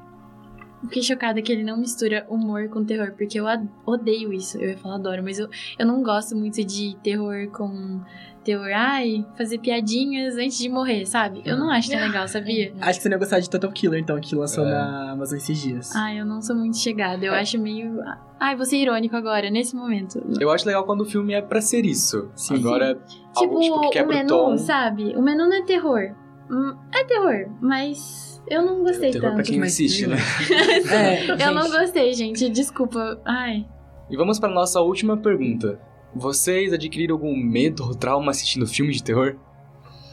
[0.82, 3.44] Fiquei chocada que ele não mistura humor com terror, porque eu
[3.86, 4.58] odeio isso.
[4.58, 5.48] Eu ia falar adoro, mas eu,
[5.78, 8.00] eu não gosto muito de terror com.
[8.44, 11.42] Terror, ai, fazer piadinhas antes de morrer, sabe?
[11.44, 12.72] Eu não acho tão legal, sabia?
[12.82, 14.68] Acho que você não ia gostar de Total Killer, então, que lançou É.
[14.70, 15.94] na Amazon esses dias.
[15.94, 17.24] Ai, eu não sou muito chegada.
[17.24, 18.00] Eu acho meio.
[18.40, 20.20] Ai, vou ser irônico agora, nesse momento.
[20.40, 22.30] Eu acho legal quando o filme é pra ser isso.
[22.50, 24.58] Agora, Tipo, algo tipo, que o quebra o menu, tom.
[24.58, 25.14] sabe?
[25.16, 26.12] O menu não é terror.
[26.50, 29.34] Hum, É terror, mas eu não gostei Terror tanto.
[29.36, 30.16] pra quem Mas- assiste, né?
[30.90, 32.48] É, eu não gostei, gente.
[32.48, 33.20] Desculpa.
[33.24, 33.66] Ai.
[34.10, 35.80] E vamos para nossa última pergunta.
[36.14, 39.36] Vocês adquiriram algum medo ou trauma assistindo filme de terror?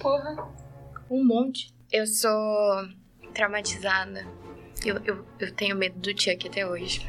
[0.01, 0.47] Porra.
[1.11, 1.73] Um monte.
[1.91, 2.87] Eu sou
[3.33, 4.25] traumatizada.
[4.85, 7.05] Eu, eu, eu tenho medo do Chuck até hoje.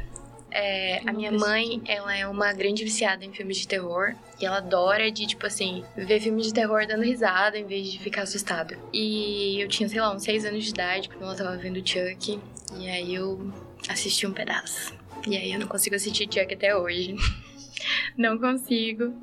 [0.53, 4.15] É, a minha mãe, ela é uma grande viciada em filmes de terror.
[4.41, 7.99] E ela adora de, tipo assim, ver filmes de terror dando risada em vez de
[7.99, 8.79] ficar assustada.
[8.93, 12.41] E eu tinha, sei lá, uns 6 anos de idade quando ela tava vendo Chuck.
[12.79, 13.53] E aí eu
[13.89, 14.95] assisti um pedaço.
[15.27, 17.15] E aí eu não consigo assistir Chuck até hoje.
[18.17, 19.15] não consigo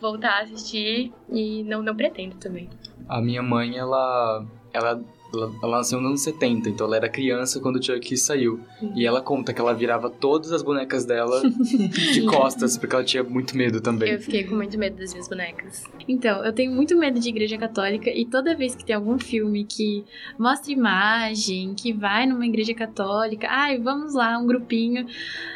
[0.00, 1.12] voltar a assistir.
[1.30, 2.68] E não, não pretendo também.
[3.08, 5.02] A minha mãe, ela, ela
[5.34, 8.60] ela, nasceu nos anos 70, então ela era criança quando o Chuck saiu.
[8.94, 11.42] E ela conta que ela virava todas as bonecas dela
[12.12, 14.12] de costas, porque ela tinha muito medo também.
[14.12, 15.84] Eu fiquei com muito medo das minhas bonecas.
[16.08, 19.64] Então, eu tenho muito medo de igreja católica e toda vez que tem algum filme
[19.64, 20.04] que
[20.38, 25.06] mostra imagem, que vai numa igreja católica, ai, vamos lá, um grupinho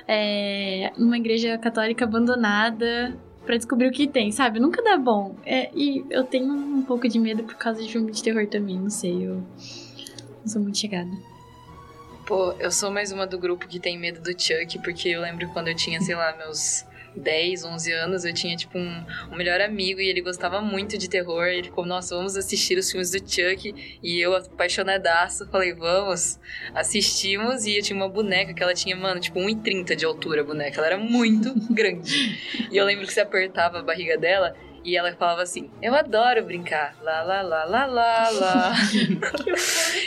[0.07, 3.17] é, numa igreja católica abandonada
[3.49, 4.61] pra descobrir o que tem, sabe?
[4.61, 5.35] Nunca dá bom.
[5.47, 8.79] É, e eu tenho um pouco de medo por causa de filme de terror também,
[8.79, 11.11] não sei, eu não sou muito chegada.
[12.27, 15.49] Pô, eu sou mais uma do grupo que tem medo do Chuck, porque eu lembro
[15.49, 16.85] quando eu tinha, sei lá, meus
[17.17, 21.09] 10, 11 anos, eu tinha, tipo, um, um melhor amigo e ele gostava muito de
[21.09, 21.47] terror.
[21.47, 23.99] Ele ficou, nossa, vamos assistir os filmes do Chuck.
[24.03, 26.39] E eu, apaixonadaço, falei, vamos.
[26.75, 30.45] Assistimos e eu tinha uma boneca que ela tinha, mano, tipo, 1,30 de altura a
[30.45, 30.79] boneca.
[30.79, 32.39] Ela era muito grande.
[32.71, 34.55] E eu lembro que você apertava a barriga dela
[34.89, 36.97] e ela falava assim: Eu adoro brincar.
[37.03, 38.75] Lá, lá, lá, lá, lá, lá.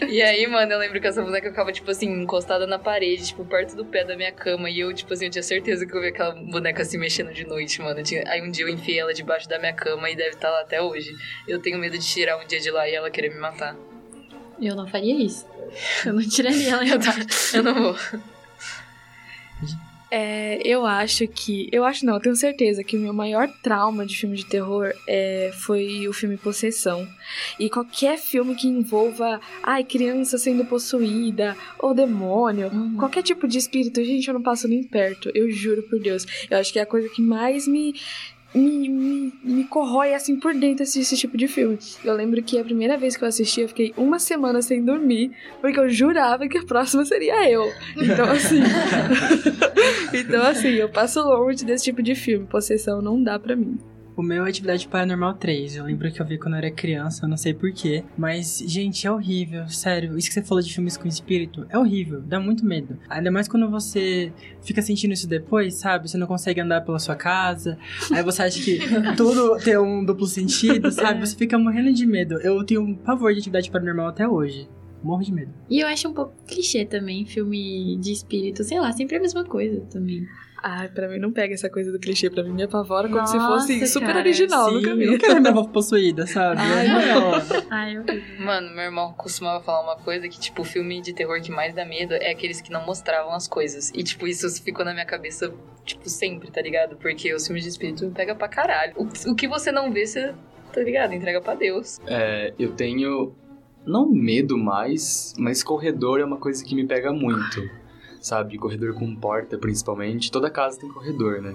[0.09, 3.45] e aí, mano, eu lembro que essa boneca ficava, tipo assim, encostada na parede, tipo,
[3.45, 4.69] perto do pé da minha cama.
[4.69, 7.45] E eu, tipo assim, eu tinha certeza que eu vi aquela boneca se mexendo de
[7.45, 7.99] noite, mano.
[7.99, 8.23] Eu tinha...
[8.27, 10.81] Aí um dia eu enfiei ela debaixo da minha cama e deve estar lá até
[10.81, 11.13] hoje.
[11.47, 13.75] Eu tenho medo de tirar um dia de lá e ela querer me matar.
[14.59, 15.47] Eu não faria isso.
[16.05, 16.83] Eu não tiraria ela.
[17.53, 17.95] Eu não vou.
[20.13, 21.69] É, eu acho que.
[21.71, 24.91] Eu acho não, eu tenho certeza que o meu maior trauma de filme de terror
[25.07, 27.07] é, foi o filme Possessão.
[27.57, 34.03] E qualquer filme que envolva, ai, criança sendo possuída, ou demônio, qualquer tipo de espírito,
[34.03, 35.31] gente, eu não passo nem perto.
[35.33, 36.25] Eu juro por Deus.
[36.49, 37.95] Eu acho que é a coisa que mais me.
[38.53, 41.77] Me, me, me corrói assim por dentro assistir esse tipo de filme.
[42.03, 45.31] Eu lembro que a primeira vez que eu assisti, eu fiquei uma semana sem dormir,
[45.61, 47.71] porque eu jurava que a próxima seria eu.
[47.97, 48.61] Então, assim.
[50.13, 52.45] então, assim, eu passo longe desse tipo de filme.
[52.45, 53.77] Possessão não dá pra mim.
[54.21, 55.77] O meu é Atividade Paranormal 3.
[55.77, 58.03] Eu lembro que eu vi quando eu era criança, eu não sei porquê.
[58.15, 59.67] Mas, gente, é horrível.
[59.67, 62.21] Sério, isso que você falou de filmes com espírito é horrível.
[62.21, 62.99] Dá muito medo.
[63.09, 64.31] Ainda mais quando você
[64.61, 66.07] fica sentindo isso depois, sabe?
[66.07, 67.79] Você não consegue andar pela sua casa.
[68.11, 68.77] Aí você acha que
[69.17, 71.19] tudo tem um duplo sentido, sabe?
[71.21, 72.39] Você fica morrendo de medo.
[72.41, 74.69] Eu tenho um pavor de Atividade Paranormal até hoje.
[75.01, 75.51] Morro de medo.
[75.67, 78.63] E eu acho um pouco clichê também, filme de espírito.
[78.63, 80.27] Sei lá, sempre a mesma coisa também.
[80.63, 83.35] Ai, pra mim não pega essa coisa do clichê, pra mim me apavora como se
[83.35, 85.05] Nossa, fosse super cara, original, Sim, nunca vi.
[85.05, 86.61] eu quero minha avó possuída, sabe?
[86.61, 87.31] Ai, não.
[87.69, 88.03] Ai, eu...
[88.45, 91.73] Mano, meu irmão costumava falar uma coisa que, tipo, o filme de terror que mais
[91.73, 93.91] dá medo é aqueles que não mostravam as coisas.
[93.95, 95.51] E, tipo, isso ficou na minha cabeça,
[95.83, 96.95] tipo, sempre, tá ligado?
[96.95, 98.93] Porque os filmes de espírito me pega pra caralho.
[98.95, 100.33] O, o que você não vê, você,
[100.71, 101.13] tá ligado?
[101.13, 101.99] Entrega pra Deus.
[102.05, 103.35] É, eu tenho.
[103.83, 107.67] Não medo mais, mas corredor é uma coisa que me pega muito.
[108.21, 108.57] Sabe?
[108.57, 110.31] Corredor com porta, principalmente.
[110.31, 111.53] Toda casa tem corredor, né?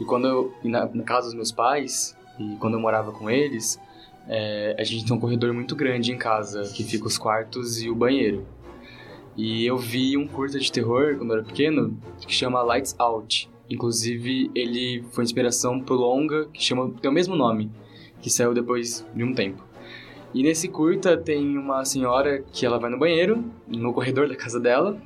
[0.00, 0.52] E quando eu.
[0.64, 3.80] na, na casa dos meus pais, e quando eu morava com eles,
[4.28, 7.88] é, a gente tem um corredor muito grande em casa, que fica os quartos e
[7.88, 8.44] o banheiro.
[9.36, 13.48] E eu vi um curta de terror quando eu era pequeno, que chama Lights Out.
[13.70, 17.70] Inclusive, ele foi inspiração pro longa, que chama, tem o mesmo nome,
[18.20, 19.62] que saiu depois de um tempo.
[20.34, 24.58] E nesse curta tem uma senhora que ela vai no banheiro, no corredor da casa
[24.60, 25.00] dela,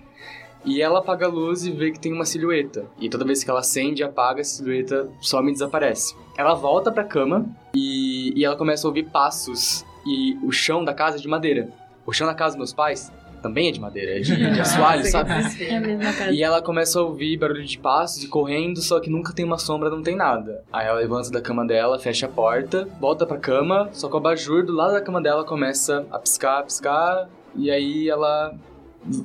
[0.65, 2.85] e ela apaga a luz e vê que tem uma silhueta.
[3.01, 6.15] E toda vez que ela acende e apaga, a silhueta some e desaparece.
[6.37, 9.85] Ela volta pra cama e, e ela começa a ouvir passos.
[10.07, 11.69] E o chão da casa é de madeira.
[12.05, 13.13] O chão da casa dos meus pais
[13.43, 15.33] também é de madeira, é de, de assoalho, sabe?
[15.61, 16.31] É a mesma casa.
[16.31, 19.59] E ela começa a ouvir barulho de passos e correndo, só que nunca tem uma
[19.59, 20.63] sombra, não tem nada.
[20.73, 24.17] Aí ela levanta da cama dela, fecha a porta, volta pra cama, só que o
[24.17, 28.55] abajur do lado da cama dela começa a piscar, a piscar, e aí ela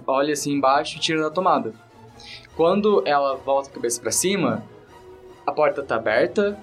[0.05, 1.73] olha assim embaixo e tira da tomada.
[2.55, 4.63] Quando ela volta a cabeça pra cima,
[5.45, 6.59] a porta tá aberta,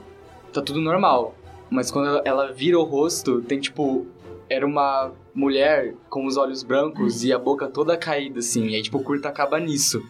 [0.53, 1.35] tá tudo normal.
[1.71, 4.07] Mas quando ela, ela vira o rosto, tem tipo.
[4.49, 8.67] Era uma mulher com os olhos brancos e a boca toda caída, assim.
[8.69, 10.03] E aí, tipo, o curta acaba nisso.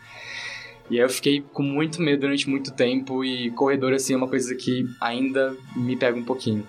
[0.91, 4.29] E aí eu fiquei com muito medo durante muito tempo e corredor, assim, é uma
[4.29, 6.67] coisa que ainda me pega um pouquinho.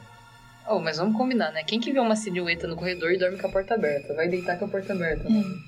[0.68, 1.64] Oh, mas vamos combinar, né?
[1.64, 4.14] Quem que vê uma silhueta no corredor e dorme com a porta aberta?
[4.16, 5.30] Vai deitar com a porta aberta.
[5.30, 5.62] mano.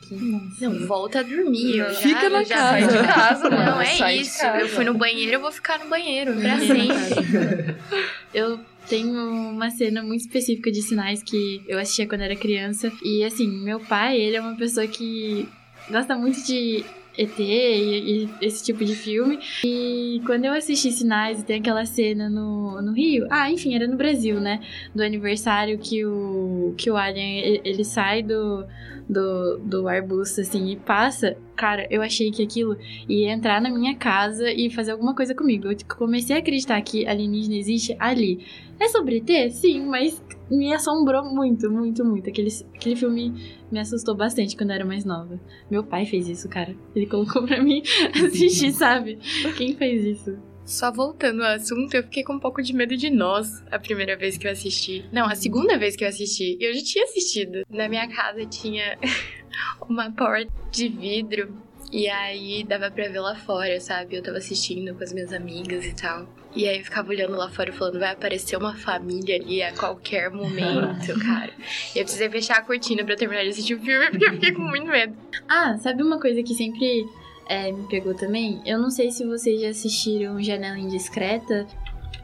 [0.60, 1.84] Não, volta a dormir.
[1.96, 2.88] Fica já, na eu já casa.
[2.88, 4.44] de casa, Não, Não, é sai de isso.
[4.46, 7.76] Eu fui no banheiro, eu vou ficar no banheiro pra sempre.
[8.34, 8.60] eu
[8.90, 9.12] tenho
[9.52, 12.92] uma cena muito específica de sinais que eu assistia quando era criança.
[13.04, 15.48] E assim, meu pai, ele é uma pessoa que
[15.92, 16.84] gosta muito de
[17.18, 19.40] ET e, e esse tipo de filme.
[19.66, 23.88] E quando eu assisti Sinais e tem aquela cena no, no Rio, ah, enfim, era
[23.88, 24.62] no Brasil, né?
[24.94, 28.66] Do aniversário que o, que o Alien ele, sai do,
[29.10, 31.36] do, do arbusto assim e passa.
[31.56, 32.78] Cara, eu achei que aquilo
[33.10, 35.68] ia entrar na minha casa e fazer alguma coisa comigo.
[35.68, 38.46] Eu comecei a acreditar que alienígena existe ali.
[38.80, 39.52] É sobre ET?
[39.52, 42.30] Sim, mas me assombrou muito, muito, muito.
[42.30, 43.34] Aquele, aquele filme
[43.72, 45.40] me assustou bastante quando eu era mais nova.
[45.70, 46.76] Meu pai fez isso, cara.
[46.96, 47.82] Ele colocou pra mim
[48.26, 49.20] assistir, sabe?
[49.56, 50.38] Quem fez isso?
[50.66, 54.18] Só voltando ao assunto, eu fiquei com um pouco de medo de nós a primeira
[54.18, 55.06] vez que eu assisti.
[55.14, 56.58] Não, a segunda vez que eu assisti.
[56.60, 57.64] Eu já tinha assistido.
[57.70, 58.98] Na minha casa tinha
[59.88, 61.56] uma porta de vidro
[61.90, 64.18] e aí dava pra ver lá fora, sabe?
[64.18, 66.28] Eu tava assistindo com as minhas amigas e tal.
[66.58, 70.32] E aí eu ficava olhando lá fora falando, vai aparecer uma família ali a qualquer
[70.32, 71.52] momento, cara.
[71.96, 74.52] E eu precisei fechar a cortina pra terminar de assistir o filme, porque eu fiquei
[74.54, 75.16] com muito medo.
[75.48, 77.06] Ah, sabe uma coisa que sempre
[77.48, 78.60] é, me pegou também?
[78.66, 81.68] Eu não sei se vocês já assistiram Janela Indiscreta.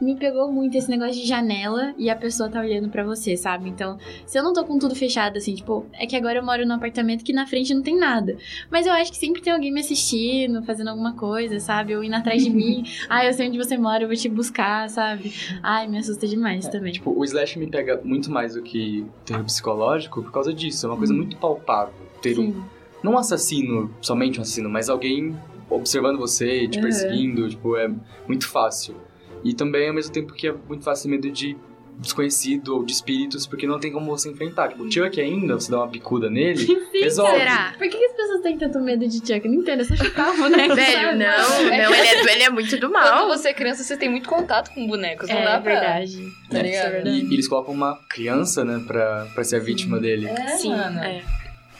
[0.00, 3.68] Me pegou muito esse negócio de janela e a pessoa tá olhando pra você, sabe?
[3.70, 3.96] Então,
[4.26, 6.74] se eu não tô com tudo fechado, assim, tipo, é que agora eu moro num
[6.74, 8.36] apartamento que na frente não tem nada.
[8.70, 11.94] Mas eu acho que sempre tem alguém me assistindo, fazendo alguma coisa, sabe?
[11.96, 12.82] Ou indo atrás de mim.
[13.08, 15.32] Ai, eu sei onde você mora, eu vou te buscar, sabe?
[15.62, 16.92] Ai, me assusta demais também.
[16.92, 20.86] Tipo, o Slash me pega muito mais do que terror psicológico por causa disso.
[20.86, 21.94] É uma coisa muito palpável.
[22.20, 22.62] Ter um.
[23.02, 25.36] Não um assassino, somente um assassino, mas alguém
[25.70, 26.82] observando você, te Uhum.
[26.82, 27.90] perseguindo, tipo, é
[28.26, 28.96] muito fácil.
[29.44, 31.56] E também, ao mesmo tempo que é muito fácil ter medo de
[31.96, 34.68] desconhecido ou de espíritos, porque não tem como você enfrentar.
[34.68, 37.38] Tipo, o Chuck ainda, você dá uma bicuda nele, Sim, resolve.
[37.38, 37.72] será?
[37.78, 39.40] Por que, que as pessoas têm tanto medo de Chuck?
[39.44, 42.50] Eu não entendo, é só chutar o boneco, Velho, não, não, ele é, ele é
[42.50, 43.26] muito do mal.
[43.28, 45.72] Quando você é criança, você tem muito contato com bonecos, não É dá pra...
[45.72, 46.32] verdade.
[46.50, 47.08] Tá ligado?
[47.08, 50.28] E, e eles colocam uma criança, né, pra, pra ser a vítima dele.
[50.58, 51.22] Sim, é.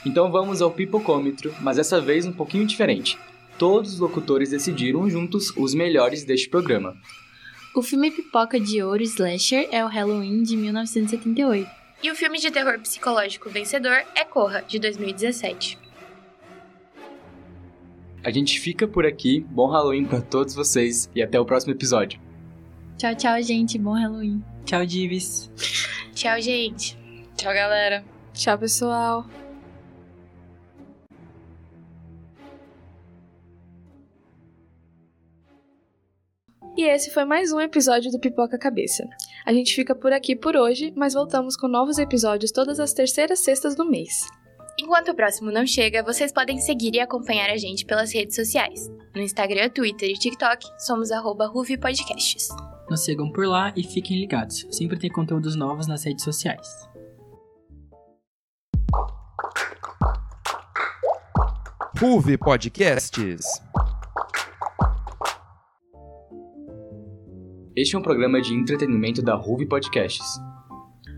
[0.05, 3.17] Então vamos ao pipocômetro, mas dessa vez um pouquinho diferente.
[3.57, 6.95] Todos os locutores decidiram juntos os melhores deste programa.
[7.75, 11.69] O filme Pipoca de Ouro Slasher é o Halloween de 1978.
[12.01, 15.77] E o filme de terror psicológico vencedor é Corra, de 2017.
[18.23, 19.41] A gente fica por aqui.
[19.49, 22.17] Bom Halloween pra todos vocês e até o próximo episódio.
[22.97, 23.77] Tchau, tchau, gente.
[23.77, 24.41] Bom Halloween.
[24.63, 25.51] Tchau, Divis.
[26.15, 26.97] Tchau, gente.
[27.35, 28.05] Tchau, galera.
[28.33, 29.25] Tchau, pessoal.
[36.77, 39.07] E esse foi mais um episódio do Pipoca Cabeça.
[39.45, 43.39] A gente fica por aqui por hoje, mas voltamos com novos episódios todas as terceiras
[43.39, 44.27] sextas do mês.
[44.77, 48.89] Enquanto o próximo não chega, vocês podem seguir e acompanhar a gente pelas redes sociais.
[49.15, 52.49] No Instagram, Twitter e TikTok, somos arroba Ruvi Podcasts.
[52.89, 54.67] Nos sigam por lá e fiquem ligados.
[54.69, 56.67] Sempre tem conteúdos novos nas redes sociais.
[61.97, 63.45] Ruve Podcasts.
[67.75, 70.39] Este é um programa de entretenimento da Ruve Podcasts.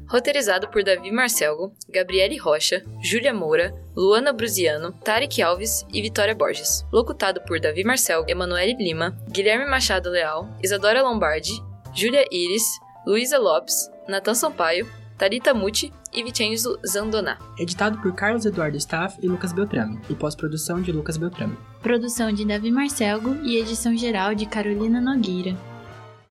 [0.10, 6.84] Roteirizado por Davi Marcelgo, Gabriele Rocha, Júlia Moura, Luana Brusiano, Tarek Alves e Vitória Borges.
[6.92, 11.62] Locutado por Davi Marcelgo, Emanuele Lima, Guilherme Machado Leal, Isadora Lombardi,
[11.94, 12.64] Júlia Iris,
[13.06, 17.38] Luísa Lopes, Natan Sampaio, Tarita Muti e Vicenzo Zandoná.
[17.60, 20.00] Editado por Carlos Eduardo Staff e Lucas Beltrame.
[20.10, 21.56] E pós-produção de Lucas Beltrame.
[21.84, 25.56] Produção de Davi Marcelgo e edição geral de Carolina Nogueira.